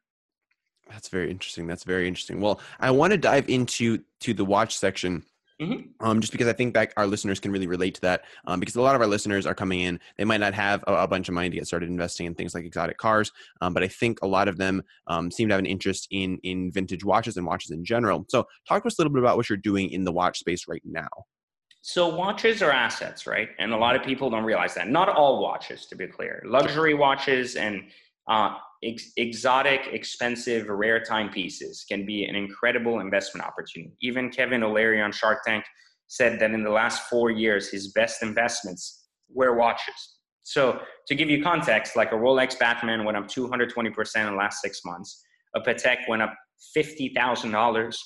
That's 0.90 1.09
very 1.09 1.31
interesting. 1.31 1.66
That's 1.66 1.85
very 1.85 2.07
interesting. 2.07 2.40
Well, 2.40 2.61
I 2.79 2.90
want 2.90 3.12
to 3.12 3.18
dive 3.18 3.48
into 3.48 4.00
to 4.20 4.35
the 4.35 4.44
watch 4.44 4.79
section 4.79 5.24
Mm-hmm. 5.61 6.07
Um, 6.07 6.20
just 6.20 6.33
because 6.33 6.48
I 6.48 6.52
think 6.52 6.74
that 6.74 6.92
our 6.98 7.07
listeners 7.07 7.40
can 7.40 7.50
really 7.50 7.66
relate 7.66 7.94
to 7.94 8.00
that. 8.02 8.24
Um, 8.46 8.61
because 8.61 8.76
a 8.76 8.83
lot 8.83 8.94
of 8.94 9.00
our 9.00 9.07
listeners 9.07 9.46
are 9.46 9.55
coming 9.55 9.81
in, 9.81 9.98
they 10.18 10.24
might 10.24 10.40
not 10.40 10.52
have 10.52 10.85
a, 10.87 10.94
a 10.94 11.09
bunch 11.09 11.29
of 11.29 11.35
money 11.35 11.48
to 11.48 11.57
get 11.57 11.66
started 11.66 11.88
investing 11.88 12.26
in 12.26 12.35
things 12.35 12.55
like 12.55 12.64
exotic 12.64 12.98
cars, 12.98 13.33
um, 13.62 13.72
but 13.72 13.83
I 13.83 13.88
think 13.88 14.18
a 14.20 14.26
lot 14.26 14.48
of 14.48 14.59
them 14.59 14.83
um, 15.07 15.31
seem 15.31 15.48
to 15.48 15.55
have 15.55 15.59
an 15.59 15.66
interest 15.66 16.09
in 16.11 16.38
in 16.42 16.70
vintage 16.72 17.05
watches 17.05 17.38
and 17.38 17.46
watches 17.46 17.70
in 17.70 17.85
general. 17.85 18.26
So, 18.29 18.46
talk 18.68 18.83
to 18.83 18.87
us 18.87 18.98
a 18.98 19.00
little 19.00 19.12
bit 19.12 19.22
about 19.22 19.38
what 19.38 19.48
you're 19.48 19.57
doing 19.57 19.90
in 19.90 20.05
the 20.05 20.12
watch 20.12 20.38
space 20.38 20.68
right 20.68 20.83
now. 20.85 21.09
So, 21.88 22.09
watches 22.09 22.62
are 22.62 22.72
assets, 22.72 23.29
right? 23.29 23.51
And 23.61 23.72
a 23.72 23.77
lot 23.77 23.94
of 23.94 24.03
people 24.03 24.29
don't 24.29 24.42
realize 24.42 24.75
that. 24.75 24.88
Not 24.88 25.09
all 25.09 25.40
watches, 25.40 25.87
to 25.87 25.94
be 25.94 26.09
clear. 26.09 26.42
Luxury 26.44 26.94
watches 26.94 27.55
and 27.55 27.85
uh, 28.29 28.57
ex- 28.83 29.12
exotic, 29.16 29.83
expensive, 29.92 30.66
rare 30.68 30.99
timepieces 30.99 31.85
can 31.88 32.05
be 32.05 32.25
an 32.25 32.35
incredible 32.35 32.99
investment 32.99 33.46
opportunity. 33.46 33.92
Even 34.03 34.31
Kevin 34.31 34.64
O'Leary 34.64 35.01
on 35.01 35.12
Shark 35.12 35.44
Tank 35.46 35.64
said 36.09 36.40
that 36.40 36.51
in 36.51 36.64
the 36.64 36.70
last 36.70 37.09
four 37.09 37.31
years, 37.31 37.70
his 37.70 37.92
best 37.92 38.20
investments 38.20 39.05
were 39.33 39.57
watches. 39.57 40.16
So, 40.42 40.81
to 41.07 41.14
give 41.14 41.31
you 41.31 41.40
context, 41.40 41.94
like 41.94 42.11
a 42.11 42.16
Rolex 42.16 42.59
Batman 42.59 43.05
went 43.05 43.16
up 43.16 43.29
220% 43.29 44.16
in 44.16 44.27
the 44.27 44.33
last 44.33 44.61
six 44.61 44.85
months, 44.85 45.22
a 45.55 45.61
Patek 45.61 46.09
went 46.09 46.20
up 46.20 46.35
$50,000 46.77 47.96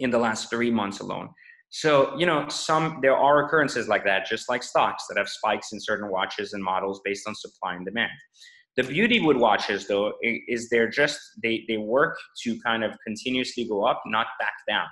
in 0.00 0.10
the 0.10 0.18
last 0.18 0.50
three 0.50 0.72
months 0.72 0.98
alone. 0.98 1.28
So, 1.70 2.16
you 2.18 2.26
know, 2.26 2.48
some 2.48 2.98
there 3.00 3.16
are 3.16 3.46
occurrences 3.46 3.88
like 3.88 4.04
that, 4.04 4.26
just 4.26 4.48
like 4.48 4.62
stocks 4.62 5.04
that 5.08 5.16
have 5.16 5.28
spikes 5.28 5.72
in 5.72 5.80
certain 5.80 6.10
watches 6.10 6.52
and 6.52 6.62
models 6.62 7.00
based 7.04 7.28
on 7.28 7.34
supply 7.34 7.74
and 7.74 7.84
demand. 7.84 8.10
The 8.76 8.82
beauty 8.82 9.20
with 9.20 9.36
watches, 9.36 9.86
though, 9.86 10.12
is 10.22 10.68
they're 10.68 10.90
just 10.90 11.20
they 11.42 11.64
they 11.68 11.76
work 11.76 12.18
to 12.42 12.60
kind 12.60 12.84
of 12.84 12.96
continuously 13.06 13.66
go 13.68 13.84
up, 13.84 14.02
not 14.06 14.26
back 14.38 14.54
down. 14.68 14.86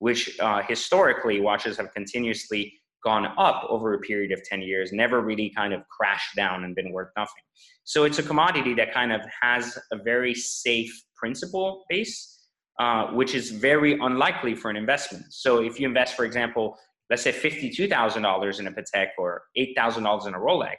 Which 0.00 0.38
uh, 0.38 0.62
historically 0.62 1.40
watches 1.40 1.76
have 1.78 1.92
continuously 1.92 2.72
gone 3.04 3.26
up 3.38 3.64
over 3.68 3.94
a 3.94 3.98
period 4.00 4.32
of 4.32 4.42
10 4.44 4.62
years, 4.62 4.92
never 4.92 5.20
really 5.20 5.50
kind 5.50 5.72
of 5.72 5.82
crashed 5.88 6.34
down 6.36 6.64
and 6.64 6.74
been 6.74 6.92
worth 6.92 7.10
nothing. 7.16 7.42
So 7.84 8.04
it's 8.04 8.18
a 8.18 8.22
commodity 8.22 8.74
that 8.74 8.92
kind 8.92 9.12
of 9.12 9.20
has 9.40 9.78
a 9.92 9.98
very 10.02 10.34
safe 10.34 10.92
principle 11.16 11.84
base, 11.88 12.37
uh, 12.78 13.08
which 13.08 13.34
is 13.34 13.50
very 13.50 13.98
unlikely 13.98 14.54
for 14.54 14.70
an 14.70 14.76
investment. 14.76 15.24
So 15.30 15.62
if 15.62 15.80
you 15.80 15.88
invest, 15.88 16.14
for 16.14 16.24
example, 16.24 16.76
let's 17.10 17.22
say 17.22 17.32
$52,000 17.32 18.60
in 18.60 18.66
a 18.66 18.72
Patek 18.72 19.08
or 19.18 19.42
$8,000 19.56 20.26
in 20.26 20.34
a 20.34 20.38
Rolex, 20.38 20.76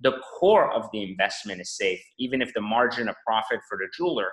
the 0.00 0.18
core 0.38 0.72
of 0.72 0.88
the 0.92 1.02
investment 1.02 1.60
is 1.60 1.76
safe, 1.76 2.00
even 2.18 2.42
if 2.42 2.52
the 2.54 2.60
margin 2.60 3.08
of 3.08 3.16
profit 3.26 3.60
for 3.68 3.78
the 3.78 3.86
jeweler, 3.96 4.28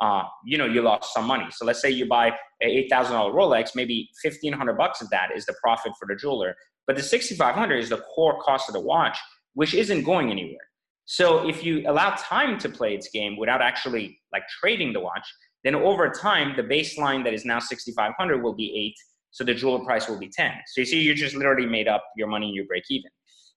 uh, 0.00 0.24
you 0.44 0.58
know, 0.58 0.66
you 0.66 0.82
lost 0.82 1.12
some 1.12 1.26
money. 1.26 1.46
So 1.50 1.64
let's 1.64 1.80
say 1.80 1.90
you 1.90 2.06
buy 2.06 2.28
a 2.28 2.66
eight 2.66 2.90
thousand 2.90 3.12
dollar 3.12 3.32
Rolex, 3.32 3.70
maybe 3.76 4.08
fifteen 4.20 4.52
hundred 4.52 4.76
bucks 4.76 5.00
of 5.00 5.08
that 5.10 5.28
is 5.36 5.46
the 5.46 5.54
profit 5.62 5.92
for 5.98 6.08
the 6.08 6.16
jeweler, 6.16 6.56
but 6.88 6.96
the 6.96 7.02
sixty 7.02 7.36
five 7.36 7.54
hundred 7.54 7.78
is 7.78 7.90
the 7.90 7.98
core 7.98 8.40
cost 8.40 8.68
of 8.68 8.72
the 8.72 8.80
watch, 8.80 9.16
which 9.54 9.74
isn't 9.74 10.02
going 10.02 10.30
anywhere. 10.30 10.66
So 11.04 11.48
if 11.48 11.64
you 11.64 11.84
allow 11.86 12.14
time 12.16 12.58
to 12.58 12.68
play 12.68 12.94
its 12.94 13.10
game 13.10 13.36
without 13.36 13.60
actually 13.60 14.18
like 14.32 14.42
trading 14.48 14.92
the 14.92 15.00
watch, 15.00 15.26
then 15.64 15.74
over 15.74 16.08
time 16.10 16.54
the 16.56 16.62
baseline 16.62 17.24
that 17.24 17.34
is 17.34 17.44
now 17.44 17.58
sixty 17.58 17.92
five 17.92 18.12
hundred 18.18 18.42
will 18.42 18.54
be 18.54 18.74
eight, 18.76 18.96
so 19.30 19.44
the 19.44 19.54
jeweler 19.54 19.84
price 19.84 20.08
will 20.08 20.18
be 20.18 20.28
ten. 20.28 20.52
So 20.66 20.80
you 20.80 20.84
see, 20.86 21.00
you 21.00 21.14
just 21.14 21.34
literally 21.34 21.66
made 21.66 21.88
up 21.88 22.04
your 22.16 22.28
money 22.28 22.46
and 22.46 22.54
you 22.54 22.66
break 22.66 22.84
even. 22.90 23.10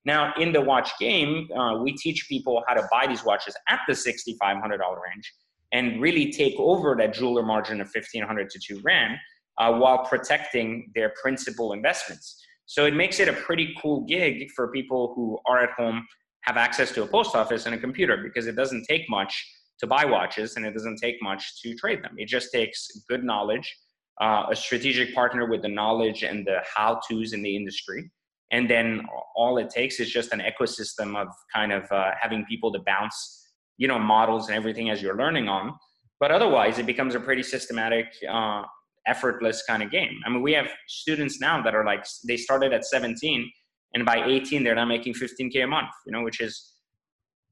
Now, 0.05 0.33
in 0.39 0.53
the 0.53 0.61
watch 0.61 0.91
game, 0.99 1.49
uh, 1.57 1.79
we 1.81 1.93
teach 1.93 2.27
people 2.29 2.63
how 2.67 2.75
to 2.75 2.87
buy 2.91 3.07
these 3.07 3.25
watches 3.25 3.55
at 3.67 3.79
the 3.87 3.93
$6,500 3.93 4.39
range 4.69 5.33
and 5.73 5.99
really 5.99 6.31
take 6.31 6.53
over 6.59 6.95
that 6.95 7.13
jeweler 7.13 7.41
margin 7.41 7.81
of 7.81 7.87
1500 7.87 8.49
to 8.51 8.59
two 8.59 8.79
grand 8.81 9.17
uh, 9.57 9.73
while 9.73 10.05
protecting 10.05 10.91
their 10.93 11.11
principal 11.21 11.73
investments. 11.73 12.39
So 12.67 12.85
it 12.85 12.93
makes 12.93 13.19
it 13.19 13.27
a 13.27 13.33
pretty 13.33 13.75
cool 13.81 14.05
gig 14.05 14.51
for 14.55 14.71
people 14.71 15.13
who 15.15 15.39
are 15.47 15.63
at 15.63 15.71
home, 15.71 16.05
have 16.41 16.57
access 16.57 16.91
to 16.93 17.03
a 17.03 17.07
post 17.07 17.35
office 17.35 17.65
and 17.65 17.73
a 17.73 17.77
computer 17.77 18.17
because 18.17 18.45
it 18.45 18.55
doesn't 18.55 18.85
take 18.87 19.09
much 19.09 19.33
to 19.79 19.87
buy 19.87 20.05
watches 20.05 20.55
and 20.55 20.65
it 20.65 20.73
doesn't 20.73 20.97
take 20.97 21.15
much 21.21 21.61
to 21.61 21.75
trade 21.75 22.03
them. 22.03 22.15
It 22.17 22.27
just 22.27 22.51
takes 22.51 22.87
good 23.09 23.23
knowledge, 23.23 23.75
uh, 24.21 24.45
a 24.49 24.55
strategic 24.55 25.13
partner 25.13 25.49
with 25.49 25.61
the 25.61 25.67
knowledge 25.67 26.23
and 26.23 26.45
the 26.45 26.59
how 26.75 26.99
to's 27.07 27.33
in 27.33 27.41
the 27.41 27.55
industry, 27.55 28.09
and 28.51 28.69
then 28.69 29.05
all 29.35 29.57
it 29.57 29.69
takes 29.69 29.99
is 29.99 30.09
just 30.09 30.31
an 30.31 30.41
ecosystem 30.41 31.15
of 31.17 31.27
kind 31.53 31.73
of 31.73 31.91
uh, 31.91 32.11
having 32.19 32.45
people 32.45 32.71
to 32.71 32.79
bounce 32.85 33.41
you 33.77 33.87
know 33.87 33.99
models 33.99 34.47
and 34.47 34.55
everything 34.55 34.89
as 34.89 35.01
you're 35.01 35.17
learning 35.17 35.49
on. 35.49 35.73
But 36.19 36.31
otherwise 36.31 36.79
it 36.79 36.85
becomes 36.85 37.15
a 37.15 37.19
pretty 37.19 37.43
systematic 37.43 38.05
uh, 38.29 38.63
effortless 39.05 39.63
kind 39.67 39.83
of 39.83 39.91
game. 39.91 40.19
I 40.25 40.29
mean 40.29 40.41
we 40.41 40.53
have 40.53 40.67
students 40.87 41.41
now 41.41 41.61
that 41.61 41.75
are 41.75 41.85
like 41.85 42.05
they 42.25 42.37
started 42.37 42.71
at 42.71 42.85
17 42.85 43.51
and 43.95 44.05
by 44.05 44.23
18 44.25 44.63
they're 44.63 44.75
now 44.75 44.85
making 44.85 45.13
15k 45.13 45.63
a 45.63 45.67
month 45.67 45.89
you 46.05 46.11
know 46.11 46.21
which 46.21 46.39
is 46.39 46.74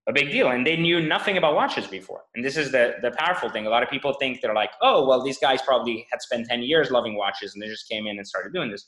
a 0.07 0.13
big 0.13 0.31
deal 0.31 0.49
and 0.49 0.67
they 0.67 0.75
knew 0.75 0.99
nothing 0.99 1.37
about 1.37 1.55
watches 1.55 1.87
before. 1.87 2.21
And 2.35 2.43
this 2.43 2.57
is 2.57 2.71
the 2.71 2.95
the 3.01 3.11
powerful 3.11 3.49
thing. 3.49 3.65
A 3.65 3.69
lot 3.69 3.83
of 3.83 3.89
people 3.89 4.13
think 4.13 4.41
they're 4.41 4.53
like 4.53 4.71
oh 4.81 5.07
well 5.07 5.23
these 5.23 5.37
guys 5.37 5.61
probably 5.61 6.05
had 6.11 6.21
spent 6.21 6.47
10 6.47 6.63
years 6.63 6.91
loving 6.91 7.15
watches 7.15 7.53
and 7.53 7.61
they 7.61 7.67
just 7.67 7.87
came 7.87 8.07
in 8.07 8.17
and 8.17 8.27
started 8.27 8.53
doing 8.53 8.71
this. 8.71 8.85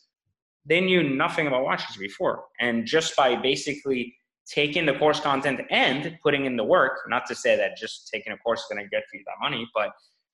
They 0.65 0.82
knew 0.82 1.04
nothing 1.04 1.47
about 1.47 1.63
watches 1.63 1.95
before. 1.97 2.45
And 2.60 2.86
just 2.86 3.15
by 3.15 3.36
basically 3.36 4.15
taking 4.47 4.86
the 4.86 4.93
course 4.93 5.19
content 5.19 5.62
and 5.69 6.17
putting 6.21 6.45
in 6.45 6.56
the 6.56 6.63
work, 6.63 6.99
not 7.08 7.25
to 7.28 7.36
say 7.36 7.56
that 7.56 7.78
just 7.78 8.10
taking 8.13 8.34
a 8.34 8.38
course 8.38 8.62
is 8.62 8.67
going 8.69 8.84
to 8.84 8.89
get 8.89 9.04
you 9.13 9.21
that 9.25 9.36
money, 9.41 9.67
but 9.73 9.91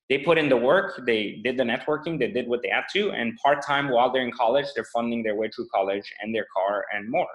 they 0.09 0.17
put 0.17 0.37
in 0.37 0.49
the 0.49 0.57
work, 0.57 1.01
they 1.05 1.39
did 1.43 1.55
the 1.57 1.63
networking, 1.63 2.19
they 2.19 2.29
did 2.29 2.47
what 2.47 2.61
they 2.61 2.69
had 2.69 2.83
to, 2.93 3.11
and 3.11 3.37
part 3.41 3.65
time 3.65 3.89
while 3.89 4.11
they're 4.11 4.23
in 4.23 4.31
college, 4.31 4.65
they're 4.75 4.87
funding 4.93 5.23
their 5.23 5.35
way 5.35 5.49
through 5.55 5.67
college 5.73 6.03
and 6.21 6.35
their 6.35 6.45
car 6.53 6.83
and 6.93 7.09
more, 7.09 7.29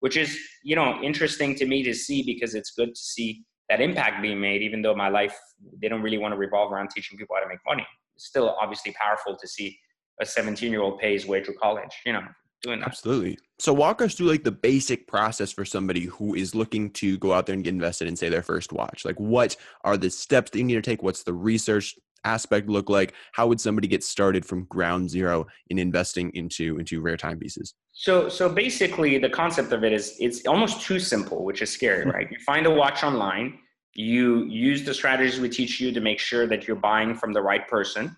which 0.00 0.16
is 0.16 0.38
you 0.62 0.76
know 0.76 1.00
interesting 1.02 1.54
to 1.56 1.66
me 1.66 1.82
to 1.82 1.94
see 1.94 2.22
because 2.22 2.54
it's 2.54 2.72
good 2.72 2.94
to 2.94 3.00
see 3.00 3.44
that 3.68 3.80
impact 3.80 4.22
being 4.22 4.40
made. 4.40 4.62
Even 4.62 4.82
though 4.82 4.94
my 4.94 5.08
life 5.08 5.36
they 5.80 5.88
don't 5.88 6.02
really 6.02 6.18
want 6.18 6.32
to 6.32 6.38
revolve 6.38 6.72
around 6.72 6.90
teaching 6.90 7.18
people 7.18 7.36
how 7.36 7.42
to 7.42 7.48
make 7.48 7.58
money, 7.66 7.86
it's 8.16 8.26
still 8.26 8.56
obviously 8.60 8.92
powerful 8.92 9.36
to 9.36 9.48
see 9.48 9.78
a 10.20 10.26
17 10.26 10.70
year 10.70 10.82
old 10.82 10.98
pays 10.98 11.26
way 11.26 11.42
through 11.42 11.54
college, 11.54 11.90
you 12.04 12.12
know, 12.12 12.22
doing 12.62 12.80
that. 12.80 12.88
Absolutely. 12.88 13.38
So 13.58 13.72
walk 13.72 14.02
us 14.02 14.14
through 14.14 14.28
like 14.28 14.44
the 14.44 14.52
basic 14.52 15.06
process 15.06 15.52
for 15.52 15.64
somebody 15.64 16.06
who 16.06 16.34
is 16.34 16.54
looking 16.54 16.90
to 16.92 17.18
go 17.18 17.32
out 17.32 17.46
there 17.46 17.54
and 17.54 17.64
get 17.64 17.74
invested 17.74 18.08
in 18.08 18.16
say 18.16 18.28
their 18.28 18.42
first 18.42 18.72
watch. 18.72 19.04
Like 19.04 19.18
what 19.18 19.56
are 19.84 19.96
the 19.96 20.10
steps 20.10 20.50
that 20.50 20.58
you 20.58 20.64
need 20.64 20.74
to 20.74 20.82
take? 20.82 21.02
What's 21.02 21.22
the 21.22 21.34
research 21.34 21.96
aspect 22.24 22.68
look 22.68 22.88
like? 22.88 23.14
How 23.32 23.46
would 23.46 23.60
somebody 23.60 23.88
get 23.88 24.04
started 24.04 24.44
from 24.44 24.64
ground 24.64 25.10
zero 25.10 25.46
in 25.70 25.78
investing 25.78 26.30
into 26.34 26.78
into 26.78 27.00
rare 27.00 27.16
timepieces? 27.16 27.74
So 27.92 28.28
so 28.28 28.48
basically 28.48 29.18
the 29.18 29.30
concept 29.30 29.72
of 29.72 29.84
it 29.84 29.92
is 29.92 30.16
it's 30.18 30.46
almost 30.46 30.82
too 30.82 30.98
simple, 30.98 31.44
which 31.44 31.62
is 31.62 31.70
scary, 31.70 32.04
hmm. 32.04 32.10
right? 32.10 32.28
You 32.30 32.38
find 32.46 32.66
a 32.66 32.70
watch 32.70 33.02
online, 33.04 33.58
you 33.94 34.44
use 34.44 34.84
the 34.84 34.94
strategies 34.94 35.40
we 35.40 35.48
teach 35.48 35.80
you 35.80 35.92
to 35.92 36.00
make 36.00 36.18
sure 36.18 36.46
that 36.46 36.66
you're 36.66 36.76
buying 36.76 37.14
from 37.14 37.32
the 37.32 37.42
right 37.42 37.66
person 37.68 38.16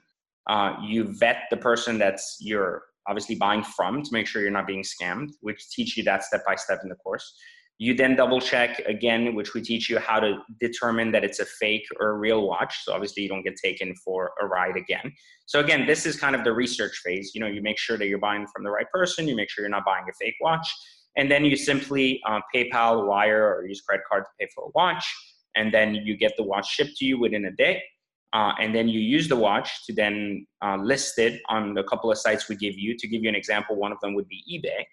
uh, 0.48 0.74
you 0.82 1.04
vet 1.04 1.44
the 1.50 1.56
person 1.56 1.98
that's 1.98 2.38
you're 2.40 2.82
obviously 3.08 3.34
buying 3.34 3.62
from 3.62 4.02
to 4.02 4.12
make 4.12 4.26
sure 4.26 4.42
you're 4.42 4.50
not 4.50 4.66
being 4.66 4.82
scammed, 4.82 5.30
which 5.40 5.70
teach 5.70 5.96
you 5.96 6.04
that 6.04 6.22
step 6.22 6.42
by 6.46 6.54
step 6.54 6.80
in 6.82 6.88
the 6.88 6.94
course. 6.96 7.34
You 7.80 7.94
then 7.94 8.14
double 8.14 8.40
check 8.40 8.78
again, 8.80 9.34
which 9.34 9.54
we 9.54 9.62
teach 9.62 9.88
you 9.88 9.98
how 9.98 10.20
to 10.20 10.38
determine 10.60 11.10
that 11.12 11.24
it's 11.24 11.40
a 11.40 11.46
fake 11.46 11.86
or 11.98 12.10
a 12.10 12.18
real 12.18 12.46
watch. 12.46 12.84
So 12.84 12.92
obviously 12.92 13.22
you 13.22 13.28
don't 13.30 13.42
get 13.42 13.56
taken 13.56 13.94
for 14.04 14.32
a 14.42 14.46
ride 14.46 14.76
again. 14.76 15.10
So 15.46 15.60
again, 15.60 15.86
this 15.86 16.04
is 16.04 16.20
kind 16.20 16.36
of 16.36 16.44
the 16.44 16.52
research 16.52 17.00
phase. 17.02 17.32
You 17.34 17.40
know, 17.40 17.46
you 17.46 17.62
make 17.62 17.78
sure 17.78 17.96
that 17.96 18.06
you're 18.06 18.18
buying 18.18 18.46
from 18.54 18.64
the 18.64 18.70
right 18.70 18.84
person. 18.92 19.26
You 19.26 19.34
make 19.34 19.48
sure 19.48 19.62
you're 19.62 19.70
not 19.70 19.86
buying 19.86 20.04
a 20.10 20.12
fake 20.12 20.34
watch, 20.42 20.68
and 21.16 21.30
then 21.30 21.44
you 21.44 21.56
simply 21.56 22.20
uh, 22.28 22.40
PayPal, 22.54 23.06
wire, 23.06 23.56
or 23.56 23.66
use 23.66 23.80
credit 23.80 24.04
card 24.06 24.24
to 24.24 24.30
pay 24.38 24.50
for 24.54 24.64
a 24.64 24.70
watch, 24.74 25.04
and 25.56 25.72
then 25.72 25.94
you 25.94 26.18
get 26.18 26.32
the 26.36 26.42
watch 26.42 26.68
shipped 26.68 26.96
to 26.98 27.06
you 27.06 27.18
within 27.18 27.46
a 27.46 27.52
day 27.52 27.82
uh, 28.32 28.52
and 28.60 28.74
then 28.74 28.88
you 28.88 29.00
use 29.00 29.28
the 29.28 29.36
watch 29.36 29.84
to 29.86 29.92
then 29.92 30.46
uh, 30.64 30.76
list 30.76 31.18
it 31.18 31.40
on 31.48 31.74
the 31.74 31.82
couple 31.84 32.10
of 32.10 32.18
sites 32.18 32.48
we 32.48 32.56
give 32.56 32.78
you. 32.78 32.96
To 32.96 33.08
give 33.08 33.22
you 33.22 33.28
an 33.28 33.34
example, 33.34 33.76
one 33.76 33.90
of 33.90 33.98
them 34.00 34.14
would 34.14 34.28
be 34.28 34.42
eBay. 34.50 34.84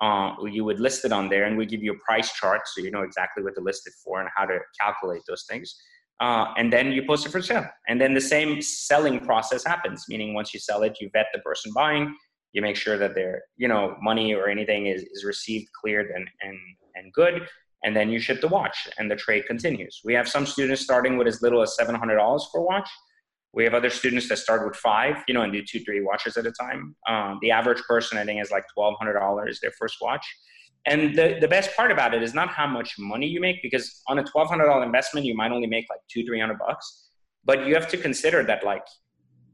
Uh, 0.00 0.34
you 0.50 0.64
would 0.64 0.80
list 0.80 1.04
it 1.04 1.12
on 1.12 1.28
there, 1.28 1.44
and 1.44 1.56
we 1.56 1.66
give 1.66 1.82
you 1.82 1.92
a 1.92 1.98
price 2.04 2.32
chart 2.32 2.62
so 2.66 2.80
you 2.80 2.90
know 2.90 3.02
exactly 3.02 3.42
what 3.42 3.54
to 3.54 3.60
list 3.60 3.86
it 3.86 3.94
for 4.02 4.20
and 4.20 4.28
how 4.36 4.44
to 4.44 4.58
calculate 4.80 5.22
those 5.28 5.44
things. 5.48 5.76
Uh, 6.20 6.46
and 6.56 6.72
then 6.72 6.92
you 6.92 7.04
post 7.06 7.26
it 7.26 7.30
for 7.30 7.42
sale. 7.42 7.66
And 7.88 8.00
then 8.00 8.14
the 8.14 8.20
same 8.20 8.62
selling 8.62 9.20
process 9.20 9.64
happens, 9.64 10.04
meaning 10.08 10.32
once 10.34 10.54
you 10.54 10.60
sell 10.60 10.82
it, 10.82 10.98
you 11.00 11.10
vet 11.12 11.26
the 11.32 11.40
person 11.40 11.72
buying, 11.74 12.14
you 12.52 12.62
make 12.62 12.76
sure 12.76 12.98
that 12.98 13.14
their 13.14 13.42
you 13.56 13.68
know 13.68 13.96
money 14.00 14.34
or 14.34 14.48
anything 14.48 14.86
is, 14.86 15.02
is 15.02 15.24
received, 15.24 15.68
cleared, 15.80 16.10
and 16.10 16.28
and 16.42 16.58
and 16.96 17.12
good 17.12 17.46
and 17.84 17.94
then 17.94 18.10
you 18.10 18.18
ship 18.18 18.40
the 18.40 18.48
watch 18.48 18.88
and 18.98 19.10
the 19.10 19.14
trade 19.14 19.46
continues. 19.46 20.00
We 20.04 20.14
have 20.14 20.26
some 20.26 20.46
students 20.46 20.82
starting 20.82 21.16
with 21.16 21.28
as 21.28 21.42
little 21.42 21.62
as 21.62 21.76
$700 21.78 22.42
for 22.50 22.60
a 22.60 22.62
watch. 22.62 22.88
We 23.54 23.64
have 23.64 23.74
other 23.74 23.90
students 23.90 24.28
that 24.28 24.38
start 24.38 24.66
with 24.66 24.76
five, 24.76 25.22
you 25.28 25.34
know, 25.34 25.42
and 25.42 25.52
do 25.52 25.62
two, 25.62 25.80
three 25.80 26.00
watches 26.00 26.36
at 26.36 26.46
a 26.46 26.52
time. 26.52 26.96
Um, 27.08 27.38
the 27.40 27.52
average 27.52 27.82
person, 27.88 28.18
I 28.18 28.24
think, 28.24 28.42
is 28.42 28.50
like 28.50 28.64
$1,200 28.76 29.60
their 29.60 29.70
first 29.78 29.98
watch. 30.00 30.26
And 30.86 31.16
the, 31.16 31.38
the 31.40 31.48
best 31.48 31.74
part 31.76 31.90
about 31.92 32.14
it 32.14 32.22
is 32.22 32.34
not 32.34 32.48
how 32.48 32.66
much 32.66 32.96
money 32.98 33.26
you 33.26 33.40
make, 33.40 33.62
because 33.62 34.02
on 34.08 34.18
a 34.18 34.24
$1,200 34.24 34.84
investment, 34.84 35.24
you 35.24 35.34
might 35.34 35.52
only 35.52 35.68
make 35.68 35.86
like 35.88 36.00
two, 36.12 36.24
300 36.26 36.58
bucks. 36.58 37.08
But 37.44 37.66
you 37.66 37.74
have 37.74 37.88
to 37.88 37.96
consider 37.96 38.42
that 38.42 38.64
like, 38.64 38.84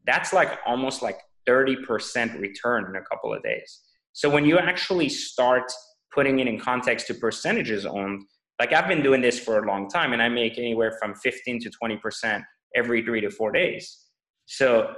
that's 0.06 0.32
like 0.32 0.58
almost 0.66 1.02
like 1.02 1.20
30% 1.46 2.40
return 2.40 2.86
in 2.88 2.96
a 2.96 3.02
couple 3.02 3.34
of 3.34 3.42
days. 3.42 3.80
So 4.12 4.28
when 4.30 4.44
you 4.44 4.58
actually 4.58 5.08
start 5.08 5.70
putting 6.12 6.40
it 6.40 6.48
in 6.48 6.58
context 6.58 7.06
to 7.08 7.14
percentages 7.14 7.86
owned, 7.86 8.24
like 8.58 8.72
I've 8.72 8.88
been 8.88 9.02
doing 9.02 9.20
this 9.20 9.38
for 9.38 9.62
a 9.62 9.66
long 9.66 9.88
time 9.88 10.12
and 10.12 10.22
I 10.22 10.28
make 10.28 10.58
anywhere 10.58 10.96
from 11.00 11.14
15 11.14 11.60
to 11.60 11.70
20% 11.82 12.42
every 12.74 13.02
three 13.02 13.20
to 13.20 13.30
four 13.30 13.52
days. 13.52 14.06
So 14.46 14.94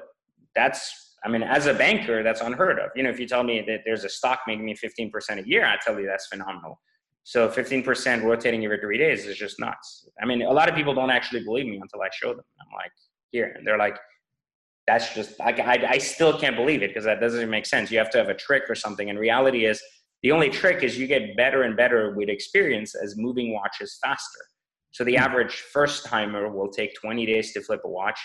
that's, 0.54 1.16
I 1.24 1.28
mean, 1.28 1.42
as 1.42 1.66
a 1.66 1.74
banker, 1.74 2.22
that's 2.22 2.40
unheard 2.40 2.78
of. 2.78 2.90
You 2.96 3.02
know, 3.04 3.10
if 3.10 3.20
you 3.20 3.26
tell 3.26 3.42
me 3.42 3.62
that 3.66 3.80
there's 3.84 4.04
a 4.04 4.08
stock 4.08 4.40
making 4.46 4.64
me 4.64 4.74
15% 4.74 5.44
a 5.44 5.48
year, 5.48 5.66
I 5.66 5.76
tell 5.84 5.98
you 5.98 6.06
that's 6.06 6.26
phenomenal. 6.26 6.80
So 7.24 7.48
15% 7.48 8.22
rotating 8.24 8.64
every 8.64 8.78
three 8.80 8.98
days 8.98 9.26
is 9.26 9.36
just 9.36 9.60
nuts. 9.60 10.08
I 10.20 10.26
mean, 10.26 10.42
a 10.42 10.52
lot 10.52 10.68
of 10.68 10.74
people 10.74 10.94
don't 10.94 11.10
actually 11.10 11.44
believe 11.44 11.66
me 11.66 11.76
until 11.76 12.02
I 12.02 12.08
show 12.12 12.30
them. 12.30 12.44
I'm 12.60 12.74
like, 12.74 12.90
here. 13.30 13.54
And 13.56 13.66
they're 13.66 13.78
like, 13.78 13.98
that's 14.86 15.14
just, 15.14 15.40
I, 15.40 15.52
I, 15.52 15.90
I 15.90 15.98
still 15.98 16.36
can't 16.36 16.56
believe 16.56 16.82
it 16.82 16.90
because 16.90 17.04
that 17.04 17.20
doesn't 17.20 17.48
make 17.48 17.66
sense. 17.66 17.90
You 17.90 17.98
have 17.98 18.10
to 18.10 18.18
have 18.18 18.28
a 18.28 18.34
trick 18.34 18.64
or 18.68 18.74
something. 18.74 19.08
And 19.08 19.18
reality 19.18 19.66
is, 19.66 19.80
the 20.22 20.30
only 20.30 20.50
trick 20.50 20.84
is 20.84 20.98
you 20.98 21.06
get 21.08 21.36
better 21.36 21.62
and 21.62 21.76
better 21.76 22.14
with 22.14 22.28
experience 22.28 22.94
as 22.94 23.16
moving 23.16 23.52
watches 23.52 23.98
faster. 24.02 24.38
So 24.92 25.04
the 25.04 25.16
average 25.16 25.54
first 25.72 26.04
timer 26.04 26.50
will 26.50 26.68
take 26.68 26.94
20 26.94 27.26
days 27.26 27.52
to 27.52 27.62
flip 27.62 27.80
a 27.84 27.88
watch. 27.88 28.18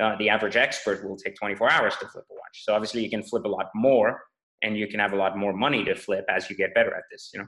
Uh, 0.00 0.16
the 0.18 0.28
average 0.28 0.56
expert 0.56 1.06
will 1.06 1.16
take 1.16 1.36
24 1.36 1.70
hours 1.70 1.94
to 1.96 2.08
flip 2.08 2.24
a 2.30 2.34
watch. 2.34 2.64
So 2.64 2.74
obviously 2.74 3.02
you 3.02 3.10
can 3.10 3.22
flip 3.22 3.44
a 3.44 3.48
lot 3.48 3.66
more 3.74 4.20
and 4.62 4.76
you 4.76 4.86
can 4.86 5.00
have 5.00 5.12
a 5.12 5.16
lot 5.16 5.36
more 5.36 5.52
money 5.52 5.84
to 5.84 5.94
flip 5.94 6.24
as 6.28 6.48
you 6.48 6.56
get 6.56 6.74
better 6.74 6.94
at 6.94 7.02
this, 7.10 7.30
you 7.34 7.40
know? 7.40 7.46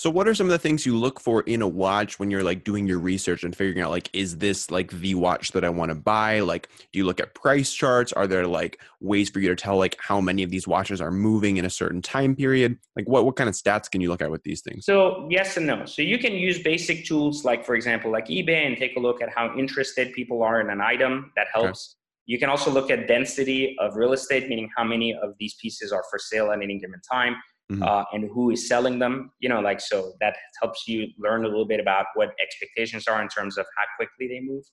So 0.00 0.08
what 0.08 0.26
are 0.26 0.34
some 0.34 0.46
of 0.46 0.50
the 0.50 0.58
things 0.58 0.86
you 0.86 0.96
look 0.96 1.20
for 1.20 1.42
in 1.42 1.60
a 1.60 1.68
watch 1.68 2.18
when 2.18 2.30
you're 2.30 2.42
like 2.42 2.64
doing 2.64 2.86
your 2.86 2.98
research 2.98 3.44
and 3.44 3.54
figuring 3.54 3.82
out 3.82 3.90
like 3.90 4.08
is 4.14 4.38
this 4.38 4.70
like 4.70 4.90
the 4.92 5.14
watch 5.14 5.52
that 5.52 5.62
I 5.62 5.68
want 5.68 5.90
to 5.90 5.94
buy? 5.94 6.40
Like 6.40 6.70
do 6.90 6.98
you 6.98 7.04
look 7.04 7.20
at 7.20 7.34
price 7.34 7.70
charts? 7.70 8.10
Are 8.14 8.26
there 8.26 8.46
like 8.46 8.80
ways 9.00 9.28
for 9.28 9.40
you 9.40 9.50
to 9.50 9.54
tell 9.54 9.76
like 9.76 9.98
how 10.00 10.18
many 10.18 10.42
of 10.42 10.48
these 10.48 10.66
watches 10.66 11.02
are 11.02 11.10
moving 11.10 11.58
in 11.58 11.66
a 11.66 11.70
certain 11.70 12.00
time 12.00 12.34
period? 12.34 12.78
Like 12.96 13.06
what 13.10 13.26
what 13.26 13.36
kind 13.36 13.46
of 13.46 13.54
stats 13.54 13.90
can 13.90 14.00
you 14.00 14.08
look 14.08 14.22
at 14.22 14.30
with 14.30 14.42
these 14.42 14.62
things? 14.62 14.86
So 14.86 15.28
yes 15.30 15.58
and 15.58 15.66
no. 15.66 15.84
So 15.84 16.00
you 16.00 16.16
can 16.16 16.32
use 16.32 16.62
basic 16.62 17.04
tools 17.04 17.44
like 17.44 17.62
for 17.66 17.74
example 17.74 18.10
like 18.10 18.28
eBay 18.28 18.66
and 18.66 18.78
take 18.78 18.96
a 18.96 19.00
look 19.00 19.20
at 19.20 19.28
how 19.28 19.54
interested 19.54 20.14
people 20.14 20.42
are 20.42 20.62
in 20.62 20.70
an 20.70 20.80
item 20.80 21.30
that 21.36 21.48
helps. 21.52 21.96
Okay. 21.96 21.96
You 22.24 22.38
can 22.38 22.48
also 22.48 22.70
look 22.70 22.90
at 22.90 23.06
density 23.06 23.76
of 23.78 23.96
real 23.96 24.14
estate, 24.14 24.48
meaning 24.48 24.70
how 24.74 24.84
many 24.84 25.14
of 25.14 25.34
these 25.38 25.56
pieces 25.60 25.92
are 25.92 26.04
for 26.08 26.18
sale 26.18 26.52
at 26.52 26.62
any 26.62 26.78
given 26.78 27.02
time 27.02 27.36
mm-hmm. 27.70 27.82
uh, 27.82 28.04
and 28.12 28.28
who 28.32 28.50
is 28.50 28.68
selling 28.68 28.98
them 28.98 29.30
you 29.40 29.48
know 29.48 29.60
like 29.60 29.80
so 29.80 30.12
that 30.20 30.36
helps 30.60 30.86
you 30.86 31.08
learn 31.18 31.44
a 31.44 31.48
little 31.48 31.66
bit 31.66 31.80
about 31.80 32.06
what 32.14 32.30
expectations 32.42 33.06
are 33.06 33.22
in 33.22 33.28
terms 33.28 33.56
of 33.56 33.66
how 33.76 33.84
quickly 33.96 34.28
they 34.28 34.40
move. 34.40 34.64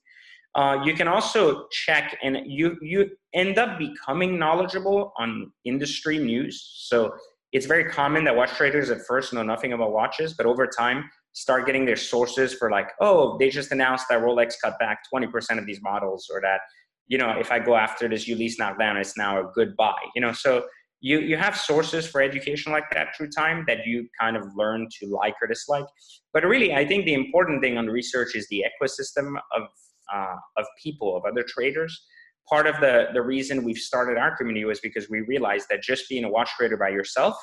Uh, 0.54 0.82
you 0.82 0.94
can 0.94 1.06
also 1.06 1.66
check 1.70 2.18
and 2.22 2.38
you 2.46 2.76
you 2.80 3.10
end 3.34 3.58
up 3.58 3.78
becoming 3.78 4.38
knowledgeable 4.38 5.12
on 5.18 5.52
industry 5.64 6.18
news. 6.18 6.84
So 6.88 7.12
it's 7.52 7.66
very 7.66 7.84
common 7.84 8.24
that 8.24 8.34
watch 8.34 8.50
traders 8.50 8.90
at 8.90 8.98
first 9.06 9.32
know 9.32 9.42
nothing 9.42 9.72
about 9.72 9.92
watches 9.92 10.34
but 10.34 10.46
over 10.46 10.66
time 10.66 11.08
start 11.32 11.66
getting 11.66 11.84
their 11.84 11.96
sources 11.96 12.54
for 12.54 12.70
like 12.70 12.90
oh 13.00 13.36
they 13.38 13.48
just 13.48 13.72
announced 13.72 14.06
that 14.10 14.20
rolex 14.20 14.54
cut 14.62 14.78
back 14.78 14.98
20% 15.12 15.58
of 15.58 15.66
these 15.66 15.80
models 15.82 16.28
or 16.32 16.40
that 16.40 16.60
you 17.06 17.16
know 17.16 17.30
if 17.38 17.50
i 17.50 17.58
go 17.58 17.74
after 17.74 18.08
this 18.08 18.28
Ulysse 18.28 18.58
knockdown 18.58 18.96
it's 18.96 19.16
now 19.16 19.40
a 19.40 19.50
good 19.54 19.74
buy 19.76 19.96
you 20.14 20.20
know? 20.20 20.32
So 20.32 20.64
you 21.00 21.20
you 21.20 21.36
have 21.36 21.56
sources 21.56 22.06
for 22.06 22.20
education 22.20 22.72
like 22.72 22.90
that 22.92 23.16
through 23.16 23.30
time 23.30 23.64
that 23.66 23.86
you 23.86 24.08
kind 24.20 24.36
of 24.36 24.44
learn 24.56 24.88
to 25.00 25.06
like 25.06 25.34
or 25.40 25.46
dislike. 25.46 25.86
But 26.32 26.44
really 26.44 26.74
i 26.74 26.84
think 26.86 27.04
the 27.04 27.14
important 27.14 27.62
thing 27.62 27.78
on 27.78 27.86
research 27.86 28.34
is 28.34 28.46
the 28.48 28.64
ecosystem 28.70 29.36
of 29.56 29.62
uh, 30.12 30.36
of 30.56 30.66
people 30.82 31.16
of 31.16 31.24
other 31.24 31.44
traders. 31.46 32.06
Part 32.48 32.66
of 32.66 32.80
the 32.80 33.08
the 33.12 33.22
reason 33.22 33.64
we've 33.64 33.78
started 33.78 34.16
our 34.18 34.36
community 34.36 34.64
was 34.64 34.80
because 34.80 35.08
we 35.10 35.20
realized 35.20 35.66
that 35.70 35.82
just 35.82 36.08
being 36.08 36.24
a 36.24 36.28
watch 36.30 36.50
trader 36.56 36.76
by 36.76 36.88
yourself 36.88 37.36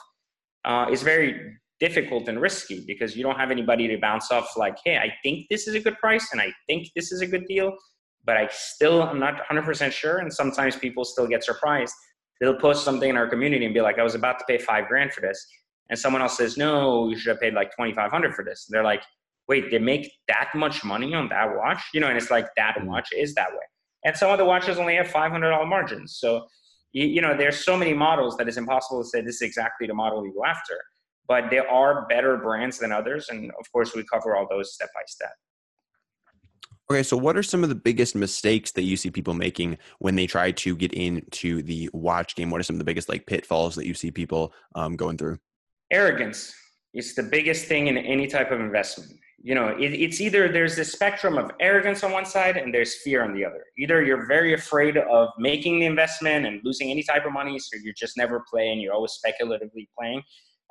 uh, 0.66 0.88
is 0.91 1.03
very 1.03 1.53
difficult 1.80 2.28
and 2.30 2.41
risky 2.41 2.84
because 2.88 3.16
you 3.18 3.24
don't 3.24 3.38
have 3.38 3.51
anybody 3.51 3.86
to 3.86 3.97
bounce 3.97 4.32
off 4.32 4.56
like 4.56 4.78
hey 4.86 4.97
i 4.97 5.14
think 5.22 5.45
this 5.49 5.68
is 5.68 5.76
a 5.76 5.80
good 5.80 5.97
price 5.97 6.26
and 6.32 6.39
i 6.39 6.49
think 6.68 6.88
this 6.95 7.12
is 7.12 7.20
a 7.20 7.28
good 7.28 7.45
deal 7.47 7.76
but 8.24 8.38
i 8.38 8.47
still 8.49 9.03
i'm 9.03 9.20
not 9.20 9.41
100% 9.51 9.91
sure. 9.91 10.20
And 10.20 10.32
sometimes 10.32 10.78
people 10.78 11.03
still 11.03 11.28
get 11.28 11.43
surprised 11.43 11.93
they'll 12.40 12.60
post 12.60 12.84
something 12.84 13.10
in 13.10 13.18
our 13.18 13.28
community 13.28 13.66
and 13.66 13.74
be 13.74 13.82
like, 13.82 14.00
I 14.00 14.04
was 14.04 14.16
about 14.16 14.40
to 14.40 14.46
pay 14.48 14.58
five 14.58 14.88
grand 14.88 15.14
for 15.14 15.22
this. 15.22 15.46
And 15.90 15.98
someone 15.98 16.22
else 16.22 16.38
says, 16.38 16.58
no, 16.58 17.10
you 17.10 17.18
should 17.18 17.30
have 17.30 17.40
paid 17.40 17.54
like 17.54 17.72
2,500 17.72 18.34
for 18.34 18.44
this. 18.44 18.66
And 18.68 18.76
they're 18.76 18.84
like, 18.84 19.04
wait, 19.48 19.70
they 19.70 19.80
make 19.80 20.12
that 20.28 20.50
much 20.56 20.84
money 20.84 21.14
on 21.14 21.30
that 21.30 21.56
watch? 21.56 21.82
You 21.94 22.02
know, 22.02 22.08
and 22.08 22.18
it's 22.18 22.32
like 22.32 22.48
that 22.58 22.76
mm-hmm. 22.78 22.88
watch 22.88 23.10
is 23.16 23.36
that 23.36 23.52
way. 23.52 23.66
And 24.04 24.16
some 24.16 24.32
of 24.32 24.38
the 24.38 24.46
watches 24.46 24.78
only 24.78 24.96
have 24.96 25.08
$500 25.08 25.68
margins. 25.68 26.18
So, 26.18 26.46
you, 26.94 27.06
you 27.06 27.22
know, 27.22 27.36
there's 27.38 27.64
so 27.64 27.78
many 27.78 27.94
models 27.94 28.38
that 28.38 28.48
it's 28.48 28.58
impossible 28.58 29.04
to 29.04 29.08
say 29.08 29.22
this 29.22 29.36
is 29.36 29.42
exactly 29.42 29.88
the 29.88 29.94
model 29.94 30.26
you 30.26 30.34
go 30.34 30.46
after. 30.46 30.78
But 31.28 31.50
there 31.50 31.70
are 31.70 32.06
better 32.08 32.38
brands 32.38 32.78
than 32.78 32.92
others. 32.92 33.28
And 33.30 33.52
of 33.60 33.72
course, 33.72 33.96
we 33.96 34.04
cover 34.04 34.36
all 34.36 34.48
those 34.50 34.74
step 34.74 34.90
by 34.94 35.02
step. 35.08 35.34
Okay, 36.92 37.02
so 37.02 37.18
what 37.18 37.36
are 37.36 37.42
some 37.42 37.64
of 37.64 37.70
the 37.70 37.76
biggest 37.76 38.16
mistakes 38.16 38.72
that 38.74 38.84
you 38.84 38.96
see 38.96 39.10
people 39.10 39.34
making 39.34 39.78
when 40.00 40.16
they 40.16 40.28
try 40.28 40.52
to 40.52 40.76
get 40.76 40.94
into 40.94 41.64
the 41.64 41.90
watch 41.94 42.36
game? 42.36 42.52
What 42.52 42.60
are 42.62 42.64
some 42.64 42.76
of 42.76 42.80
the 42.80 42.86
biggest 42.86 43.10
like 43.10 43.26
pitfalls 43.26 43.74
that 43.76 43.88
you 43.88 43.96
see 43.96 44.12
people 44.12 44.54
um, 44.76 44.96
going 44.96 45.18
through? 45.18 45.40
Arrogance 45.92 46.54
is 46.94 47.16
the 47.16 47.24
biggest 47.24 47.66
thing 47.66 47.88
in 47.88 47.98
any 47.98 48.28
type 48.28 48.52
of 48.52 48.60
investment. 48.60 49.12
You 49.42 49.56
know, 49.56 49.70
it, 49.70 49.94
it's 49.94 50.22
either 50.22 50.48
there's 50.48 50.76
this 50.76 50.92
spectrum 50.92 51.40
of 51.40 51.52
arrogance 51.60 52.04
on 52.04 52.12
one 52.12 52.26
side 52.26 52.56
and 52.56 52.74
there's 52.74 52.96
fear 53.04 53.24
on 53.24 53.34
the 53.34 53.44
other. 53.44 53.64
Either 53.80 54.04
you're 54.04 54.28
very 54.28 54.54
afraid 54.54 54.98
of 54.98 55.30
making 55.40 55.80
the 55.80 55.88
investment 55.88 56.46
and 56.46 56.62
losing 56.64 56.92
any 56.92 57.02
type 57.02 57.26
of 57.26 57.32
money, 57.32 57.58
so 57.58 57.78
you're 57.84 57.94
just 57.98 58.16
never 58.16 58.44
playing, 58.50 58.80
you're 58.80 58.94
always 58.94 59.12
speculatively 59.14 59.90
playing. 59.98 60.22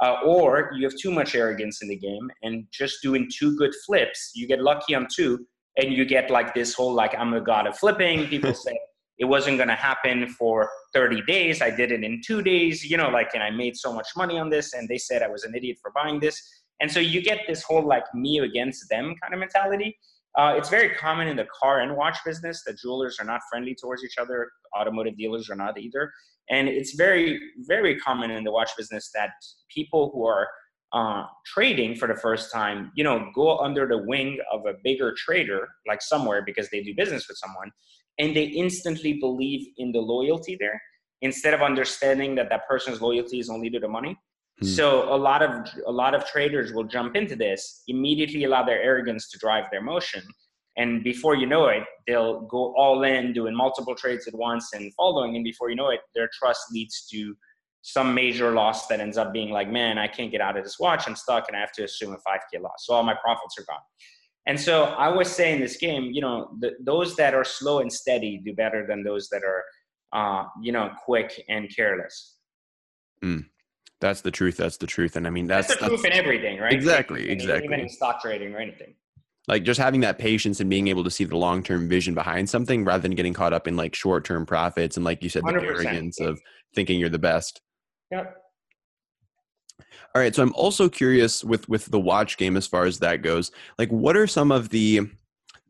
Uh, 0.03 0.17
or 0.25 0.73
you 0.77 0.85
have 0.85 0.97
too 1.01 1.11
much 1.11 1.35
arrogance 1.37 1.83
in 1.83 1.89
the 1.89 1.97
game 1.97 2.29
and 2.43 2.67
just 2.73 2.97
doing 3.01 3.29
two 3.33 3.57
good 3.57 3.73
flips, 3.87 4.33
you 4.35 4.47
get 4.49 4.61
lucky 4.61 4.95
on 4.95 5.07
two, 5.15 5.47
and 5.77 5.93
you 5.93 6.05
get 6.05 6.31
like 6.31 6.55
this 6.55 6.75
whole 6.75 6.93
like 6.93 7.15
i'm 7.19 7.35
a 7.35 7.41
god 7.41 7.67
of 7.67 7.77
flipping. 7.79 8.27
People 8.27 8.55
say 8.67 8.79
it 9.19 9.27
wasn't 9.27 9.57
going 9.57 9.69
to 9.69 9.77
happen 9.77 10.27
for 10.27 10.69
30 10.93 11.23
days. 11.23 11.63
I 11.63 11.71
did 11.71 11.93
it 11.93 12.03
in 12.03 12.21
two 12.25 12.43
days 12.43 12.85
you 12.85 12.97
know 12.97 13.11
like 13.11 13.31
and 13.35 13.43
i 13.43 13.51
made 13.51 13.77
so 13.77 13.93
much 13.93 14.09
money 14.17 14.39
on 14.39 14.51
this 14.51 14.73
and 14.75 14.89
they 14.89 14.99
said 14.99 15.23
i 15.23 15.29
was 15.29 15.45
an 15.45 15.55
idiot 15.55 15.79
for 15.81 15.91
buying 15.95 16.21
this. 16.21 16.41
And 16.81 16.91
so 16.91 17.01
you 17.01 17.23
get 17.23 17.41
this 17.47 17.63
whole 17.63 17.87
like 17.87 18.05
me 18.15 18.41
against 18.41 18.89
them 18.91 19.15
kind 19.23 19.33
of 19.33 19.39
mentality. 19.41 19.97
Uh, 20.37 20.55
it's 20.57 20.69
very 20.69 20.91
common 20.97 21.29
in 21.29 21.37
the 21.37 21.47
car 21.61 21.81
and 21.81 21.97
watch 21.97 22.19
business 22.25 22.65
that 22.67 22.77
jewelers 22.79 23.19
are 23.21 23.25
not 23.25 23.41
friendly 23.49 23.77
towards 23.81 24.03
each 24.03 24.19
other 24.19 24.51
automotive 24.77 25.17
dealers 25.17 25.49
are 25.49 25.55
not 25.55 25.79
either. 25.79 26.13
And 26.51 26.69
it's 26.69 26.95
very 26.95 27.41
very 27.61 27.99
common 27.99 28.31
in 28.31 28.45
the 28.45 28.51
watch 28.51 28.71
business 28.77 29.11
that 29.15 29.31
people 29.73 30.11
who 30.13 30.27
are 30.27 30.47
uh, 30.95 31.27
trading 31.45 31.97
for 31.97 32.07
the 32.07 32.15
first 32.15 32.53
time, 32.53 32.93
you 32.95 33.03
know, 33.03 33.29
go 33.35 33.59
under 33.59 33.87
the 33.87 33.99
wing 33.99 34.39
of 34.53 34.65
a 34.65 34.75
bigger 34.85 35.13
trader, 35.19 35.69
like 35.89 36.01
somewhere 36.01 36.43
because 36.47 36.71
they 36.71 36.83
do 36.83 36.95
business 36.95 37.27
with 37.29 37.37
someone, 37.37 37.71
and 38.19 38.35
they 38.35 38.45
instantly 38.45 39.15
believe 39.15 39.67
in 39.77 39.91
the 39.91 39.99
loyalty 39.99 40.57
there 40.59 40.81
instead 41.21 41.53
of 41.53 41.63
understanding 41.63 42.37
that 42.37 42.49
that 42.49 42.69
person's 42.69 43.01
loyalty 43.01 43.41
is 43.41 43.51
only 43.51 43.69
to 43.71 43.81
the 43.81 43.89
money. 43.89 44.17
Hmm. 44.61 44.67
So 44.67 45.13
a 45.13 45.19
lot 45.19 45.43
of 45.43 45.67
a 45.85 45.91
lot 45.93 46.15
of 46.15 46.25
traders 46.27 46.73
will 46.73 46.85
jump 46.85 47.17
into 47.17 47.35
this, 47.35 47.83
immediately 47.89 48.45
allow 48.45 48.63
their 48.63 48.81
arrogance 48.81 49.29
to 49.31 49.39
drive 49.39 49.65
their 49.73 49.83
motion, 49.83 50.23
and 50.77 51.03
before 51.03 51.35
you 51.35 51.47
know 51.47 51.67
it, 51.67 51.83
they'll 52.07 52.43
go 52.43 52.73
all 52.77 53.03
in, 53.03 53.33
doing 53.33 53.57
multiple 53.57 53.97
trades 53.97 54.29
at 54.29 54.35
once 54.35 54.73
and 54.75 54.95
following, 54.95 55.35
and 55.35 55.45
before 55.45 55.71
you 55.71 55.77
know 55.77 55.91
it, 55.91 56.01
their 56.15 56.31
trust 56.39 56.63
leads 56.71 57.05
to 57.11 57.35
some 57.87 58.15
major 58.15 58.53
loss 58.53 58.87
that 58.87 58.99
ends 58.99 59.19
up 59.19 59.31
being 59.31 59.51
like, 59.51 59.71
man, 59.71 59.99
I 59.99 60.09
can't 60.09 60.31
get 60.31 60.41
out 60.41 60.57
of 60.57 60.65
this 60.65 60.79
watch. 60.81 61.07
I'm 61.07 61.15
stuck 61.15 61.49
and 61.49 61.57
I 61.57 61.61
have 61.61 61.73
to 61.73 61.85
assume 61.85 62.15
a 62.15 62.17
5K 62.17 62.63
loss. 62.63 62.87
So 62.87 62.95
all 62.95 63.03
my 63.03 63.15
profits 63.23 63.59
are 63.59 63.65
gone. 63.69 63.83
And 64.47 64.59
so 64.59 64.85
I 64.85 65.11
was 65.11 65.31
saying 65.31 65.61
this 65.61 65.77
game, 65.77 66.05
you 66.05 66.23
know, 66.23 66.57
the, 66.61 66.73
those 66.81 67.15
that 67.17 67.35
are 67.35 67.45
slow 67.45 67.81
and 67.81 67.93
steady 67.93 68.41
do 68.43 68.55
better 68.55 68.87
than 68.89 69.05
those 69.05 69.29
that 69.29 69.43
are, 69.45 69.65
uh, 70.15 70.47
you 70.63 70.73
know, 70.73 70.93
quick 71.05 71.45
and 71.51 71.69
careless. 71.77 72.39
Mm. 73.23 73.45
That's 74.01 74.23
the 74.23 74.31
truth. 74.31 74.57
That's 74.57 74.79
the 74.79 74.87
truth. 74.87 75.17
And 75.17 75.27
I 75.27 75.31
mean, 75.31 75.47
that's, 75.47 75.69
that's 75.69 75.81
the 75.81 75.89
truth 75.89 76.07
in 76.07 76.13
everything, 76.13 76.61
right? 76.61 76.73
Exactly. 76.73 77.29
Exactly. 77.29 77.67
Even 77.67 77.81
in 77.81 77.91
stock 77.91 78.23
trading 78.23 78.55
or 78.55 78.61
anything. 78.61 78.95
Like 79.47 79.63
just 79.63 79.79
having 79.79 80.01
that 80.01 80.19
patience 80.19 80.61
and 80.61 80.71
being 80.71 80.89
able 80.89 81.05
to 81.05 81.11
see 81.11 81.25
the 81.25 81.37
long 81.37 81.63
term 81.63 81.87
vision 81.87 82.15
behind 82.15 82.49
something 82.49 82.83
rather 82.83 83.03
than 83.03 83.15
getting 83.15 83.35
caught 83.35 83.53
up 83.53 83.69
in 83.69 83.77
like 83.77 83.95
short 83.95 84.25
term 84.25 84.47
profits 84.47 84.97
and 84.97 85.05
like 85.05 85.23
you 85.23 85.29
said, 85.29 85.43
the 85.45 85.53
100%. 85.53 85.63
arrogance 85.65 86.19
of 86.19 86.41
thinking 86.75 86.99
you're 86.99 87.11
the 87.11 87.19
best. 87.19 87.61
Yep. 88.11 88.37
All 90.15 90.23
right, 90.23 90.35
so 90.35 90.43
I'm 90.43 90.55
also 90.55 90.89
curious 90.89 91.43
with 91.43 91.69
with 91.69 91.87
the 91.87 91.99
watch 91.99 92.37
game 92.37 92.57
as 92.57 92.67
far 92.67 92.85
as 92.85 93.01
that 93.01 93.23
goes. 93.23 93.51
Like, 93.79 93.91
what 93.91 94.17
are 94.17 94.27
some 94.27 94.53
of 94.53 94.69
the, 94.69 95.01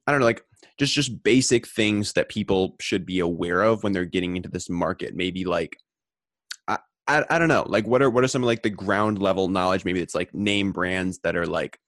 I 0.07 0.11
don't 0.11 0.21
know, 0.21 0.27
like 0.27 0.45
just 0.79 0.93
just 0.93 1.23
basic 1.23 1.67
things 1.67 2.13
that 2.13 2.29
people 2.29 2.77
should 2.81 3.07
be 3.07 3.21
aware 3.21 3.63
of 3.63 3.83
when 3.83 3.93
they're 3.93 4.05
getting 4.05 4.37
into 4.37 4.51
this 4.51 4.69
market? 4.69 5.15
Maybe 5.15 5.45
like, 5.45 5.77
I 6.69 6.79
I, 7.09 7.25
I 7.31 7.39
don't 7.39 7.49
know, 7.49 7.65
like 7.67 7.87
what 7.87 8.03
are 8.03 8.11
what 8.11 8.25
are 8.25 8.29
some 8.29 8.43
of 8.43 8.47
like 8.47 8.63
the 8.63 8.71
ground 8.71 9.19
level 9.19 9.49
knowledge? 9.49 9.85
Maybe 9.85 10.01
it's 10.01 10.15
like 10.15 10.35
name 10.35 10.73
brands 10.73 11.21
that 11.21 11.37
are 11.37 11.47
like 11.47 11.79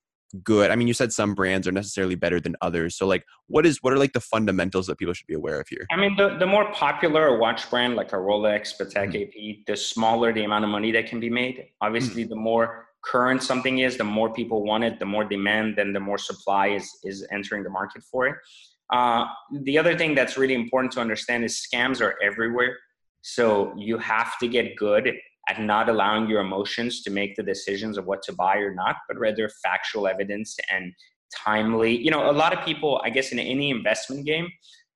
good. 0.43 0.71
I 0.71 0.77
mean, 0.77 0.89
you 0.89 0.95
said 0.95 1.13
some 1.13 1.35
brands 1.35 1.67
are 1.69 1.73
necessarily 1.73 2.15
better 2.15 2.41
than 2.41 2.57
others. 2.61 2.97
So 2.97 3.07
like, 3.07 3.25
what 3.49 3.67
is 3.67 3.79
what 3.83 3.93
are 3.93 3.99
like 3.99 4.13
the 4.13 4.21
fundamentals 4.21 4.87
that 4.87 4.99
people 4.99 5.15
should 5.15 5.27
be 5.27 5.35
aware 5.35 5.61
of 5.61 5.69
here? 5.69 5.87
I 5.91 5.97
mean, 5.97 6.17
the 6.17 6.37
the 6.39 6.47
more 6.47 6.73
popular 6.73 7.29
a 7.29 7.39
watch 7.39 7.69
brand 7.71 7.97
like 7.97 8.13
a 8.13 8.17
Rolex, 8.17 8.75
Patek 8.81 9.13
mm-hmm. 9.13 9.61
AP, 9.61 9.67
the 9.67 9.77
smaller 9.77 10.33
the 10.33 10.45
amount 10.45 10.65
of 10.65 10.71
money 10.71 10.93
that 10.93 11.07
can 11.07 11.21
be 11.21 11.31
made. 11.31 11.67
Obviously, 11.81 12.23
mm-hmm. 12.23 12.31
the 12.31 12.37
more 12.37 12.87
current 13.05 13.43
something 13.43 13.79
is, 13.79 13.97
the 13.97 14.05
more 14.05 14.33
people 14.33 14.65
want 14.65 14.83
it, 14.85 14.99
the 14.99 15.07
more 15.07 15.25
demand, 15.25 15.75
then 15.77 15.93
the 15.93 16.01
more 16.01 16.19
supply 16.19 16.69
is 16.69 16.91
is 17.05 17.27
entering 17.31 17.63
the 17.63 17.71
market 17.71 18.03
for 18.11 18.27
it. 18.27 18.37
Uh, 18.93 19.25
the 19.63 19.79
other 19.79 19.97
thing 19.97 20.15
that's 20.15 20.37
really 20.37 20.55
important 20.55 20.93
to 20.93 21.01
understand 21.01 21.45
is 21.45 21.67
scams 21.67 22.01
are 22.01 22.15
everywhere. 22.23 22.77
So 23.23 23.75
you 23.77 23.99
have 23.99 24.39
to 24.39 24.47
get 24.47 24.77
good 24.77 25.13
at 25.49 25.61
not 25.61 25.89
allowing 25.89 26.29
your 26.29 26.41
emotions 26.41 27.03
to 27.03 27.11
make 27.11 27.37
the 27.37 27.43
decisions 27.43 27.99
of 27.99 28.07
what 28.07 28.23
to 28.23 28.33
buy 28.33 28.57
or 28.57 28.75
not, 28.75 28.97
but 29.09 29.19
rather 29.19 29.49
factual 29.65 30.07
evidence 30.07 30.57
and 30.73 30.93
timely. 31.35 31.97
You 31.97 32.11
know, 32.11 32.31
a 32.31 32.33
lot 32.33 32.57
of 32.57 32.65
people, 32.65 33.01
I 33.05 33.11
guess, 33.11 33.33
in 33.33 33.39
any 33.39 33.71
investment 33.71 34.27
game, 34.27 34.49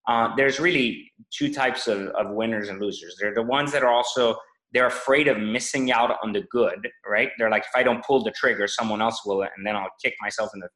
uh, 0.09 0.35
there's 0.37 0.59
really 0.59 1.13
two 1.31 1.53
types 1.53 1.87
of, 1.87 2.09
of 2.09 2.31
winners 2.31 2.69
and 2.69 2.81
losers. 2.81 3.17
They're 3.21 3.35
the 3.35 3.43
ones 3.43 3.73
that 3.73 3.83
are 3.83 3.93
also 3.93 4.37
they're 4.73 4.87
afraid 4.87 5.27
of 5.27 5.37
missing 5.39 5.91
out 5.91 6.17
on 6.23 6.33
the 6.33 6.43
good, 6.43 6.89
right? 7.05 7.31
They're 7.39 7.51
like, 7.51 7.65
if 7.65 7.75
I 7.75 7.83
don't 7.83 8.05
pull 8.05 8.23
the 8.23 8.31
trigger, 8.31 8.69
someone 8.69 9.03
else 9.03 9.27
will, 9.27 9.43
and 9.43 9.67
then 9.67 9.75
I'll 9.75 9.91
kick 10.01 10.15
myself 10.23 10.51
in 10.55 10.61
the 10.61 10.69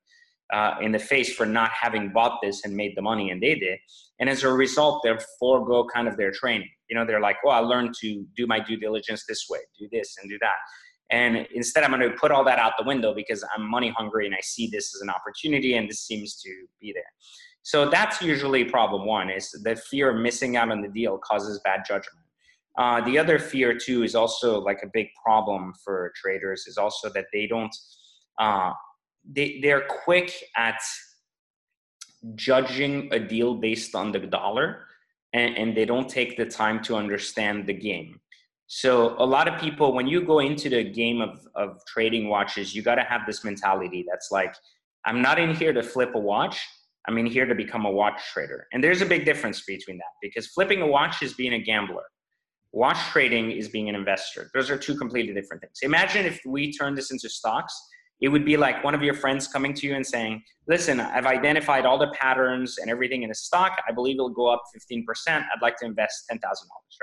uh, 0.52 0.76
in 0.80 0.92
the 0.92 0.98
face 0.98 1.34
for 1.34 1.46
not 1.46 1.70
having 1.70 2.10
bought 2.10 2.38
this 2.42 2.64
and 2.64 2.76
made 2.76 2.92
the 2.96 3.02
money 3.02 3.30
and 3.30 3.42
they 3.42 3.54
did 3.54 3.78
and 4.20 4.28
as 4.28 4.42
a 4.42 4.52
result 4.52 5.02
they 5.02 5.12
forego 5.38 5.86
kind 5.92 6.06
of 6.06 6.16
their 6.16 6.30
training 6.30 6.68
you 6.88 6.96
know 6.96 7.04
they're 7.04 7.20
like 7.20 7.36
well 7.44 7.54
i 7.54 7.58
learned 7.58 7.94
to 8.00 8.24
do 8.36 8.46
my 8.46 8.60
due 8.60 8.76
diligence 8.76 9.24
this 9.28 9.46
way 9.48 9.60
do 9.78 9.88
this 9.90 10.16
and 10.20 10.30
do 10.30 10.38
that. 10.40 10.56
And 11.10 11.46
instead 11.54 11.84
i'm 11.84 11.90
going 11.90 12.08
to 12.08 12.16
put 12.16 12.30
all 12.30 12.44
that 12.44 12.58
out 12.58 12.72
the 12.78 12.84
window 12.84 13.14
because 13.14 13.44
i'm 13.54 13.68
money 13.68 13.92
hungry 13.96 14.26
and 14.26 14.34
i 14.34 14.40
see 14.42 14.68
this 14.68 14.94
as 14.94 15.00
an 15.00 15.10
opportunity 15.10 15.76
and 15.76 15.88
this 15.88 16.00
seems 16.00 16.40
to 16.42 16.50
be 16.80 16.92
there. 16.92 17.12
So 17.62 17.88
that's 17.88 18.20
usually 18.20 18.64
problem 18.64 19.06
one 19.06 19.30
is 19.30 19.50
the 19.64 19.74
fear 19.74 20.10
of 20.10 20.20
missing 20.20 20.56
out 20.56 20.70
on 20.70 20.82
the 20.82 20.88
deal 20.88 21.18
causes 21.18 21.58
bad 21.64 21.80
judgment. 21.88 22.26
Uh, 22.76 23.00
the 23.02 23.18
other 23.18 23.38
fear 23.38 23.76
too 23.76 24.02
is 24.02 24.14
also 24.14 24.60
like 24.60 24.80
a 24.82 24.88
big 24.92 25.06
problem 25.24 25.72
for 25.82 26.12
traders 26.14 26.66
is 26.66 26.76
also 26.76 27.08
that 27.10 27.26
they 27.32 27.46
don't 27.46 27.74
uh, 28.38 28.72
they 29.24 29.60
they're 29.62 29.86
quick 30.04 30.32
at 30.56 30.80
judging 32.34 33.08
a 33.12 33.18
deal 33.18 33.54
based 33.54 33.94
on 33.94 34.12
the 34.12 34.18
dollar 34.18 34.86
and, 35.34 35.58
and 35.58 35.76
they 35.76 35.84
don't 35.84 36.08
take 36.08 36.36
the 36.36 36.46
time 36.46 36.82
to 36.84 36.96
understand 36.96 37.66
the 37.66 37.74
game. 37.74 38.20
So 38.66 39.14
a 39.18 39.26
lot 39.26 39.46
of 39.46 39.60
people 39.60 39.92
when 39.92 40.06
you 40.06 40.24
go 40.24 40.38
into 40.38 40.70
the 40.70 40.84
game 40.84 41.20
of, 41.20 41.46
of 41.54 41.84
trading 41.86 42.28
watches 42.28 42.74
you 42.74 42.80
got 42.80 42.94
to 42.94 43.02
have 43.02 43.22
this 43.26 43.44
mentality 43.44 44.06
that's 44.08 44.30
like 44.32 44.54
i'm 45.04 45.20
not 45.20 45.38
in 45.38 45.54
here 45.54 45.72
to 45.72 45.82
flip 45.82 46.14
a 46.14 46.18
watch. 46.18 46.58
I'm 47.06 47.18
in 47.18 47.26
here 47.26 47.44
to 47.44 47.54
become 47.54 47.84
a 47.84 47.90
watch 47.90 48.18
trader. 48.32 48.66
And 48.72 48.82
there's 48.82 49.02
a 49.02 49.06
big 49.06 49.26
difference 49.26 49.62
between 49.62 49.98
that 49.98 50.12
because 50.22 50.46
flipping 50.46 50.80
a 50.80 50.86
watch 50.86 51.22
is 51.22 51.34
being 51.34 51.52
a 51.52 51.58
gambler. 51.58 52.04
Watch 52.72 52.98
trading 53.12 53.50
is 53.50 53.68
being 53.68 53.90
an 53.90 53.94
investor. 53.94 54.50
Those 54.54 54.70
are 54.70 54.78
two 54.78 54.96
completely 54.96 55.34
different 55.34 55.60
things. 55.62 55.80
Imagine 55.82 56.24
if 56.24 56.40
we 56.46 56.72
turn 56.72 56.94
this 56.94 57.10
into 57.10 57.28
stocks 57.28 57.78
it 58.20 58.28
would 58.28 58.44
be 58.44 58.56
like 58.56 58.82
one 58.84 58.94
of 58.94 59.02
your 59.02 59.14
friends 59.14 59.48
coming 59.48 59.74
to 59.74 59.86
you 59.86 59.94
and 59.94 60.06
saying, 60.06 60.42
Listen, 60.66 61.00
I've 61.00 61.26
identified 61.26 61.84
all 61.84 61.98
the 61.98 62.10
patterns 62.12 62.78
and 62.78 62.90
everything 62.90 63.22
in 63.22 63.30
a 63.30 63.34
stock. 63.34 63.78
I 63.86 63.92
believe 63.92 64.16
it'll 64.16 64.30
go 64.30 64.46
up 64.46 64.62
15%. 64.90 65.04
I'd 65.28 65.44
like 65.60 65.76
to 65.78 65.84
invest 65.84 66.24
$10,000, 66.32 66.38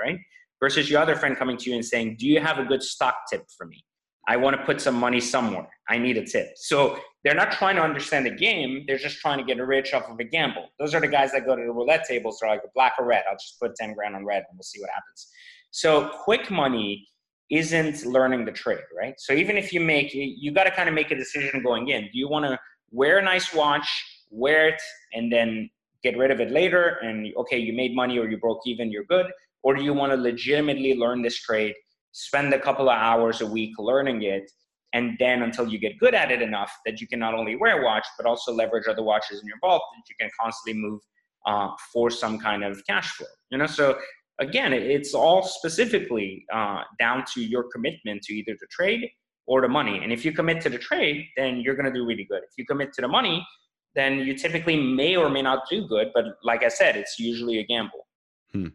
right? 0.00 0.18
Versus 0.60 0.90
your 0.90 1.00
other 1.00 1.14
friend 1.14 1.36
coming 1.36 1.56
to 1.58 1.70
you 1.70 1.76
and 1.76 1.84
saying, 1.84 2.16
Do 2.18 2.26
you 2.26 2.40
have 2.40 2.58
a 2.58 2.64
good 2.64 2.82
stock 2.82 3.14
tip 3.30 3.44
for 3.56 3.66
me? 3.66 3.84
I 4.28 4.36
want 4.36 4.56
to 4.56 4.64
put 4.64 4.80
some 4.80 4.94
money 4.94 5.20
somewhere. 5.20 5.68
I 5.88 5.98
need 5.98 6.16
a 6.16 6.24
tip. 6.24 6.52
So 6.56 6.98
they're 7.24 7.34
not 7.34 7.50
trying 7.52 7.76
to 7.76 7.82
understand 7.82 8.26
the 8.26 8.30
game. 8.30 8.84
They're 8.86 8.98
just 8.98 9.18
trying 9.18 9.38
to 9.38 9.44
get 9.44 9.60
rich 9.60 9.94
off 9.94 10.08
of 10.08 10.18
a 10.18 10.24
gamble. 10.24 10.68
Those 10.78 10.94
are 10.94 11.00
the 11.00 11.08
guys 11.08 11.32
that 11.32 11.44
go 11.44 11.56
to 11.56 11.62
the 11.62 11.72
roulette 11.72 12.04
tables. 12.04 12.38
They're 12.40 12.50
like, 12.50 12.62
black 12.74 12.94
or 12.98 13.06
red. 13.06 13.24
I'll 13.28 13.36
just 13.36 13.58
put 13.60 13.74
10 13.74 13.94
grand 13.94 14.14
on 14.14 14.24
red 14.24 14.44
and 14.48 14.56
we'll 14.56 14.62
see 14.62 14.80
what 14.80 14.90
happens. 14.90 15.28
So 15.72 16.10
quick 16.24 16.50
money 16.50 17.08
isn't 17.52 18.06
learning 18.06 18.46
the 18.46 18.50
trade, 18.50 18.86
right? 18.96 19.14
So 19.18 19.34
even 19.34 19.58
if 19.58 19.74
you 19.74 19.80
make, 19.80 20.10
you 20.14 20.50
got 20.52 20.64
to 20.64 20.70
kind 20.70 20.88
of 20.88 20.94
make 20.94 21.10
a 21.10 21.14
decision 21.14 21.62
going 21.62 21.88
in. 21.88 22.04
Do 22.04 22.18
you 22.18 22.26
want 22.26 22.46
to 22.46 22.58
wear 22.90 23.18
a 23.18 23.22
nice 23.22 23.52
watch, 23.52 23.86
wear 24.30 24.68
it, 24.68 24.80
and 25.12 25.30
then 25.30 25.68
get 26.02 26.16
rid 26.16 26.30
of 26.30 26.40
it 26.40 26.50
later? 26.50 26.98
And 27.02 27.30
okay, 27.36 27.58
you 27.58 27.74
made 27.74 27.94
money 27.94 28.18
or 28.18 28.28
you 28.28 28.38
broke 28.38 28.62
even, 28.64 28.90
you're 28.90 29.04
good. 29.04 29.26
Or 29.62 29.74
do 29.76 29.84
you 29.84 29.92
want 29.92 30.12
to 30.12 30.16
legitimately 30.16 30.94
learn 30.94 31.20
this 31.20 31.38
trade, 31.42 31.74
spend 32.12 32.54
a 32.54 32.58
couple 32.58 32.88
of 32.88 32.96
hours 32.96 33.42
a 33.42 33.46
week 33.46 33.74
learning 33.78 34.22
it, 34.22 34.50
and 34.94 35.16
then 35.18 35.42
until 35.42 35.68
you 35.68 35.78
get 35.78 35.98
good 35.98 36.14
at 36.14 36.30
it 36.30 36.40
enough 36.40 36.72
that 36.86 37.02
you 37.02 37.06
can 37.06 37.18
not 37.18 37.34
only 37.34 37.56
wear 37.56 37.80
a 37.80 37.84
watch 37.84 38.06
but 38.18 38.26
also 38.26 38.52
leverage 38.52 38.86
other 38.88 39.02
watches 39.02 39.40
in 39.40 39.46
your 39.46 39.56
vault 39.60 39.82
that 39.94 40.02
you 40.08 40.14
can 40.20 40.30
constantly 40.38 40.80
move 40.80 41.00
uh, 41.46 41.68
for 41.92 42.10
some 42.10 42.38
kind 42.38 42.64
of 42.64 42.84
cash 42.86 43.10
flow. 43.12 43.26
You 43.50 43.58
know, 43.58 43.66
so 43.66 43.98
again, 44.42 44.72
it's 44.72 45.14
all 45.14 45.42
specifically 45.42 46.44
uh, 46.52 46.82
down 46.98 47.24
to 47.34 47.42
your 47.42 47.64
commitment 47.72 48.22
to 48.22 48.34
either 48.34 48.56
the 48.60 48.66
trade 48.70 49.08
or 49.46 49.60
the 49.60 49.68
money. 49.68 50.00
And 50.02 50.12
if 50.12 50.24
you 50.24 50.32
commit 50.32 50.60
to 50.62 50.68
the 50.68 50.78
trade, 50.78 51.26
then 51.36 51.60
you're 51.60 51.74
going 51.74 51.86
to 51.86 51.92
do 51.92 52.06
really 52.06 52.26
good. 52.30 52.42
If 52.42 52.52
you 52.56 52.66
commit 52.66 52.92
to 52.94 53.02
the 53.02 53.08
money, 53.08 53.46
then 53.94 54.18
you 54.18 54.36
typically 54.36 54.76
may 54.76 55.16
or 55.16 55.28
may 55.28 55.42
not 55.42 55.64
do 55.70 55.86
good. 55.86 56.08
But 56.14 56.24
like 56.42 56.62
I 56.62 56.68
said, 56.68 56.96
it's 56.96 57.18
usually 57.18 57.58
a 57.58 57.64
gamble. 57.64 58.06
Hmm. 58.52 58.68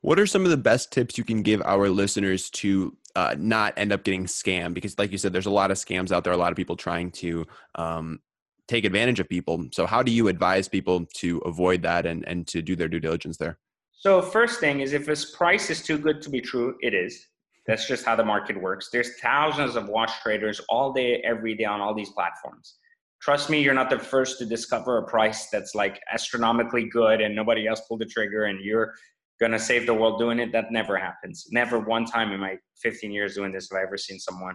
What 0.00 0.20
are 0.20 0.26
some 0.26 0.44
of 0.44 0.50
the 0.50 0.56
best 0.56 0.92
tips 0.92 1.18
you 1.18 1.24
can 1.24 1.42
give 1.42 1.60
our 1.64 1.88
listeners 1.88 2.50
to 2.50 2.96
uh, 3.16 3.34
not 3.36 3.74
end 3.76 3.92
up 3.92 4.04
getting 4.04 4.26
scammed? 4.26 4.74
Because, 4.74 4.96
like 4.98 5.10
you 5.10 5.18
said, 5.18 5.32
there's 5.32 5.46
a 5.46 5.50
lot 5.50 5.72
of 5.72 5.76
scams 5.76 6.12
out 6.12 6.22
there, 6.22 6.32
a 6.32 6.36
lot 6.36 6.52
of 6.52 6.56
people 6.56 6.76
trying 6.76 7.10
to 7.12 7.44
um, 7.74 8.20
take 8.68 8.84
advantage 8.84 9.18
of 9.18 9.28
people. 9.28 9.66
So, 9.72 9.86
how 9.86 10.04
do 10.04 10.12
you 10.12 10.28
advise 10.28 10.68
people 10.68 11.06
to 11.16 11.38
avoid 11.38 11.82
that 11.82 12.06
and, 12.06 12.26
and 12.28 12.46
to 12.48 12.62
do 12.62 12.76
their 12.76 12.86
due 12.88 13.00
diligence 13.00 13.38
there? 13.38 13.58
So 14.00 14.22
first 14.22 14.60
thing 14.60 14.78
is 14.78 14.92
if 14.92 15.04
this 15.06 15.34
price 15.34 15.70
is 15.70 15.82
too 15.82 15.98
good 15.98 16.22
to 16.22 16.30
be 16.30 16.40
true, 16.40 16.76
it 16.80 16.94
is. 16.94 17.26
That's 17.66 17.88
just 17.88 18.04
how 18.04 18.14
the 18.14 18.24
market 18.24 18.58
works. 18.60 18.90
There's 18.92 19.18
thousands 19.18 19.74
of 19.74 19.88
watch 19.88 20.12
traders 20.22 20.60
all 20.68 20.92
day, 20.92 21.20
every 21.26 21.56
day 21.56 21.64
on 21.64 21.80
all 21.80 21.94
these 21.94 22.10
platforms. 22.10 22.76
Trust 23.20 23.50
me, 23.50 23.60
you're 23.60 23.74
not 23.74 23.90
the 23.90 23.98
first 23.98 24.38
to 24.38 24.46
discover 24.46 24.98
a 24.98 25.06
price 25.08 25.48
that's 25.50 25.74
like 25.74 26.00
astronomically 26.12 26.88
good 26.88 27.20
and 27.20 27.34
nobody 27.34 27.66
else 27.66 27.82
pulled 27.88 28.00
the 28.00 28.06
trigger 28.06 28.44
and 28.44 28.64
you're 28.64 28.94
gonna 29.40 29.58
save 29.58 29.84
the 29.84 29.94
world 29.94 30.20
doing 30.20 30.38
it. 30.38 30.52
That 30.52 30.70
never 30.70 30.96
happens. 30.96 31.48
Never 31.50 31.80
one 31.80 32.04
time 32.04 32.30
in 32.30 32.38
my 32.38 32.56
15 32.80 33.10
years 33.10 33.34
doing 33.34 33.50
this 33.50 33.68
have 33.72 33.80
I 33.80 33.82
ever 33.82 33.96
seen 33.96 34.20
someone, 34.20 34.54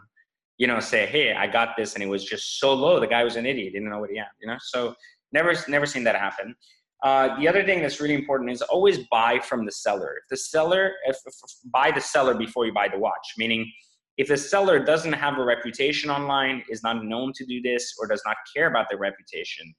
you 0.57 0.67
know, 0.67 0.79
say, 0.79 1.05
"Hey, 1.05 1.33
I 1.33 1.47
got 1.47 1.75
this," 1.75 1.95
and 1.95 2.03
it 2.03 2.07
was 2.07 2.23
just 2.23 2.59
so 2.59 2.73
low. 2.73 2.97
The 3.01 3.07
guy 3.07 3.25
was 3.25 3.35
an 3.35 3.45
idiot, 3.45 3.73
didn't 3.73 3.89
know 3.89 3.99
what 3.99 4.09
he 4.09 4.17
had. 4.17 4.29
You 4.41 4.47
know, 4.47 4.57
so 4.61 4.95
never, 5.33 5.53
never 5.67 5.85
seen 5.85 6.05
that 6.05 6.15
happen. 6.15 6.55
Uh, 7.03 7.37
the 7.37 7.47
other 7.47 7.65
thing 7.65 7.81
that's 7.81 7.99
really 7.99 8.15
important 8.15 8.49
is 8.49 8.61
always 8.61 8.99
buy 9.11 9.37
from 9.39 9.65
the 9.65 9.71
seller. 9.71 10.15
If 10.23 10.29
the 10.29 10.37
seller, 10.37 10.93
if, 11.05 11.17
if, 11.25 11.33
buy 11.65 11.91
the 11.91 11.99
seller 11.99 12.33
before 12.33 12.65
you 12.65 12.73
buy 12.73 12.87
the 12.87 12.97
watch, 12.97 13.33
meaning 13.37 13.69
if 14.17 14.29
the 14.29 14.37
seller 14.37 14.79
doesn't 14.79 15.13
have 15.13 15.37
a 15.37 15.43
reputation 15.43 16.09
online, 16.09 16.63
is 16.69 16.81
not 16.81 17.03
known 17.03 17.33
to 17.33 17.45
do 17.45 17.61
this, 17.61 17.93
or 17.99 18.07
does 18.07 18.21
not 18.25 18.37
care 18.55 18.67
about 18.67 18.87
their 18.89 18.99
reputation, 18.99 19.73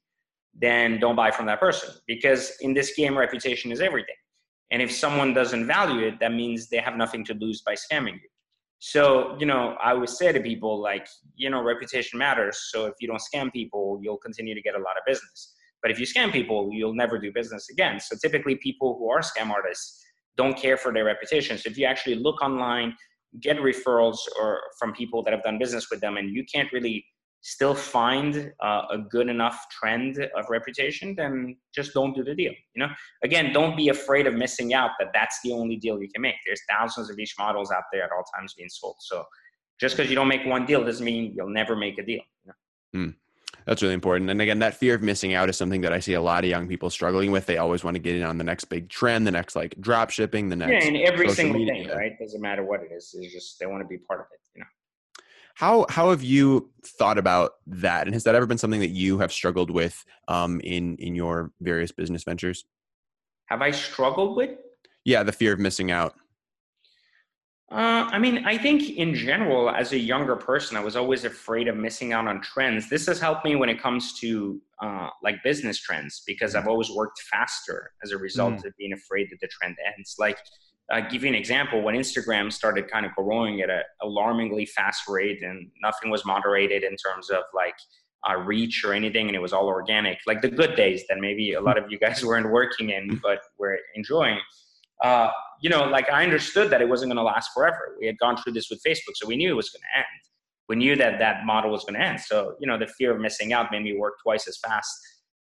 then 0.53 0.99
don't 0.99 1.15
buy 1.15 1.31
from 1.31 1.45
that 1.47 1.59
person 1.59 1.93
because 2.07 2.53
in 2.61 2.73
this 2.73 2.93
game, 2.95 3.17
reputation 3.17 3.71
is 3.71 3.81
everything. 3.81 4.15
And 4.71 4.81
if 4.81 4.91
someone 4.91 5.33
doesn't 5.33 5.67
value 5.67 6.05
it, 6.07 6.19
that 6.19 6.31
means 6.31 6.69
they 6.69 6.77
have 6.77 6.95
nothing 6.95 7.23
to 7.25 7.33
lose 7.33 7.61
by 7.61 7.73
scamming 7.73 8.13
you. 8.13 8.29
So, 8.79 9.35
you 9.39 9.45
know, 9.45 9.75
I 9.81 9.91
always 9.91 10.17
say 10.17 10.31
to 10.31 10.39
people, 10.39 10.79
like, 10.79 11.07
you 11.35 11.49
know, 11.49 11.63
reputation 11.63 12.19
matters. 12.19 12.69
So 12.71 12.85
if 12.85 12.93
you 12.99 13.07
don't 13.07 13.21
scam 13.21 13.51
people, 13.51 13.99
you'll 14.01 14.17
continue 14.17 14.53
to 14.53 14.61
get 14.61 14.75
a 14.75 14.79
lot 14.79 14.97
of 14.97 15.03
business. 15.07 15.54
But 15.85 15.91
if 15.91 15.99
you 15.99 16.07
scam 16.07 16.31
people, 16.31 16.71
you'll 16.71 16.95
never 16.95 17.19
do 17.19 17.31
business 17.31 17.69
again. 17.69 17.99
So 17.99 18.15
typically, 18.19 18.55
people 18.55 18.97
who 18.97 19.07
are 19.11 19.19
scam 19.19 19.51
artists 19.51 20.03
don't 20.35 20.57
care 20.57 20.77
for 20.77 20.91
their 20.91 21.05
reputation. 21.05 21.59
So 21.59 21.69
if 21.69 21.77
you 21.77 21.85
actually 21.85 22.15
look 22.15 22.41
online, 22.41 22.95
get 23.39 23.57
referrals 23.57 24.17
or 24.41 24.61
from 24.79 24.93
people 24.93 25.21
that 25.21 25.31
have 25.31 25.43
done 25.43 25.59
business 25.59 25.91
with 25.91 26.01
them, 26.01 26.17
and 26.17 26.33
you 26.33 26.43
can't 26.51 26.73
really 26.73 27.05
still 27.41 27.75
find 27.75 28.51
uh, 28.63 28.81
a 28.89 28.97
good 28.97 29.29
enough 29.29 29.63
trend 29.69 30.17
of 30.35 30.45
reputation, 30.49 31.13
then 31.15 31.55
just 31.75 31.93
don't 31.93 32.15
do 32.15 32.23
the 32.23 32.33
deal. 32.33 32.53
You 32.73 32.79
know, 32.79 32.89
again, 33.23 33.53
don't 33.53 33.77
be 33.77 33.89
afraid 33.89 34.25
of 34.25 34.33
missing 34.33 34.73
out. 34.73 34.89
That 34.97 35.09
that's 35.13 35.37
the 35.43 35.51
only 35.51 35.75
deal 35.75 36.01
you 36.01 36.09
can 36.11 36.23
make. 36.23 36.33
There's 36.47 36.61
thousands 36.67 37.11
of 37.11 37.19
each 37.19 37.35
models 37.37 37.69
out 37.69 37.83
there 37.93 38.05
at 38.05 38.09
all 38.11 38.23
times 38.35 38.55
being 38.57 38.69
sold. 38.69 38.95
So 39.01 39.23
just 39.79 39.95
because 39.95 40.09
you 40.09 40.15
don't 40.15 40.29
make 40.29 40.47
one 40.47 40.65
deal 40.65 40.83
doesn't 40.83 41.05
mean 41.05 41.31
you'll 41.35 41.53
never 41.53 41.75
make 41.75 41.99
a 41.99 42.03
deal. 42.03 42.21
You 42.43 42.47
know? 42.47 42.99
mm. 43.05 43.15
That's 43.65 43.81
really 43.81 43.95
important. 43.95 44.29
And 44.29 44.41
again, 44.41 44.59
that 44.59 44.75
fear 44.75 44.93
of 44.95 45.01
missing 45.01 45.33
out 45.33 45.49
is 45.49 45.57
something 45.57 45.81
that 45.81 45.91
I 45.91 45.99
see 45.99 46.13
a 46.13 46.21
lot 46.21 46.43
of 46.43 46.49
young 46.49 46.67
people 46.67 46.89
struggling 46.91 47.31
with. 47.31 47.47
They 47.47 47.57
always 47.57 47.83
want 47.83 47.95
to 47.95 47.99
get 47.99 48.15
in 48.15 48.23
on 48.23 48.37
the 48.37 48.43
next 48.43 48.65
big 48.65 48.89
trend, 48.89 49.25
the 49.25 49.31
next 49.31 49.55
like 49.55 49.75
drop 49.81 50.11
shipping, 50.11 50.49
the 50.49 50.55
next 50.55 50.85
yeah, 50.85 50.89
and 50.89 50.97
every 50.97 51.29
single 51.29 51.59
media. 51.59 51.87
thing, 51.87 51.97
right? 51.97 52.11
Doesn't 52.19 52.41
matter 52.41 52.63
what 52.63 52.81
it 52.81 52.91
is. 52.95 53.15
It's 53.17 53.33
just 53.33 53.59
they 53.59 53.65
want 53.65 53.81
to 53.81 53.87
be 53.87 53.97
part 53.97 54.19
of 54.19 54.27
it, 54.31 54.39
you 54.55 54.61
know. 54.61 54.67
How 55.55 55.85
how 55.89 56.11
have 56.11 56.21
you 56.21 56.69
thought 56.83 57.17
about 57.17 57.53
that, 57.65 58.05
and 58.05 58.13
has 58.13 58.23
that 58.25 58.35
ever 58.35 58.45
been 58.45 58.57
something 58.57 58.81
that 58.81 58.89
you 58.89 59.17
have 59.19 59.31
struggled 59.31 59.71
with 59.71 60.05
um, 60.27 60.59
in 60.61 60.97
in 60.97 61.15
your 61.15 61.51
various 61.61 61.91
business 61.91 62.23
ventures? 62.23 62.65
Have 63.47 63.61
I 63.61 63.71
struggled 63.71 64.37
with? 64.37 64.51
Yeah, 65.05 65.23
the 65.23 65.31
fear 65.31 65.53
of 65.53 65.59
missing 65.59 65.91
out. 65.91 66.15
Uh, 67.71 68.07
I 68.11 68.19
mean, 68.19 68.45
I 68.45 68.59
think 68.59 68.91
in 68.91 69.15
general, 69.15 69.71
as 69.71 69.91
a 69.91 69.97
younger 69.97 70.35
person, 70.35 70.77
I 70.77 70.81
was 70.81 70.95
always 70.95 71.25
afraid 71.25 71.67
of 71.67 71.75
missing 71.75 72.13
out 72.13 72.27
on 72.27 72.39
trends. 72.41 72.89
This 72.89 73.07
has 73.07 73.19
helped 73.19 73.43
me 73.43 73.55
when 73.55 73.69
it 73.69 73.81
comes 73.81 74.13
to 74.19 74.61
uh, 74.83 75.09
like 75.23 75.41
business 75.43 75.79
trends 75.79 76.21
because 76.27 76.53
I've 76.53 76.67
always 76.67 76.91
worked 76.91 77.19
faster 77.31 77.91
as 78.03 78.11
a 78.11 78.17
result 78.17 78.55
mm. 78.55 78.65
of 78.65 78.73
being 78.77 78.93
afraid 78.93 79.29
that 79.31 79.39
the 79.41 79.47
trend 79.47 79.77
ends. 79.97 80.15
Like, 80.19 80.37
uh, 80.91 81.01
give 81.01 81.23
you 81.23 81.29
an 81.29 81.35
example 81.35 81.81
when 81.81 81.95
Instagram 81.95 82.53
started 82.53 82.87
kind 82.87 83.03
of 83.03 83.15
growing 83.15 83.61
at 83.61 83.71
an 83.71 83.81
alarmingly 84.03 84.67
fast 84.67 85.07
rate 85.07 85.41
and 85.41 85.71
nothing 85.81 86.11
was 86.11 86.23
moderated 86.23 86.83
in 86.83 86.95
terms 86.97 87.31
of 87.31 87.41
like 87.55 87.75
uh, 88.29 88.35
reach 88.35 88.85
or 88.85 88.93
anything, 88.93 89.25
and 89.25 89.35
it 89.35 89.41
was 89.41 89.53
all 89.53 89.65
organic, 89.65 90.19
like 90.27 90.43
the 90.43 90.49
good 90.49 90.75
days 90.75 91.03
that 91.09 91.17
maybe 91.17 91.53
a 91.53 91.61
lot 91.61 91.79
of 91.79 91.85
you 91.89 91.97
guys 91.97 92.23
weren't 92.25 92.51
working 92.51 92.91
in 92.91 93.19
but 93.23 93.39
were 93.57 93.79
enjoying 93.95 94.37
uh, 95.03 95.29
you 95.61 95.69
know, 95.69 95.85
like 95.85 96.09
I 96.09 96.23
understood 96.23 96.69
that 96.71 96.81
it 96.81 96.89
wasn't 96.89 97.09
going 97.09 97.17
to 97.17 97.23
last 97.23 97.51
forever. 97.53 97.95
We 97.99 98.07
had 98.07 98.17
gone 98.17 98.37
through 98.37 98.53
this 98.53 98.69
with 98.69 98.81
Facebook, 98.85 99.15
so 99.15 99.27
we 99.27 99.35
knew 99.35 99.49
it 99.49 99.55
was 99.55 99.69
going 99.69 99.81
to 99.81 99.99
end. 99.99 100.05
We 100.67 100.75
knew 100.75 100.95
that 100.95 101.19
that 101.19 101.45
model 101.45 101.71
was 101.71 101.83
going 101.83 101.99
to 101.99 102.05
end. 102.05 102.19
So, 102.19 102.55
you 102.59 102.67
know, 102.67 102.77
the 102.77 102.87
fear 102.87 103.13
of 103.13 103.19
missing 103.19 103.53
out 103.53 103.71
made 103.71 103.83
me 103.83 103.95
work 103.97 104.15
twice 104.23 104.47
as 104.47 104.57
fast 104.57 104.91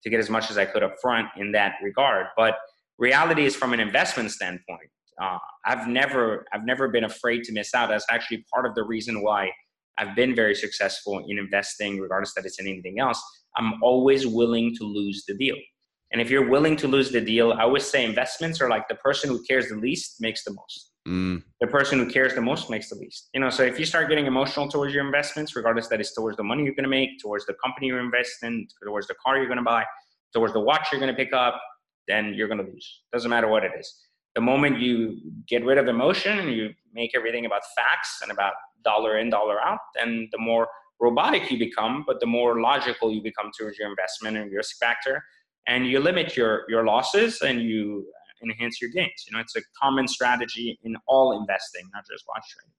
to 0.02 0.10
get 0.10 0.20
as 0.20 0.28
much 0.28 0.50
as 0.50 0.58
I 0.58 0.66
could 0.66 0.82
up 0.82 0.96
front 1.00 1.28
in 1.36 1.52
that 1.52 1.76
regard. 1.82 2.26
But 2.36 2.56
reality 2.98 3.46
is 3.46 3.56
from 3.56 3.72
an 3.72 3.80
investment 3.80 4.30
standpoint. 4.30 4.90
Uh, 5.20 5.38
I've 5.64 5.88
never, 5.88 6.44
I've 6.52 6.66
never 6.66 6.88
been 6.88 7.04
afraid 7.04 7.44
to 7.44 7.52
miss 7.52 7.74
out. 7.74 7.88
That's 7.88 8.04
actually 8.10 8.44
part 8.52 8.66
of 8.66 8.74
the 8.74 8.82
reason 8.82 9.22
why 9.22 9.50
I've 9.96 10.14
been 10.16 10.34
very 10.34 10.54
successful 10.54 11.24
in 11.26 11.38
investing, 11.38 12.00
regardless 12.00 12.34
that 12.34 12.44
it's 12.44 12.58
in 12.58 12.66
anything 12.66 12.98
else. 12.98 13.22
I'm 13.56 13.82
always 13.82 14.26
willing 14.26 14.74
to 14.76 14.84
lose 14.84 15.24
the 15.26 15.34
deal. 15.34 15.56
And 16.14 16.22
if 16.22 16.30
you're 16.30 16.48
willing 16.48 16.76
to 16.76 16.86
lose 16.86 17.10
the 17.10 17.20
deal, 17.20 17.52
I 17.54 17.62
always 17.62 17.84
say 17.84 18.04
investments 18.04 18.60
are 18.60 18.70
like 18.70 18.86
the 18.86 18.94
person 18.94 19.28
who 19.30 19.42
cares 19.42 19.68
the 19.68 19.74
least 19.74 20.20
makes 20.20 20.44
the 20.44 20.52
most. 20.52 20.92
Mm. 21.08 21.42
The 21.60 21.66
person 21.66 21.98
who 21.98 22.08
cares 22.08 22.36
the 22.36 22.40
most 22.40 22.70
makes 22.70 22.88
the 22.88 22.94
least. 22.94 23.30
You 23.34 23.40
know, 23.40 23.50
so 23.50 23.64
if 23.64 23.80
you 23.80 23.84
start 23.84 24.08
getting 24.08 24.26
emotional 24.26 24.68
towards 24.68 24.94
your 24.94 25.04
investments, 25.04 25.56
regardless 25.56 25.88
that 25.88 25.98
it's 25.98 26.14
towards 26.14 26.36
the 26.36 26.44
money 26.44 26.62
you're 26.62 26.76
going 26.76 26.84
to 26.84 26.88
make, 26.88 27.18
towards 27.20 27.46
the 27.46 27.54
company 27.54 27.88
you're 27.88 27.98
investing, 27.98 28.68
towards 28.80 29.08
the 29.08 29.16
car 29.26 29.38
you're 29.38 29.48
going 29.48 29.58
to 29.58 29.64
buy, 29.64 29.84
towards 30.32 30.52
the 30.52 30.60
watch 30.60 30.86
you're 30.92 31.00
going 31.00 31.12
to 31.12 31.16
pick 31.16 31.32
up, 31.32 31.60
then 32.06 32.32
you're 32.32 32.46
going 32.46 32.64
to 32.64 32.72
lose. 32.72 33.02
Doesn't 33.12 33.28
matter 33.28 33.48
what 33.48 33.64
it 33.64 33.72
is. 33.76 33.92
The 34.36 34.40
moment 34.40 34.78
you 34.78 35.18
get 35.48 35.64
rid 35.64 35.78
of 35.78 35.88
emotion 35.88 36.38
and 36.38 36.52
you 36.52 36.70
make 36.92 37.10
everything 37.16 37.44
about 37.44 37.62
facts 37.76 38.20
and 38.22 38.30
about 38.30 38.52
dollar 38.84 39.18
in, 39.18 39.30
dollar 39.30 39.60
out, 39.60 39.80
then 39.96 40.28
the 40.30 40.38
more 40.38 40.68
robotic 41.00 41.50
you 41.50 41.58
become, 41.58 42.04
but 42.06 42.20
the 42.20 42.26
more 42.26 42.60
logical 42.60 43.10
you 43.10 43.20
become 43.20 43.50
towards 43.58 43.78
your 43.80 43.90
investment 43.90 44.36
and 44.36 44.52
risk 44.52 44.76
factor 44.78 45.24
and 45.66 45.86
you 45.86 46.00
limit 46.00 46.36
your 46.36 46.64
your 46.68 46.84
losses 46.84 47.40
and 47.42 47.60
you 47.62 48.06
enhance 48.42 48.80
your 48.80 48.90
gains. 48.90 49.24
You 49.26 49.34
know, 49.34 49.40
it's 49.40 49.56
a 49.56 49.62
common 49.80 50.06
strategy 50.06 50.78
in 50.84 50.96
all 51.06 51.38
investing, 51.38 51.82
not 51.94 52.04
just 52.10 52.24
watch 52.28 52.44
trading. 52.50 52.72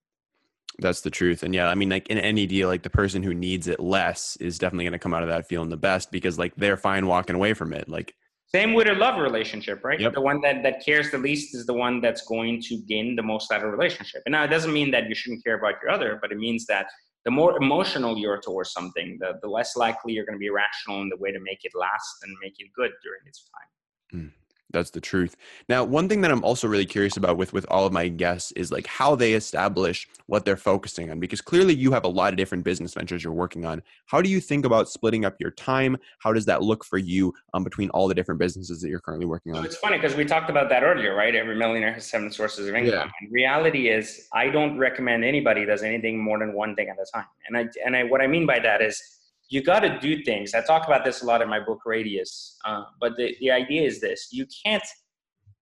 That's 0.80 1.02
the 1.02 1.10
truth. 1.10 1.44
And 1.44 1.56
yeah, 1.56 1.70
I 1.70 1.76
mean, 1.76 1.90
like 1.90 2.08
in 2.10 2.18
any 2.18 2.46
deal, 2.46 2.68
like 2.68 2.84
the 2.84 2.90
person 2.90 3.24
who 3.24 3.34
needs 3.34 3.68
it 3.68 3.80
less 3.80 4.36
is 4.38 4.60
definitely 4.60 4.84
going 4.86 4.94
to 4.94 5.00
come 5.00 5.14
out 5.14 5.24
of 5.24 5.30
that 5.30 5.48
feeling 5.48 5.70
the 5.70 5.78
best 5.78 6.12
because 6.12 6.38
like 6.38 6.54
they're 6.56 6.78
fine 6.78 7.08
walking 7.08 7.36
away 7.36 7.54
from 7.54 7.74
it. 7.74 7.88
Like 7.88 8.14
same 8.48 8.74
with 8.74 8.88
a 8.88 8.94
love 8.94 9.20
relationship, 9.20 9.84
right? 9.84 10.00
Yep. 10.00 10.14
The 10.14 10.22
one 10.22 10.42
that, 10.42 10.64
that 10.64 10.86
cares 10.86 11.12
the 11.12 11.18
least 11.18 11.56
is 11.56 11.66
the 11.66 11.74
one 11.74 12.02
that's 12.02 12.22
going 12.26 12.62
to 12.64 12.78
gain 12.88 13.16
the 13.16 13.24
most 13.24 13.52
out 13.52 13.62
of 13.62 13.68
a 13.68 13.72
relationship. 13.72 14.22
And 14.26 14.34
now 14.34 14.44
it 14.44 14.50
doesn't 14.50 14.72
mean 14.72 14.92
that 14.92 15.10
you 15.10 15.16
shouldn't 15.16 15.44
care 15.44 15.58
about 15.58 15.76
your 15.82 15.92
other, 15.92 16.20
but 16.22 16.32
it 16.32 16.38
means 16.38 16.66
that 16.68 16.88
the 17.26 17.32
more 17.32 17.58
emotional 17.62 18.18
you're 18.18 18.40
towards 18.40 18.72
something, 18.72 19.18
the, 19.20 19.40
the 19.42 19.48
less 19.48 19.76
likely 19.76 20.14
you're 20.14 20.26
going 20.26 20.38
to 20.38 20.40
be 20.40 20.52
rational 20.52 21.02
in 21.02 21.10
the 21.10 21.18
way 21.18 21.32
to 21.32 21.40
make 21.40 21.66
it 21.66 21.72
last 21.76 22.24
and 22.24 22.36
make 22.42 22.54
it 22.60 22.68
good 22.74 22.92
during 23.04 23.22
its 23.26 23.50
time. 23.50 24.22
Mm. 24.22 24.32
That's 24.72 24.90
the 24.90 25.02
truth. 25.02 25.36
Now, 25.70 25.84
one 25.84 26.10
thing 26.10 26.22
that 26.22 26.32
I'm 26.32 26.44
also 26.44 26.68
really 26.68 26.86
curious 26.86 27.18
about 27.18 27.38
with 27.38 27.54
with 27.54 27.66
all 27.70 27.86
of 27.86 27.94
my 27.94 28.08
guests 28.08 28.52
is 28.54 28.72
like 28.72 28.88
how 28.88 29.16
they 29.16 29.34
establish 29.34 30.08
what 30.26 30.44
they're 30.44 30.58
focusing 30.58 31.12
on 31.12 31.20
because 31.20 31.40
clearly 31.40 31.74
you 31.74 31.92
have 31.92 32.04
a 32.04 32.10
lot 32.10 32.34
of 32.34 32.38
different 32.38 32.64
business 32.64 32.94
ventures 32.94 33.24
you're 33.24 33.32
working 33.32 33.66
on. 33.66 33.82
How 34.08 34.22
do 34.22 34.30
you 34.30 34.42
think 34.42 34.66
about 34.66 34.90
splitting 34.90 35.24
up 35.24 35.36
your 35.40 35.52
time? 35.52 35.98
How 36.20 36.34
does 36.34 36.46
that 36.46 36.64
look 36.64 36.84
for 36.84 36.98
you 36.98 37.34
um, 37.54 37.64
between 37.64 37.90
all 37.92 38.08
the 38.08 38.16
different 38.16 38.40
businesses 38.40 38.82
that 38.82 38.90
you're 38.90 39.00
currently 39.00 39.28
working 39.28 39.54
on? 39.54 39.62
So 39.62 39.68
it's 39.68 39.78
funny 39.78 39.98
because 39.98 40.16
we 40.16 40.26
talked 40.26 40.50
about 40.50 40.68
that 40.70 40.84
earlier, 40.84 41.16
right? 41.16 41.36
Every 41.36 41.56
millionaire 41.56 41.94
has 41.94 42.10
seven 42.10 42.32
sources 42.32 42.68
of 42.68 42.76
income. 42.76 42.92
Yeah. 42.92 43.10
And 43.22 43.32
reality 43.32 43.90
is, 43.90 44.28
I 44.34 44.50
don't 44.50 44.78
recommend 44.78 45.24
anybody 45.24 45.66
does 45.66 45.84
anything 45.84 46.20
more 46.20 46.40
than 46.40 46.54
one 46.54 46.76
thing 46.76 46.90
at 46.90 46.98
a 46.98 47.06
time. 47.14 47.28
And 47.48 47.58
I 47.58 47.68
and 47.86 47.96
I 47.96 48.04
what 48.04 48.22
I 48.22 48.28
mean 48.28 48.46
by 48.46 48.60
that 48.60 48.82
is 48.82 49.15
you 49.50 49.62
got 49.62 49.82
to 49.82 50.00
do 50.00 50.24
things. 50.24 50.54
I 50.54 50.62
talk 50.62 50.88
about 50.88 51.06
this 51.06 51.22
a 51.22 51.26
lot 51.26 51.42
in 51.42 51.50
my 51.50 51.60
book 51.60 51.80
Radius, 51.86 52.58
uh, 52.66 52.84
but 53.00 53.16
the, 53.18 53.36
the 53.40 53.52
idea 53.52 53.84
is 53.84 54.02
this 54.02 54.30
you 54.32 54.46
can't 54.66 54.84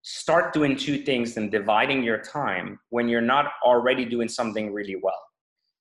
start 0.03 0.53
doing 0.53 0.75
two 0.75 0.97
things 0.97 1.37
and 1.37 1.49
dividing 1.51 2.03
your 2.03 2.17
time 2.17 2.79
when 2.89 3.07
you're 3.07 3.21
not 3.21 3.53
already 3.65 4.05
doing 4.05 4.27
something 4.27 4.73
really 4.73 4.97
well. 5.01 5.19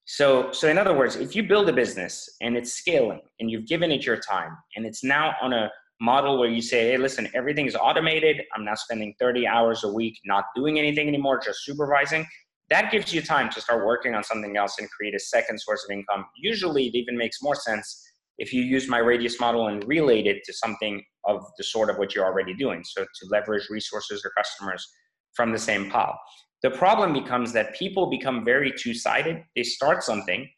So, 0.05 0.51
so 0.53 0.69
in 0.69 0.79
other 0.79 0.95
words, 0.95 1.17
if 1.17 1.35
you 1.37 1.43
build 1.43 1.69
a 1.69 1.73
business 1.73 2.29
and 2.41 2.57
it's 2.57 2.73
scaling 2.73 3.21
and 3.41 3.51
you've 3.51 3.67
given 3.67 3.91
it 3.91 4.05
your 4.05 4.17
time 4.17 4.57
and 4.77 4.85
it's 4.87 5.05
now 5.05 5.35
on 5.41 5.53
a 5.53 5.71
model 6.01 6.39
where 6.39 6.49
you 6.49 6.61
say, 6.61 6.91
hey, 6.91 6.97
listen, 6.97 7.29
everything 7.35 7.67
is 7.67 7.77
automated. 7.77 8.43
I'm 8.55 8.65
now 8.65 8.75
spending 8.75 9.15
30 9.21 9.47
hours 9.47 9.85
a 9.85 9.93
week 9.93 10.19
not 10.25 10.47
doing 10.57 10.79
anything 10.79 11.07
anymore, 11.07 11.41
just 11.41 11.65
supervising 11.65 12.27
that 12.71 12.91
gives 12.91 13.13
you 13.13 13.21
time 13.23 13.51
to 13.51 13.61
start 13.61 13.85
working 13.85 14.15
on 14.15 14.25
something 14.25 14.57
else 14.57 14.77
and 14.79 14.91
create 14.91 15.15
a 15.15 15.19
second 15.19 15.59
source 15.59 15.85
of 15.89 15.93
income. 15.93 16.25
Usually, 16.37 16.87
it 16.87 16.95
even 16.95 17.17
makes 17.17 17.43
more 17.43 17.55
sense 17.55 18.03
if 18.39 18.53
you 18.53 18.63
use 18.63 18.89
my 18.89 18.99
radius 18.99 19.39
model 19.39 19.69
and 19.69 19.87
relate 19.87 20.27
it 20.27 20.43
to 20.45 20.53
something 20.53 21.03
of 21.27 21.45
the 21.59 21.65
sort 21.65 21.91
of 21.91 21.99
what 21.99 22.15
you're 22.15 22.25
already 22.25 22.55
doing. 22.55 22.83
So, 22.85 23.03
to 23.03 23.29
leverage 23.31 23.69
resources 23.69 24.23
or 24.25 24.33
customers 24.37 24.87
from 25.35 25.53
the 25.53 25.59
same 25.59 25.91
pile. 25.91 26.19
The 26.63 26.71
problem 26.71 27.13
becomes 27.13 27.53
that 27.53 27.75
people 27.75 28.09
become 28.09 28.45
very 28.45 28.73
two 28.73 28.95
sided. 28.95 29.43
They 29.57 29.65
start 29.65 30.03
something, 30.03 30.49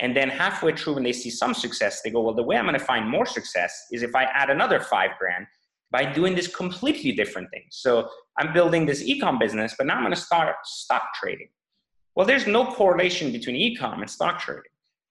and 0.00 0.16
then 0.16 0.28
halfway 0.28 0.74
through, 0.74 0.94
when 0.94 1.02
they 1.02 1.12
see 1.12 1.30
some 1.30 1.54
success, 1.54 2.00
they 2.02 2.10
go, 2.10 2.20
Well, 2.22 2.34
the 2.34 2.42
way 2.42 2.56
I'm 2.56 2.66
going 2.66 2.78
to 2.78 2.84
find 2.84 3.08
more 3.08 3.26
success 3.26 3.86
is 3.92 4.02
if 4.02 4.14
I 4.14 4.24
add 4.24 4.50
another 4.50 4.80
five 4.80 5.10
grand 5.18 5.46
by 5.90 6.04
doing 6.04 6.34
this 6.34 6.46
completely 6.46 7.12
different 7.12 7.50
thing. 7.50 7.64
So 7.70 8.08
I'm 8.38 8.52
building 8.52 8.86
this 8.86 9.02
ecom 9.02 9.38
business, 9.38 9.74
but 9.76 9.86
now 9.86 9.94
I'm 9.96 10.02
going 10.02 10.14
to 10.14 10.20
start 10.20 10.56
stock 10.64 11.14
trading. 11.14 11.48
Well, 12.14 12.26
there's 12.26 12.46
no 12.46 12.66
correlation 12.66 13.32
between 13.32 13.56
ecom 13.56 14.00
and 14.00 14.10
stock 14.10 14.38
trading. 14.40 14.62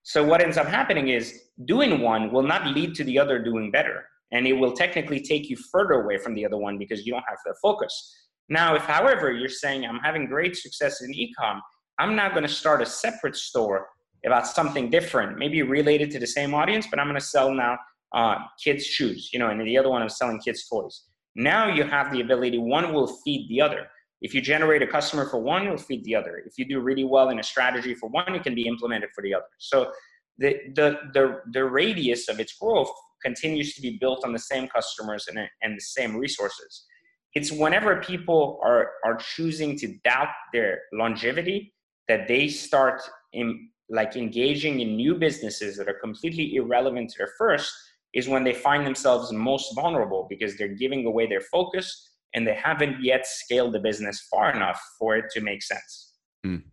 So 0.03 0.23
what 0.23 0.41
ends 0.41 0.57
up 0.57 0.67
happening 0.67 1.09
is 1.09 1.43
doing 1.65 2.01
one 2.01 2.31
will 2.31 2.43
not 2.43 2.67
lead 2.67 2.95
to 2.95 3.03
the 3.03 3.19
other 3.19 3.39
doing 3.39 3.71
better. 3.71 4.05
And 4.31 4.47
it 4.47 4.53
will 4.53 4.71
technically 4.71 5.19
take 5.21 5.49
you 5.49 5.57
further 5.71 6.01
away 6.01 6.17
from 6.17 6.33
the 6.35 6.45
other 6.45 6.57
one 6.57 6.77
because 6.77 7.05
you 7.05 7.11
don't 7.11 7.25
have 7.27 7.39
the 7.45 7.55
focus. 7.61 8.15
Now, 8.47 8.75
if 8.75 8.83
however 8.83 9.31
you're 9.31 9.49
saying 9.49 9.85
I'm 9.85 9.99
having 9.99 10.25
great 10.27 10.55
success 10.55 11.01
in 11.01 11.11
ecom, 11.13 11.59
I'm 11.99 12.15
now 12.15 12.29
going 12.29 12.43
to 12.43 12.49
start 12.49 12.81
a 12.81 12.85
separate 12.85 13.35
store 13.35 13.87
about 14.25 14.47
something 14.47 14.89
different, 14.89 15.37
maybe 15.37 15.61
related 15.61 16.11
to 16.11 16.19
the 16.19 16.27
same 16.27 16.53
audience, 16.53 16.87
but 16.89 16.99
I'm 16.99 17.07
going 17.07 17.19
to 17.19 17.25
sell 17.25 17.53
now 17.53 17.77
uh, 18.13 18.35
kids 18.63 18.85
shoes, 18.85 19.29
you 19.31 19.39
know, 19.39 19.49
and 19.49 19.65
the 19.65 19.77
other 19.77 19.89
one 19.89 20.03
is 20.03 20.17
selling 20.17 20.39
kids 20.39 20.67
toys. 20.67 21.03
Now 21.35 21.73
you 21.73 21.83
have 21.83 22.11
the 22.11 22.21
ability, 22.21 22.57
one 22.57 22.93
will 22.93 23.07
feed 23.07 23.47
the 23.49 23.61
other. 23.61 23.87
If 24.21 24.33
you 24.33 24.41
generate 24.41 24.81
a 24.81 24.87
customer 24.87 25.25
for 25.25 25.39
one, 25.39 25.63
you'll 25.63 25.77
feed 25.77 26.03
the 26.03 26.15
other. 26.15 26.41
If 26.45 26.57
you 26.57 26.65
do 26.65 26.81
really 26.81 27.05
well 27.05 27.29
in 27.29 27.39
a 27.39 27.43
strategy 27.43 27.93
for 27.93 28.09
one, 28.09 28.35
it 28.35 28.43
can 28.43 28.55
be 28.55 28.67
implemented 28.67 29.09
for 29.15 29.21
the 29.21 29.33
other. 29.33 29.45
So 29.59 29.91
the, 30.37 30.57
the, 30.75 30.97
the, 31.13 31.41
the 31.53 31.63
radius 31.63 32.27
of 32.27 32.39
its 32.39 32.53
growth 32.57 32.91
continues 33.23 33.73
to 33.75 33.81
be 33.81 33.97
built 33.99 34.25
on 34.25 34.33
the 34.33 34.39
same 34.39 34.67
customers 34.67 35.27
and, 35.27 35.39
and 35.61 35.77
the 35.77 35.81
same 35.81 36.17
resources. 36.17 36.85
It's 37.33 37.51
whenever 37.51 38.01
people 38.01 38.59
are, 38.63 38.91
are 39.05 39.17
choosing 39.17 39.77
to 39.77 39.95
doubt 40.03 40.29
their 40.51 40.81
longevity 40.93 41.73
that 42.07 42.27
they 42.27 42.47
start 42.47 43.01
in, 43.33 43.69
like 43.89 44.15
engaging 44.15 44.79
in 44.79 44.95
new 44.95 45.15
businesses 45.15 45.77
that 45.77 45.87
are 45.87 45.99
completely 46.01 46.55
irrelevant 46.55 47.11
to 47.11 47.17
their 47.19 47.31
first 47.37 47.71
is 48.13 48.27
when 48.27 48.43
they 48.43 48.53
find 48.53 48.85
themselves 48.85 49.31
most 49.31 49.75
vulnerable 49.75 50.27
because 50.29 50.57
they're 50.57 50.67
giving 50.67 51.05
away 51.05 51.27
their 51.27 51.41
focus 51.41 52.09
and 52.33 52.45
they 52.45 52.53
haven't 52.53 53.03
yet 53.03 53.25
scaled 53.25 53.73
the 53.73 53.79
business 53.79 54.27
far 54.31 54.51
enough 54.55 54.81
for 54.97 55.15
it 55.15 55.25
to 55.31 55.41
make 55.41 55.63
sense. 55.63 56.13
Mm, 56.45 56.63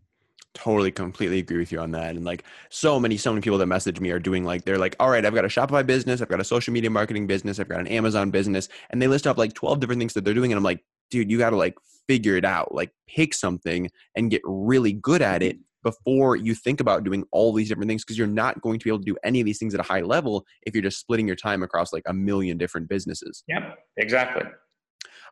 totally, 0.54 0.90
completely 0.90 1.38
agree 1.38 1.58
with 1.58 1.72
you 1.72 1.80
on 1.80 1.90
that. 1.92 2.16
And 2.16 2.24
like 2.24 2.44
so 2.70 3.00
many, 3.00 3.16
so 3.16 3.32
many 3.32 3.42
people 3.42 3.58
that 3.58 3.66
message 3.66 4.00
me 4.00 4.10
are 4.10 4.18
doing 4.18 4.44
like, 4.44 4.64
they're 4.64 4.78
like, 4.78 4.96
all 5.00 5.10
right, 5.10 5.24
I've 5.24 5.34
got 5.34 5.44
a 5.44 5.48
Shopify 5.48 5.86
business, 5.86 6.20
I've 6.20 6.28
got 6.28 6.40
a 6.40 6.44
social 6.44 6.72
media 6.72 6.90
marketing 6.90 7.26
business, 7.26 7.58
I've 7.58 7.68
got 7.68 7.80
an 7.80 7.86
Amazon 7.88 8.30
business. 8.30 8.68
And 8.90 9.00
they 9.00 9.08
list 9.08 9.26
off 9.26 9.38
like 9.38 9.54
12 9.54 9.80
different 9.80 9.98
things 9.98 10.14
that 10.14 10.24
they're 10.24 10.34
doing. 10.34 10.52
And 10.52 10.58
I'm 10.58 10.64
like, 10.64 10.84
dude, 11.10 11.30
you 11.30 11.38
got 11.38 11.50
to 11.50 11.56
like 11.56 11.76
figure 12.08 12.36
it 12.36 12.44
out, 12.44 12.74
like 12.74 12.92
pick 13.08 13.34
something 13.34 13.90
and 14.14 14.30
get 14.30 14.42
really 14.44 14.92
good 14.92 15.22
at 15.22 15.42
it 15.42 15.58
before 15.86 16.34
you 16.34 16.52
think 16.52 16.80
about 16.80 17.04
doing 17.04 17.24
all 17.30 17.52
these 17.52 17.68
different 17.68 17.88
things 17.88 18.04
because 18.04 18.18
you're 18.18 18.26
not 18.26 18.60
going 18.60 18.76
to 18.76 18.82
be 18.82 18.90
able 18.90 18.98
to 18.98 19.04
do 19.04 19.16
any 19.22 19.38
of 19.38 19.44
these 19.44 19.56
things 19.56 19.72
at 19.72 19.78
a 19.78 19.84
high 19.84 20.00
level 20.00 20.44
if 20.62 20.74
you're 20.74 20.82
just 20.82 20.98
splitting 20.98 21.28
your 21.28 21.36
time 21.36 21.62
across 21.62 21.92
like 21.92 22.02
a 22.08 22.12
million 22.12 22.58
different 22.58 22.88
businesses. 22.88 23.44
Yep, 23.46 23.78
exactly. 23.98 24.42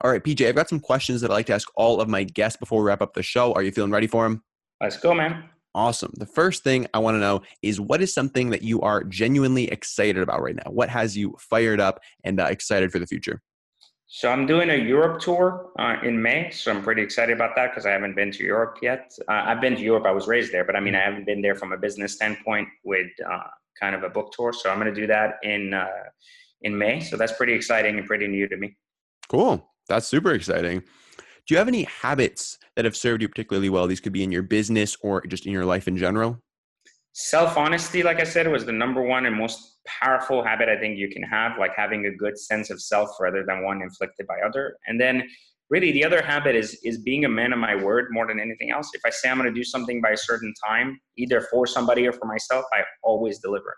All 0.02 0.12
right, 0.12 0.22
PJ, 0.22 0.46
I've 0.46 0.54
got 0.54 0.68
some 0.68 0.78
questions 0.78 1.20
that 1.20 1.32
I'd 1.32 1.34
like 1.34 1.46
to 1.46 1.54
ask 1.54 1.68
all 1.74 2.00
of 2.00 2.08
my 2.08 2.22
guests 2.22 2.56
before 2.56 2.80
we 2.80 2.86
wrap 2.86 3.02
up 3.02 3.14
the 3.14 3.22
show. 3.24 3.52
Are 3.54 3.64
you 3.64 3.72
feeling 3.72 3.90
ready 3.90 4.06
for 4.06 4.22
them? 4.22 4.44
Let's 4.80 4.96
go, 4.96 5.12
man. 5.12 5.42
Awesome. 5.74 6.12
The 6.18 6.26
first 6.26 6.62
thing 6.62 6.86
I 6.94 7.00
want 7.00 7.16
to 7.16 7.18
know 7.18 7.42
is 7.62 7.80
what 7.80 8.00
is 8.00 8.14
something 8.14 8.50
that 8.50 8.62
you 8.62 8.80
are 8.82 9.02
genuinely 9.02 9.68
excited 9.72 10.22
about 10.22 10.40
right 10.40 10.54
now? 10.54 10.70
What 10.70 10.88
has 10.88 11.16
you 11.16 11.34
fired 11.40 11.80
up 11.80 11.98
and 12.22 12.38
uh, 12.38 12.44
excited 12.44 12.92
for 12.92 13.00
the 13.00 13.08
future? 13.08 13.42
So 14.16 14.30
I'm 14.30 14.46
doing 14.46 14.70
a 14.70 14.76
Europe 14.76 15.20
tour 15.20 15.72
uh, 15.76 15.96
in 16.04 16.22
May, 16.22 16.48
so 16.52 16.70
I'm 16.70 16.84
pretty 16.84 17.02
excited 17.02 17.34
about 17.34 17.56
that 17.56 17.72
because 17.72 17.84
I 17.84 17.90
haven't 17.90 18.14
been 18.14 18.30
to 18.30 18.44
Europe 18.44 18.78
yet. 18.80 19.12
Uh, 19.28 19.42
I've 19.46 19.60
been 19.60 19.74
to 19.74 19.82
Europe; 19.82 20.04
I 20.06 20.12
was 20.12 20.28
raised 20.28 20.52
there, 20.52 20.64
but 20.64 20.76
I 20.76 20.80
mean, 20.80 20.94
I 20.94 21.00
haven't 21.00 21.26
been 21.26 21.42
there 21.42 21.56
from 21.56 21.72
a 21.72 21.76
business 21.76 22.12
standpoint 22.12 22.68
with 22.84 23.08
uh, 23.28 23.48
kind 23.80 23.92
of 23.92 24.04
a 24.04 24.08
book 24.08 24.30
tour. 24.30 24.52
So 24.52 24.70
I'm 24.70 24.78
going 24.78 24.94
to 24.94 25.00
do 25.00 25.08
that 25.08 25.38
in 25.42 25.74
uh, 25.74 25.88
in 26.62 26.78
May. 26.78 27.00
So 27.00 27.16
that's 27.16 27.32
pretty 27.32 27.54
exciting 27.54 27.98
and 27.98 28.06
pretty 28.06 28.28
new 28.28 28.46
to 28.46 28.56
me. 28.56 28.76
Cool. 29.28 29.68
That's 29.88 30.06
super 30.06 30.30
exciting. 30.30 30.84
Do 31.18 31.54
you 31.54 31.58
have 31.58 31.66
any 31.66 31.82
habits 31.82 32.58
that 32.76 32.84
have 32.84 32.96
served 32.96 33.20
you 33.20 33.28
particularly 33.28 33.68
well? 33.68 33.88
These 33.88 33.98
could 33.98 34.12
be 34.12 34.22
in 34.22 34.30
your 34.30 34.44
business 34.44 34.96
or 35.02 35.26
just 35.26 35.44
in 35.44 35.50
your 35.50 35.64
life 35.64 35.88
in 35.88 35.96
general. 35.96 36.40
Self 37.16 37.56
honesty, 37.56 38.02
like 38.02 38.18
I 38.18 38.24
said, 38.24 38.48
was 38.48 38.64
the 38.64 38.72
number 38.72 39.00
one 39.00 39.24
and 39.26 39.36
most 39.36 39.78
powerful 39.86 40.42
habit 40.42 40.68
I 40.68 40.76
think 40.76 40.98
you 40.98 41.08
can 41.08 41.22
have, 41.22 41.58
like 41.60 41.70
having 41.76 42.06
a 42.06 42.10
good 42.10 42.36
sense 42.36 42.70
of 42.70 42.82
self 42.82 43.08
rather 43.20 43.44
than 43.46 43.62
one 43.62 43.82
inflicted 43.82 44.26
by 44.26 44.40
other. 44.44 44.76
And 44.88 45.00
then 45.00 45.22
really 45.70 45.92
the 45.92 46.04
other 46.04 46.20
habit 46.20 46.56
is 46.56 46.76
is 46.82 46.98
being 46.98 47.24
a 47.24 47.28
man 47.28 47.52
of 47.52 47.60
my 47.60 47.76
word 47.76 48.08
more 48.10 48.26
than 48.26 48.40
anything 48.40 48.72
else. 48.72 48.90
If 48.94 49.02
I 49.06 49.10
say 49.10 49.30
I'm 49.30 49.38
going 49.38 49.48
to 49.48 49.54
do 49.54 49.62
something 49.62 50.00
by 50.00 50.10
a 50.10 50.16
certain 50.16 50.52
time, 50.66 50.98
either 51.16 51.40
for 51.52 51.68
somebody 51.68 52.04
or 52.04 52.12
for 52.12 52.26
myself, 52.26 52.64
I 52.72 52.82
always 53.04 53.38
deliver. 53.38 53.76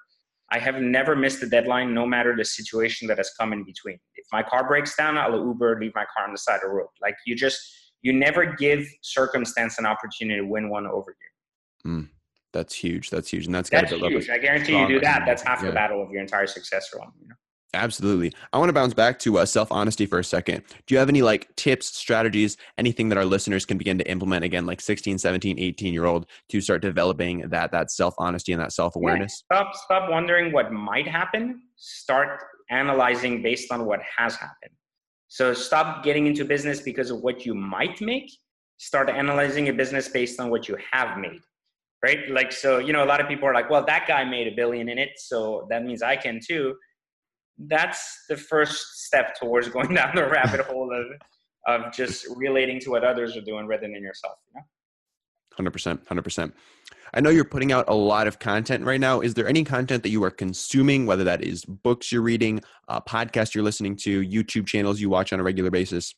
I 0.51 0.59
have 0.59 0.81
never 0.81 1.15
missed 1.15 1.43
a 1.43 1.47
deadline, 1.47 1.93
no 1.93 2.07
matter 2.07 2.35
the 2.35 2.45
situation 2.45 3.07
that 3.09 3.19
has 3.19 3.31
come 3.39 3.53
in 3.53 3.65
between. 3.65 3.99
If 4.15 4.25
my 4.33 4.45
car 4.45 4.67
breaks 4.67 4.97
down, 4.97 5.19
I'll 5.19 5.37
Uber, 5.37 5.79
leave 5.79 5.93
my 5.95 6.07
car 6.17 6.25
on 6.25 6.33
the 6.33 6.39
side 6.39 6.57
of 6.57 6.63
the 6.63 6.69
road. 6.69 6.89
Like 7.03 7.17
you 7.27 7.37
just, 7.37 7.61
you 8.01 8.15
never 8.15 8.47
give 8.47 8.87
circumstance 9.03 9.79
an 9.79 9.85
opportunity 9.85 10.41
to 10.41 10.47
win 10.47 10.71
one 10.71 10.87
over 10.87 11.15
you. 11.85 11.91
Mm. 11.91 12.09
That's 12.57 12.75
huge. 12.75 13.11
That's 13.11 13.29
huge, 13.29 13.45
and 13.45 13.55
that's 13.55 13.69
that's 13.69 13.93
huge. 13.93 14.31
I 14.31 14.39
guarantee 14.39 14.79
you 14.79 14.89
do 14.89 15.01
that. 15.01 15.25
That's 15.27 15.43
half 15.43 15.61
yeah. 15.61 15.69
the 15.69 15.73
battle 15.75 16.03
of 16.03 16.11
your 16.11 16.23
entire 16.23 16.47
success 16.47 16.89
run. 16.97 17.09
You 17.21 17.29
know? 17.29 17.35
Absolutely. 17.75 18.33
I 18.51 18.59
want 18.59 18.71
to 18.71 18.73
bounce 18.73 18.95
back 18.95 19.19
to 19.21 19.37
uh, 19.37 19.45
self 19.45 19.71
honesty 19.71 20.07
for 20.07 20.19
a 20.19 20.25
second. 20.25 20.63
Do 20.87 20.95
you 20.95 20.99
have 20.99 21.11
any 21.11 21.21
like 21.21 21.55
tips, 21.57 21.95
strategies, 21.95 22.57
anything 22.79 23.11
that 23.11 23.19
our 23.19 23.27
listeners 23.27 23.67
can 23.67 23.77
begin 23.77 23.99
to 23.99 24.11
implement 24.11 24.43
again, 24.43 24.65
like 24.65 24.81
16, 24.81 25.19
17, 25.19 25.59
18 25.59 25.93
year 25.93 26.07
old 26.07 26.25
to 26.49 26.63
start 26.63 26.81
developing 26.81 27.41
that 27.51 27.73
that 27.73 27.91
self 27.91 28.15
honesty 28.17 28.53
and 28.53 28.63
that 28.63 28.73
self 28.73 28.97
awareness? 28.97 29.45
Yeah. 29.51 29.59
Stop 29.59 29.77
stop 29.77 30.11
wondering 30.11 30.51
what 30.51 30.73
might 30.73 31.07
happen. 31.07 31.61
Start 31.77 32.43
analyzing 32.71 33.43
based 33.43 33.71
on 33.71 33.85
what 33.85 34.01
has 34.17 34.35
happened. 34.35 34.73
So 35.29 35.53
stop 35.53 36.03
getting 36.03 36.27
into 36.27 36.47
business 36.47 36.81
because 36.81 37.11
of 37.11 37.21
what 37.21 37.45
you 37.45 37.55
might 37.55 38.01
make. 38.01 38.31
Start 38.79 39.11
analyzing 39.11 39.69
a 39.69 39.75
business 39.75 40.09
based 40.09 40.41
on 40.41 40.49
what 40.49 40.69
you 40.69 40.79
have 40.91 41.19
made 41.19 41.41
right? 42.03 42.29
Like, 42.31 42.53
so, 42.53 42.79
you 42.79 42.93
know, 42.93 43.05
a 43.05 43.07
lot 43.07 43.21
of 43.21 43.29
people 43.29 43.49
are 43.49 43.55
like, 43.55 43.71
well, 43.71 43.85
that 43.87 44.07
guy 44.07 44.25
made 44.25 44.47
a 44.47 44.55
billion 44.55 44.89
in 44.89 44.99
it, 44.99 45.11
so 45.17 45.67
that 45.71 45.85
means 45.85 46.03
I 46.03 46.17
can 46.17 46.41
too. 46.47 46.75
That's 47.59 48.25
the 48.29 48.37
first 48.37 49.05
step 49.05 49.35
towards 49.35 49.69
going 49.77 49.95
down 49.95 50.15
the 50.15 50.29
rabbit 50.29 50.61
hole 50.67 50.91
of, 50.93 51.07
of 51.85 51.93
just 51.93 52.27
relating 52.37 52.81
to 52.81 52.91
what 52.91 53.05
others 53.05 53.37
are 53.37 53.43
doing 53.43 53.67
rather 53.67 53.83
than 53.83 54.03
yourself, 54.03 54.37
you 54.49 54.61
know? 54.61 54.65
100%. 55.59 56.05
100%. 56.05 56.53
I 57.15 57.21
know 57.21 57.31
you're 57.31 57.45
putting 57.45 57.73
out 57.73 57.87
a 57.89 57.95
lot 57.95 58.27
of 58.27 58.39
content 58.39 58.85
right 58.85 59.01
now. 59.01 59.21
Is 59.21 59.35
there 59.35 59.49
any 59.49 59.65
content 59.65 60.03
that 60.03 60.11
you 60.11 60.23
are 60.23 60.31
consuming, 60.31 61.07
whether 61.07 61.25
that 61.25 61.43
is 61.43 61.65
books 61.65 62.13
you're 62.13 62.21
reading, 62.21 62.61
uh, 62.89 63.01
podcasts 63.01 63.55
you're 63.55 63.65
listening 63.65 63.97
to, 64.03 64.23
YouTube 64.23 64.67
channels 64.67 65.01
you 65.01 65.09
watch 65.09 65.33
on 65.33 65.41
a 65.41 65.43
regular 65.43 65.71
basis? 65.71 66.15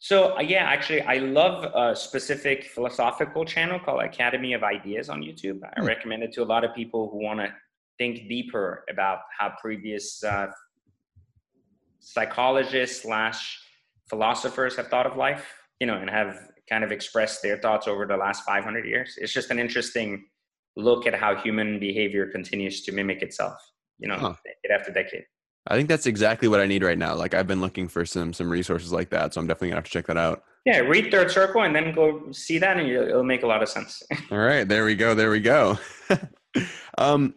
So 0.00 0.34
uh, 0.36 0.40
yeah, 0.40 0.64
actually, 0.64 1.02
I 1.02 1.18
love 1.18 1.64
a 1.74 1.94
specific 1.94 2.64
philosophical 2.64 3.44
channel 3.44 3.78
called 3.78 4.02
Academy 4.02 4.54
of 4.54 4.62
Ideas 4.62 5.10
on 5.10 5.20
YouTube. 5.20 5.60
I 5.76 5.80
mm. 5.80 5.86
recommend 5.86 6.22
it 6.22 6.32
to 6.32 6.42
a 6.42 6.44
lot 6.44 6.64
of 6.64 6.74
people 6.74 7.10
who 7.10 7.22
want 7.22 7.40
to 7.40 7.52
think 7.98 8.26
deeper 8.26 8.84
about 8.88 9.18
how 9.38 9.52
previous 9.60 10.24
uh, 10.24 10.46
psychologists 11.98 13.02
slash 13.02 13.60
philosophers 14.08 14.74
have 14.76 14.88
thought 14.88 15.06
of 15.06 15.16
life, 15.16 15.44
you 15.80 15.86
know, 15.86 15.96
and 15.96 16.08
have 16.08 16.48
kind 16.66 16.82
of 16.82 16.92
expressed 16.92 17.42
their 17.42 17.58
thoughts 17.58 17.86
over 17.86 18.06
the 18.06 18.16
last 18.16 18.42
500 18.44 18.86
years. 18.86 19.18
It's 19.18 19.34
just 19.34 19.50
an 19.50 19.58
interesting 19.58 20.24
look 20.76 21.06
at 21.06 21.14
how 21.14 21.36
human 21.36 21.78
behavior 21.78 22.26
continues 22.26 22.82
to 22.84 22.92
mimic 22.92 23.20
itself, 23.20 23.60
you 23.98 24.08
know, 24.08 24.16
huh. 24.16 24.32
decade 24.46 24.80
after 24.80 24.92
decade. 24.92 25.24
I 25.66 25.76
think 25.76 25.88
that's 25.88 26.06
exactly 26.06 26.48
what 26.48 26.60
I 26.60 26.66
need 26.66 26.82
right 26.82 26.98
now. 26.98 27.14
Like 27.14 27.34
I've 27.34 27.46
been 27.46 27.60
looking 27.60 27.88
for 27.88 28.04
some 28.04 28.32
some 28.32 28.48
resources 28.50 28.92
like 28.92 29.10
that, 29.10 29.34
so 29.34 29.40
I'm 29.40 29.46
definitely 29.46 29.68
gonna 29.68 29.78
have 29.78 29.84
to 29.84 29.90
check 29.90 30.06
that 30.06 30.16
out. 30.16 30.44
Yeah, 30.64 30.80
read 30.80 31.10
Third 31.10 31.30
Circle 31.30 31.62
and 31.62 31.74
then 31.74 31.94
go 31.94 32.30
see 32.32 32.58
that, 32.58 32.76
and 32.76 32.88
it'll 32.88 33.24
make 33.24 33.42
a 33.42 33.46
lot 33.46 33.62
of 33.62 33.68
sense. 33.68 34.02
All 34.30 34.38
right, 34.38 34.68
there 34.68 34.84
we 34.84 34.94
go. 34.94 35.14
There 35.14 35.30
we 35.30 35.40
go. 35.40 35.78
um, 36.98 37.34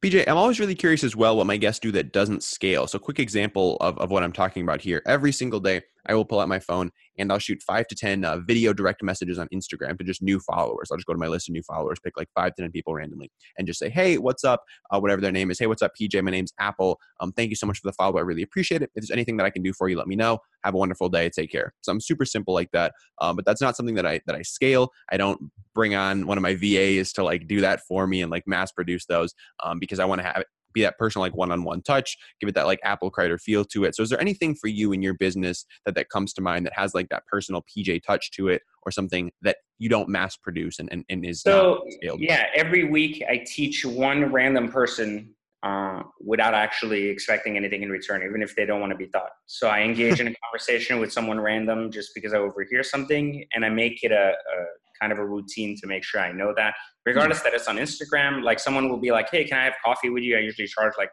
PJ, 0.00 0.24
I'm 0.26 0.36
always 0.36 0.60
really 0.60 0.74
curious 0.74 1.04
as 1.04 1.16
well 1.16 1.36
what 1.36 1.46
my 1.46 1.56
guests 1.56 1.80
do 1.80 1.90
that 1.92 2.12
doesn't 2.12 2.42
scale. 2.42 2.86
So, 2.86 2.98
quick 2.98 3.18
example 3.18 3.76
of, 3.80 3.98
of 3.98 4.10
what 4.10 4.22
I'm 4.22 4.32
talking 4.32 4.62
about 4.62 4.80
here. 4.80 5.02
Every 5.06 5.32
single 5.32 5.60
day, 5.60 5.82
I 6.06 6.14
will 6.14 6.24
pull 6.24 6.40
out 6.40 6.48
my 6.48 6.58
phone 6.58 6.90
and 7.18 7.30
I'll 7.30 7.38
shoot 7.38 7.62
five 7.62 7.86
to 7.88 7.94
10 7.94 8.24
uh, 8.24 8.38
video 8.38 8.72
direct 8.72 9.02
messages 9.02 9.38
on 9.38 9.48
Instagram 9.54 9.96
to 9.98 10.04
just 10.04 10.22
new 10.22 10.40
followers. 10.40 10.88
I'll 10.90 10.98
just 10.98 11.06
go 11.06 11.12
to 11.12 11.18
my 11.18 11.28
list 11.28 11.48
of 11.48 11.52
new 11.52 11.62
followers, 11.62 11.98
pick 12.02 12.16
like 12.16 12.28
five 12.34 12.54
to 12.56 12.62
10 12.62 12.72
people 12.72 12.94
randomly, 12.94 13.30
and 13.58 13.66
just 13.66 13.78
say, 13.78 13.88
hey, 13.88 14.18
what's 14.18 14.44
up? 14.44 14.62
Uh, 14.90 14.98
whatever 15.00 15.20
their 15.20 15.32
name 15.32 15.50
is. 15.50 15.58
Hey, 15.58 15.66
what's 15.66 15.82
up, 15.82 15.92
PJ? 15.98 16.22
My 16.22 16.30
name's 16.30 16.52
Apple. 16.58 16.98
Um, 17.20 17.32
thank 17.32 17.50
you 17.50 17.56
so 17.56 17.66
much 17.66 17.78
for 17.78 17.88
the 17.88 17.92
follow. 17.92 18.18
I 18.18 18.22
really 18.22 18.42
appreciate 18.42 18.82
it. 18.82 18.90
If 18.94 19.02
there's 19.02 19.10
anything 19.10 19.36
that 19.38 19.44
I 19.44 19.50
can 19.50 19.62
do 19.62 19.72
for 19.72 19.88
you, 19.88 19.96
let 19.96 20.06
me 20.06 20.16
know. 20.16 20.38
Have 20.64 20.74
a 20.74 20.78
wonderful 20.78 21.08
day. 21.08 21.30
Take 21.30 21.50
care. 21.50 21.74
So 21.82 21.92
I'm 21.92 22.00
super 22.00 22.24
simple 22.24 22.54
like 22.54 22.70
that. 22.72 22.92
Um, 23.20 23.36
but 23.36 23.44
that's 23.44 23.60
not 23.60 23.76
something 23.76 23.94
that 23.96 24.06
I 24.06 24.20
that 24.26 24.34
I 24.34 24.42
scale. 24.42 24.90
I 25.10 25.16
don't 25.16 25.50
bring 25.74 25.94
on 25.94 26.26
one 26.26 26.38
of 26.38 26.42
my 26.42 26.54
VAs 26.54 27.12
to 27.14 27.24
like 27.24 27.46
do 27.46 27.60
that 27.60 27.80
for 27.86 28.06
me 28.06 28.22
and 28.22 28.30
like 28.30 28.46
mass 28.46 28.72
produce 28.72 29.06
those 29.06 29.34
um, 29.62 29.78
because 29.78 29.98
I 29.98 30.04
want 30.04 30.20
to 30.20 30.26
have 30.26 30.44
be 30.74 30.82
that 30.82 30.98
personal 30.98 31.22
like 31.22 31.34
one-on-one 31.34 31.82
touch 31.82 32.16
give 32.40 32.48
it 32.48 32.54
that 32.54 32.66
like 32.66 32.80
apple 32.84 33.10
crider 33.10 33.38
feel 33.38 33.64
to 33.64 33.84
it. 33.84 33.94
So 33.94 34.02
is 34.02 34.10
there 34.10 34.20
anything 34.20 34.54
for 34.54 34.68
you 34.68 34.92
in 34.92 35.02
your 35.02 35.14
business 35.14 35.64
that 35.86 35.94
that 35.94 36.08
comes 36.10 36.32
to 36.34 36.42
mind 36.42 36.66
that 36.66 36.74
has 36.74 36.94
like 36.94 37.08
that 37.08 37.26
personal 37.26 37.62
pj 37.62 38.02
touch 38.02 38.30
to 38.32 38.48
it 38.48 38.62
or 38.82 38.92
something 38.92 39.32
that 39.42 39.56
you 39.78 39.88
don't 39.88 40.08
mass 40.08 40.36
produce 40.36 40.78
and, 40.78 40.88
and, 40.92 41.04
and 41.08 41.24
is 41.24 41.42
so 41.42 41.84
yeah 42.18 42.44
every 42.54 42.84
week 42.84 43.22
i 43.28 43.42
teach 43.46 43.84
one 43.84 44.30
random 44.32 44.68
person 44.68 45.34
uh, 45.64 46.02
without 46.20 46.52
actually 46.52 47.06
expecting 47.06 47.56
anything 47.56 47.82
in 47.82 47.88
return, 47.88 48.22
even 48.22 48.42
if 48.42 48.54
they 48.54 48.66
don't 48.66 48.80
want 48.80 48.90
to 48.90 48.98
be 48.98 49.06
taught. 49.06 49.30
So 49.46 49.68
I 49.68 49.80
engage 49.80 50.20
in 50.20 50.28
a 50.28 50.34
conversation 50.44 51.00
with 51.00 51.10
someone 51.10 51.40
random 51.40 51.90
just 51.90 52.10
because 52.14 52.34
I 52.34 52.36
overhear 52.36 52.82
something, 52.82 53.42
and 53.54 53.64
I 53.64 53.70
make 53.70 54.04
it 54.04 54.12
a, 54.12 54.32
a 54.32 54.64
kind 55.00 55.10
of 55.10 55.18
a 55.18 55.26
routine 55.26 55.74
to 55.80 55.86
make 55.86 56.04
sure 56.04 56.20
I 56.20 56.32
know 56.32 56.52
that, 56.56 56.74
regardless 57.06 57.42
that 57.42 57.54
it's 57.54 57.68
on 57.68 57.76
Instagram. 57.76 58.42
Like 58.42 58.58
someone 58.58 58.88
will 58.88 58.98
be 58.98 59.10
like, 59.10 59.30
"Hey, 59.30 59.44
can 59.44 59.58
I 59.58 59.64
have 59.64 59.74
coffee 59.84 60.10
with 60.10 60.22
you?" 60.22 60.36
I 60.36 60.40
usually 60.40 60.68
charge 60.68 60.94
like 60.98 61.10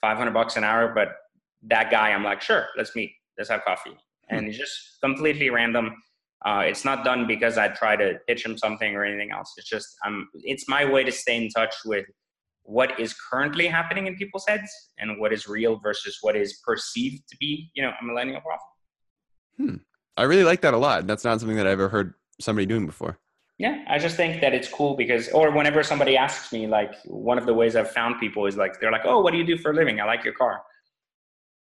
500 0.00 0.32
bucks 0.32 0.56
an 0.56 0.64
hour, 0.64 0.92
but 0.94 1.08
that 1.62 1.90
guy, 1.90 2.10
I'm 2.10 2.24
like, 2.24 2.40
"Sure, 2.40 2.66
let's 2.76 2.94
meet. 2.94 3.12
Let's 3.38 3.50
have 3.50 3.64
coffee." 3.64 3.96
And 4.30 4.48
it's 4.48 4.58
just 4.58 4.98
completely 5.02 5.50
random. 5.50 5.94
Uh, 6.44 6.62
it's 6.66 6.84
not 6.84 7.04
done 7.04 7.26
because 7.26 7.56
I 7.56 7.68
try 7.68 7.96
to 7.96 8.18
pitch 8.26 8.44
him 8.44 8.56
something 8.58 8.94
or 8.94 9.04
anything 9.04 9.30
else. 9.32 9.52
It's 9.56 9.68
just 9.68 9.96
um, 10.06 10.28
it's 10.34 10.68
my 10.68 10.84
way 10.84 11.04
to 11.04 11.12
stay 11.12 11.36
in 11.36 11.48
touch 11.50 11.74
with 11.84 12.06
what 12.64 12.98
is 12.98 13.14
currently 13.14 13.66
happening 13.66 14.06
in 14.06 14.16
people's 14.16 14.44
heads 14.48 14.70
and 14.98 15.20
what 15.20 15.32
is 15.32 15.46
real 15.46 15.78
versus 15.82 16.18
what 16.22 16.34
is 16.34 16.60
perceived 16.66 17.22
to 17.28 17.36
be, 17.38 17.70
you 17.74 17.82
know, 17.82 17.92
a 18.00 18.04
millennial 18.04 18.40
problem. 18.40 18.60
Hmm. 19.58 19.76
I 20.16 20.22
really 20.22 20.44
like 20.44 20.62
that 20.62 20.74
a 20.74 20.78
lot. 20.78 21.06
That's 21.06 21.24
not 21.24 21.40
something 21.40 21.56
that 21.56 21.66
I've 21.66 21.72
ever 21.72 21.88
heard 21.88 22.14
somebody 22.40 22.66
doing 22.66 22.86
before. 22.86 23.18
Yeah, 23.58 23.84
I 23.88 23.98
just 23.98 24.16
think 24.16 24.40
that 24.40 24.52
it's 24.52 24.68
cool 24.68 24.96
because, 24.96 25.28
or 25.28 25.52
whenever 25.52 25.82
somebody 25.84 26.16
asks 26.16 26.52
me, 26.52 26.66
like 26.66 26.92
one 27.04 27.38
of 27.38 27.46
the 27.46 27.54
ways 27.54 27.76
I've 27.76 27.90
found 27.90 28.18
people 28.18 28.46
is 28.46 28.56
like, 28.56 28.80
they're 28.80 28.90
like, 28.90 29.04
oh, 29.04 29.20
what 29.20 29.30
do 29.30 29.38
you 29.38 29.46
do 29.46 29.56
for 29.56 29.70
a 29.70 29.74
living? 29.74 30.00
I 30.00 30.04
like 30.04 30.24
your 30.24 30.34
car. 30.34 30.60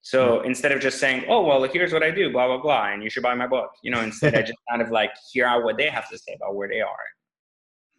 So 0.01 0.37
mm-hmm. 0.37 0.47
instead 0.47 0.71
of 0.71 0.81
just 0.81 0.99
saying, 0.99 1.25
oh, 1.27 1.43
well, 1.43 1.63
here's 1.63 1.91
what 1.91 2.03
I 2.03 2.11
do, 2.11 2.31
blah, 2.31 2.47
blah, 2.47 2.61
blah, 2.61 2.93
and 2.93 3.03
you 3.03 3.09
should 3.09 3.23
buy 3.23 3.33
my 3.33 3.47
book, 3.47 3.71
you 3.83 3.91
know, 3.91 4.01
instead 4.01 4.35
I 4.35 4.41
just 4.43 4.59
kind 4.69 4.81
of 4.81 4.91
like 4.91 5.11
hear 5.31 5.45
out 5.45 5.63
what 5.63 5.77
they 5.77 5.89
have 5.89 6.09
to 6.09 6.17
say 6.17 6.33
about 6.35 6.55
where 6.55 6.69
they 6.69 6.81
are, 6.81 6.97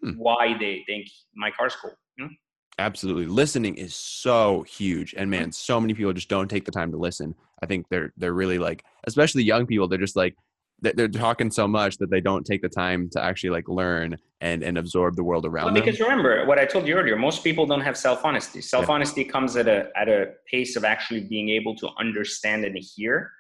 hmm. 0.02 0.12
why 0.12 0.56
they 0.58 0.84
think 0.86 1.08
my 1.34 1.50
car's 1.50 1.74
cool. 1.74 1.92
You 2.16 2.24
know? 2.26 2.30
Absolutely. 2.78 3.26
Listening 3.26 3.74
is 3.74 3.94
so 3.94 4.62
huge. 4.62 5.14
And 5.18 5.30
man, 5.30 5.52
so 5.52 5.80
many 5.80 5.92
people 5.92 6.12
just 6.14 6.30
don't 6.30 6.48
take 6.48 6.64
the 6.64 6.70
time 6.70 6.90
to 6.92 6.96
listen. 6.96 7.34
I 7.62 7.66
think 7.66 7.86
they're 7.90 8.10
they're 8.16 8.32
really 8.32 8.58
like, 8.58 8.84
especially 9.06 9.42
young 9.42 9.66
people, 9.66 9.86
they're 9.86 9.98
just 9.98 10.16
like 10.16 10.34
they're 10.82 11.08
talking 11.08 11.50
so 11.50 11.68
much 11.68 11.98
that 11.98 12.10
they 12.10 12.20
don't 12.20 12.44
take 12.44 12.62
the 12.62 12.68
time 12.68 13.08
to 13.10 13.22
actually 13.22 13.50
like 13.50 13.68
learn 13.68 14.16
and 14.40 14.62
and 14.62 14.78
absorb 14.78 15.16
the 15.16 15.24
world 15.24 15.44
around 15.44 15.66
well, 15.66 15.74
because 15.74 15.98
them. 15.98 16.08
remember 16.08 16.46
what 16.46 16.58
i 16.58 16.64
told 16.64 16.86
you 16.86 16.94
earlier 16.94 17.16
most 17.16 17.44
people 17.44 17.66
don't 17.66 17.80
have 17.80 17.96
self-honesty 17.96 18.60
self-honesty 18.60 19.22
yeah. 19.22 19.30
comes 19.30 19.56
at 19.56 19.68
a 19.68 19.90
at 19.96 20.08
a 20.08 20.32
pace 20.50 20.76
of 20.76 20.84
actually 20.84 21.20
being 21.20 21.48
able 21.50 21.74
to 21.74 21.88
understand 21.98 22.64
and 22.64 22.76
hear 22.78 23.30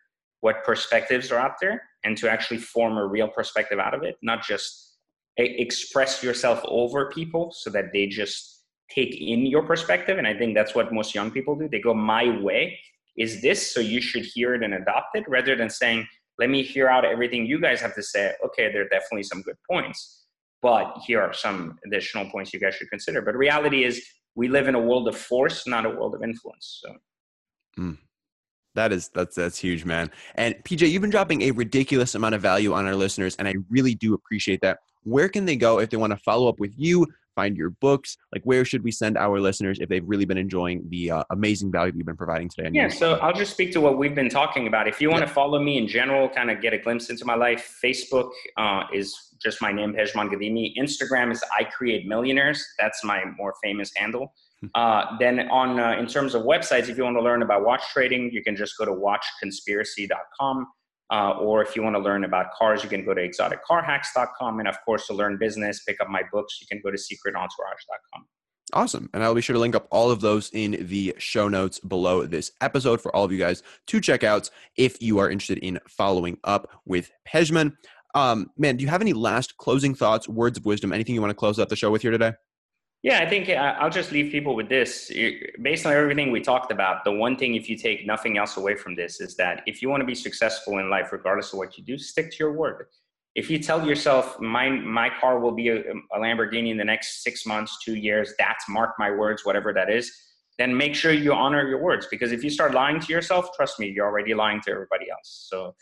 what 0.40 0.64
perspectives 0.64 1.30
are 1.30 1.38
out 1.38 1.54
there 1.60 1.82
and 2.04 2.16
to 2.16 2.30
actually 2.30 2.58
form 2.58 2.96
a 2.96 3.06
real 3.06 3.28
perspective 3.28 3.78
out 3.78 3.94
of 3.94 4.02
it 4.02 4.16
not 4.22 4.42
just 4.42 4.96
express 5.36 6.22
yourself 6.22 6.60
over 6.66 7.10
people 7.10 7.50
so 7.52 7.70
that 7.70 7.86
they 7.92 8.06
just 8.06 8.64
take 8.90 9.14
in 9.14 9.46
your 9.46 9.62
perspective 9.62 10.18
and 10.18 10.26
i 10.26 10.34
think 10.36 10.54
that's 10.54 10.74
what 10.74 10.92
most 10.92 11.14
young 11.14 11.30
people 11.30 11.54
do 11.56 11.68
they 11.68 11.80
go 11.80 11.94
my 11.94 12.38
way 12.40 12.78
is 13.16 13.42
this 13.42 13.72
so 13.72 13.80
you 13.80 14.00
should 14.00 14.24
hear 14.24 14.54
it 14.54 14.62
and 14.62 14.74
adopt 14.74 15.14
it 15.14 15.24
rather 15.28 15.56
than 15.56 15.70
saying 15.70 16.06
let 16.40 16.48
me 16.48 16.62
hear 16.62 16.88
out 16.88 17.04
everything 17.04 17.44
you 17.44 17.60
guys 17.60 17.80
have 17.82 17.94
to 17.94 18.02
say. 18.02 18.32
Okay, 18.46 18.72
there 18.72 18.82
are 18.82 18.88
definitely 18.88 19.24
some 19.24 19.42
good 19.42 19.56
points. 19.70 20.16
but 20.62 20.98
here 21.06 21.20
are 21.20 21.32
some 21.32 21.78
additional 21.86 22.28
points 22.30 22.52
you 22.52 22.60
guys 22.60 22.74
should 22.74 22.90
consider. 22.90 23.22
But 23.22 23.34
reality 23.34 23.84
is, 23.84 23.94
we 24.34 24.46
live 24.48 24.68
in 24.68 24.74
a 24.74 24.80
world 24.80 25.08
of 25.08 25.16
force, 25.16 25.66
not 25.66 25.86
a 25.86 25.90
world 25.90 26.14
of 26.14 26.22
influence. 26.22 26.82
So. 26.82 26.96
Mm. 27.78 27.98
That 28.74 28.92
is 28.92 29.10
that's 29.14 29.34
that's 29.36 29.58
huge, 29.58 29.84
man. 29.84 30.10
And 30.36 30.54
PJ, 30.64 30.88
you've 30.90 31.02
been 31.02 31.10
dropping 31.10 31.42
a 31.42 31.50
ridiculous 31.50 32.14
amount 32.14 32.34
of 32.36 32.40
value 32.40 32.72
on 32.72 32.86
our 32.86 32.94
listeners, 32.94 33.34
and 33.36 33.48
I 33.48 33.54
really 33.68 33.94
do 33.94 34.14
appreciate 34.14 34.60
that. 34.62 34.78
Where 35.02 35.28
can 35.28 35.44
they 35.44 35.56
go 35.56 35.80
if 35.80 35.90
they 35.90 35.96
want 35.96 36.12
to 36.12 36.18
follow 36.18 36.48
up 36.48 36.60
with 36.60 36.72
you, 36.76 37.06
find 37.34 37.56
your 37.56 37.70
books? 37.70 38.16
Like, 38.32 38.42
where 38.44 38.64
should 38.64 38.82
we 38.82 38.90
send 38.90 39.16
our 39.16 39.40
listeners 39.40 39.78
if 39.80 39.88
they've 39.88 40.06
really 40.06 40.24
been 40.24 40.38
enjoying 40.38 40.84
the 40.88 41.10
uh, 41.10 41.24
amazing 41.30 41.72
value 41.72 41.92
that 41.92 41.98
you've 41.98 42.06
been 42.06 42.16
providing 42.16 42.48
today? 42.48 42.70
Yeah, 42.72 42.88
so 42.88 43.14
I'll 43.14 43.32
just 43.32 43.52
speak 43.52 43.72
to 43.72 43.80
what 43.80 43.98
we've 43.98 44.14
been 44.14 44.28
talking 44.28 44.66
about. 44.66 44.88
If 44.88 45.00
you 45.00 45.10
want 45.10 45.22
yeah. 45.22 45.26
to 45.26 45.32
follow 45.32 45.58
me 45.60 45.78
in 45.78 45.86
general, 45.86 46.28
kind 46.28 46.50
of 46.50 46.60
get 46.60 46.72
a 46.72 46.78
glimpse 46.78 47.10
into 47.10 47.24
my 47.24 47.34
life, 47.34 47.78
Facebook 47.82 48.30
uh, 48.56 48.84
is 48.92 49.34
just 49.42 49.62
my 49.62 49.72
name, 49.72 49.94
Pejman 49.94 50.30
Ghadimi. 50.30 50.74
Instagram 50.76 51.32
is 51.32 51.42
I 51.58 51.64
Create 51.64 52.06
Millionaires. 52.06 52.64
That's 52.78 53.02
my 53.04 53.24
more 53.38 53.54
famous 53.62 53.90
handle. 53.96 54.34
Hmm. 54.60 54.66
Uh, 54.74 55.04
then 55.18 55.48
on 55.48 55.80
uh, 55.80 55.92
in 55.98 56.06
terms 56.06 56.34
of 56.34 56.42
websites, 56.42 56.88
if 56.88 56.98
you 56.98 57.04
want 57.04 57.16
to 57.16 57.22
learn 57.22 57.42
about 57.42 57.64
watch 57.64 57.82
trading, 57.92 58.30
you 58.32 58.42
can 58.42 58.56
just 58.56 58.76
go 58.76 58.84
to 58.84 58.92
watchconspiracy.com. 58.92 60.66
Uh, 61.10 61.32
or 61.40 61.62
if 61.62 61.74
you 61.74 61.82
want 61.82 61.96
to 61.96 62.00
learn 62.00 62.24
about 62.24 62.52
cars, 62.56 62.82
you 62.84 62.88
can 62.88 63.04
go 63.04 63.12
to 63.12 63.20
exoticcarhacks.com. 63.20 64.60
And 64.60 64.68
of 64.68 64.76
course, 64.84 65.06
to 65.08 65.14
learn 65.14 65.38
business, 65.38 65.82
pick 65.82 66.00
up 66.00 66.08
my 66.08 66.22
books, 66.32 66.58
you 66.60 66.66
can 66.68 66.80
go 66.82 66.90
to 66.90 66.96
secretentourage.com. 66.96 68.26
Awesome. 68.72 69.10
And 69.12 69.24
I'll 69.24 69.34
be 69.34 69.40
sure 69.40 69.54
to 69.54 69.60
link 69.60 69.74
up 69.74 69.88
all 69.90 70.10
of 70.10 70.20
those 70.20 70.50
in 70.52 70.86
the 70.88 71.14
show 71.18 71.48
notes 71.48 71.80
below 71.80 72.24
this 72.26 72.52
episode 72.60 73.00
for 73.00 73.14
all 73.14 73.24
of 73.24 73.32
you 73.32 73.38
guys 73.38 73.62
to 73.88 74.00
check 74.00 74.22
out 74.22 74.48
if 74.76 75.02
you 75.02 75.18
are 75.18 75.28
interested 75.28 75.58
in 75.58 75.80
following 75.88 76.38
up 76.44 76.70
with 76.84 77.10
Pejman. 77.26 77.72
Um, 78.14 78.50
man, 78.56 78.76
do 78.76 78.84
you 78.84 78.90
have 78.90 79.00
any 79.00 79.12
last 79.12 79.56
closing 79.56 79.94
thoughts, 79.94 80.28
words 80.28 80.58
of 80.58 80.64
wisdom, 80.64 80.92
anything 80.92 81.14
you 81.14 81.20
want 81.20 81.30
to 81.30 81.34
close 81.34 81.58
out 81.58 81.68
the 81.68 81.76
show 81.76 81.90
with 81.90 82.02
here 82.02 82.10
today? 82.10 82.32
Yeah, 83.02 83.20
I 83.20 83.28
think 83.28 83.48
uh, 83.48 83.52
I'll 83.52 83.90
just 83.90 84.12
leave 84.12 84.30
people 84.30 84.54
with 84.54 84.68
this. 84.68 85.10
Based 85.62 85.86
on 85.86 85.92
everything 85.92 86.30
we 86.30 86.40
talked 86.40 86.70
about, 86.70 87.02
the 87.04 87.12
one 87.12 87.34
thing, 87.34 87.54
if 87.54 87.68
you 87.70 87.76
take 87.76 88.06
nothing 88.06 88.36
else 88.36 88.58
away 88.58 88.74
from 88.74 88.94
this, 88.94 89.20
is 89.20 89.36
that 89.36 89.62
if 89.66 89.80
you 89.80 89.88
want 89.88 90.02
to 90.02 90.06
be 90.06 90.14
successful 90.14 90.78
in 90.78 90.90
life, 90.90 91.10
regardless 91.10 91.52
of 91.52 91.58
what 91.58 91.78
you 91.78 91.84
do, 91.84 91.96
stick 91.96 92.30
to 92.32 92.36
your 92.38 92.52
word. 92.52 92.86
If 93.34 93.48
you 93.48 93.58
tell 93.58 93.86
yourself, 93.86 94.38
my, 94.40 94.68
my 94.68 95.08
car 95.18 95.38
will 95.38 95.52
be 95.52 95.68
a, 95.68 95.80
a 95.80 96.18
Lamborghini 96.18 96.70
in 96.70 96.76
the 96.76 96.84
next 96.84 97.22
six 97.22 97.46
months, 97.46 97.78
two 97.82 97.94
years, 97.94 98.34
that's 98.38 98.68
mark 98.68 98.96
my 98.98 99.10
words, 99.10 99.46
whatever 99.46 99.72
that 99.72 99.88
is, 99.88 100.12
then 100.58 100.76
make 100.76 100.94
sure 100.94 101.12
you 101.12 101.32
honor 101.32 101.66
your 101.66 101.80
words. 101.80 102.06
Because 102.10 102.32
if 102.32 102.44
you 102.44 102.50
start 102.50 102.74
lying 102.74 103.00
to 103.00 103.12
yourself, 103.12 103.56
trust 103.56 103.80
me, 103.80 103.88
you're 103.88 104.04
already 104.04 104.34
lying 104.34 104.60
to 104.62 104.70
everybody 104.70 105.06
else. 105.10 105.46
So 105.48 105.74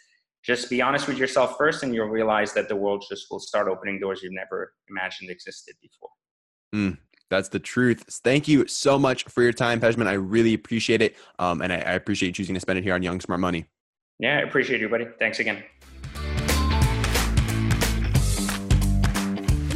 just 0.44 0.70
be 0.70 0.80
honest 0.80 1.08
with 1.08 1.18
yourself 1.18 1.56
first, 1.58 1.82
and 1.82 1.92
you'll 1.92 2.06
realize 2.06 2.52
that 2.52 2.68
the 2.68 2.76
world 2.76 3.04
just 3.08 3.26
will 3.28 3.40
start 3.40 3.66
opening 3.66 3.98
doors 3.98 4.22
you've 4.22 4.34
never 4.34 4.74
imagined 4.88 5.30
existed 5.30 5.74
before. 5.82 6.10
Mm, 6.74 6.98
that's 7.30 7.48
the 7.48 7.58
truth. 7.58 8.04
Thank 8.24 8.48
you 8.48 8.66
so 8.66 8.98
much 8.98 9.24
for 9.24 9.42
your 9.42 9.52
time, 9.52 9.80
Pejman. 9.80 10.06
I 10.06 10.14
really 10.14 10.54
appreciate 10.54 11.02
it. 11.02 11.16
Um, 11.38 11.62
and 11.62 11.72
I, 11.72 11.76
I 11.76 11.92
appreciate 11.92 12.28
you 12.28 12.32
choosing 12.32 12.54
to 12.54 12.60
spend 12.60 12.78
it 12.78 12.84
here 12.84 12.94
on 12.94 13.02
Young 13.02 13.20
Smart 13.20 13.40
Money. 13.40 13.66
Yeah, 14.18 14.38
I 14.38 14.40
appreciate 14.40 14.80
you, 14.80 14.88
buddy. 14.88 15.06
Thanks 15.18 15.38
again. 15.38 15.62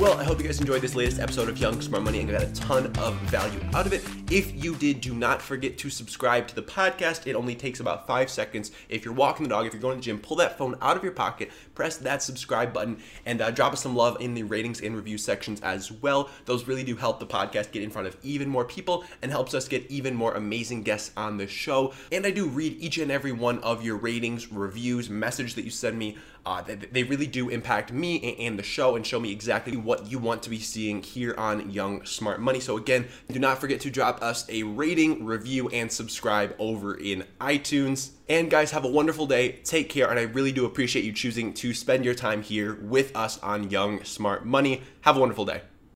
Well, 0.02 0.18
I 0.18 0.24
hope 0.24 0.40
you 0.40 0.46
guys 0.46 0.58
enjoyed 0.58 0.82
this 0.82 0.96
latest 0.96 1.20
episode 1.20 1.48
of 1.48 1.58
Young 1.58 1.80
Smart 1.80 2.02
Money 2.02 2.18
and 2.18 2.28
got 2.28 2.42
a 2.42 2.52
ton 2.54 2.86
of 2.98 3.14
value 3.30 3.60
out 3.72 3.86
of 3.86 3.92
it. 3.92 4.02
If 4.32 4.52
you 4.52 4.74
did, 4.74 5.00
do 5.00 5.14
not 5.14 5.40
forget 5.40 5.78
to 5.78 5.90
subscribe 5.90 6.48
to 6.48 6.56
the 6.56 6.62
podcast. 6.62 7.28
It 7.28 7.36
only 7.36 7.54
takes 7.54 7.78
about 7.78 8.04
five 8.04 8.28
seconds. 8.28 8.72
If 8.88 9.04
you're 9.04 9.14
walking 9.14 9.44
the 9.44 9.50
dog, 9.50 9.64
if 9.64 9.72
you're 9.72 9.80
going 9.80 9.94
to 9.94 10.00
the 10.00 10.04
gym, 10.04 10.18
pull 10.18 10.38
that 10.38 10.58
phone 10.58 10.74
out 10.82 10.96
of 10.96 11.04
your 11.04 11.12
pocket, 11.12 11.52
press 11.76 11.98
that 11.98 12.20
subscribe 12.20 12.72
button, 12.72 13.00
and 13.26 13.40
uh, 13.40 13.52
drop 13.52 13.74
us 13.74 13.80
some 13.80 13.94
love 13.94 14.16
in 14.18 14.34
the 14.34 14.42
ratings 14.42 14.80
and 14.80 14.96
review 14.96 15.18
sections 15.18 15.60
as 15.60 15.92
well. 15.92 16.30
Those 16.46 16.66
really 16.66 16.82
do 16.82 16.96
help 16.96 17.20
the 17.20 17.26
podcast 17.26 17.70
get 17.70 17.84
in 17.84 17.90
front 17.90 18.08
of 18.08 18.16
even 18.24 18.48
more 18.48 18.64
people 18.64 19.04
and 19.22 19.30
helps 19.30 19.54
us 19.54 19.68
get 19.68 19.88
even 19.88 20.16
more 20.16 20.34
amazing 20.34 20.82
guests 20.82 21.12
on 21.16 21.36
the 21.36 21.46
show. 21.46 21.92
And 22.10 22.26
I 22.26 22.32
do 22.32 22.48
read 22.48 22.76
each 22.80 22.98
and 22.98 23.12
every 23.12 23.30
one 23.30 23.60
of 23.60 23.84
your 23.84 23.98
ratings, 23.98 24.50
reviews, 24.50 25.08
message 25.08 25.54
that 25.54 25.62
you 25.62 25.70
send 25.70 25.96
me 25.96 26.16
uh, 26.44 26.62
they, 26.62 26.74
they, 26.74 27.02
really 27.04 27.26
do 27.26 27.48
impact 27.48 27.92
me 27.92 28.36
and 28.40 28.58
the 28.58 28.62
show 28.62 28.96
and 28.96 29.06
show 29.06 29.20
me 29.20 29.30
exactly 29.30 29.76
what 29.76 30.10
you 30.10 30.18
want 30.18 30.42
to 30.42 30.50
be 30.50 30.58
seeing 30.58 31.02
here 31.02 31.34
on 31.38 31.70
Young 31.70 32.04
Smart 32.04 32.40
Money. 32.40 32.58
So, 32.58 32.76
again, 32.76 33.06
do 33.30 33.38
not 33.38 33.60
forget 33.60 33.80
to 33.82 33.90
drop 33.90 34.22
us 34.22 34.44
a 34.48 34.64
rating, 34.64 35.24
review, 35.24 35.68
and 35.68 35.90
subscribe 35.90 36.54
over 36.58 36.94
in 36.94 37.24
iTunes. 37.40 38.10
And 38.28 38.50
guys, 38.50 38.72
have 38.72 38.84
a 38.84 38.88
wonderful 38.88 39.26
day. 39.26 39.60
Take 39.64 39.88
care. 39.88 40.10
And 40.10 40.18
I 40.18 40.22
really 40.22 40.52
do 40.52 40.64
appreciate 40.64 41.04
you 41.04 41.12
choosing 41.12 41.54
to 41.54 41.74
spend 41.74 42.04
your 42.04 42.14
time 42.14 42.42
here 42.42 42.74
with 42.74 43.14
us 43.16 43.38
on 43.38 43.70
Young 43.70 44.02
Smart 44.04 44.44
Money. 44.44 44.82
Have 45.02 45.16
a 45.16 45.20
wonderful 45.20 45.44
day. 45.44 45.62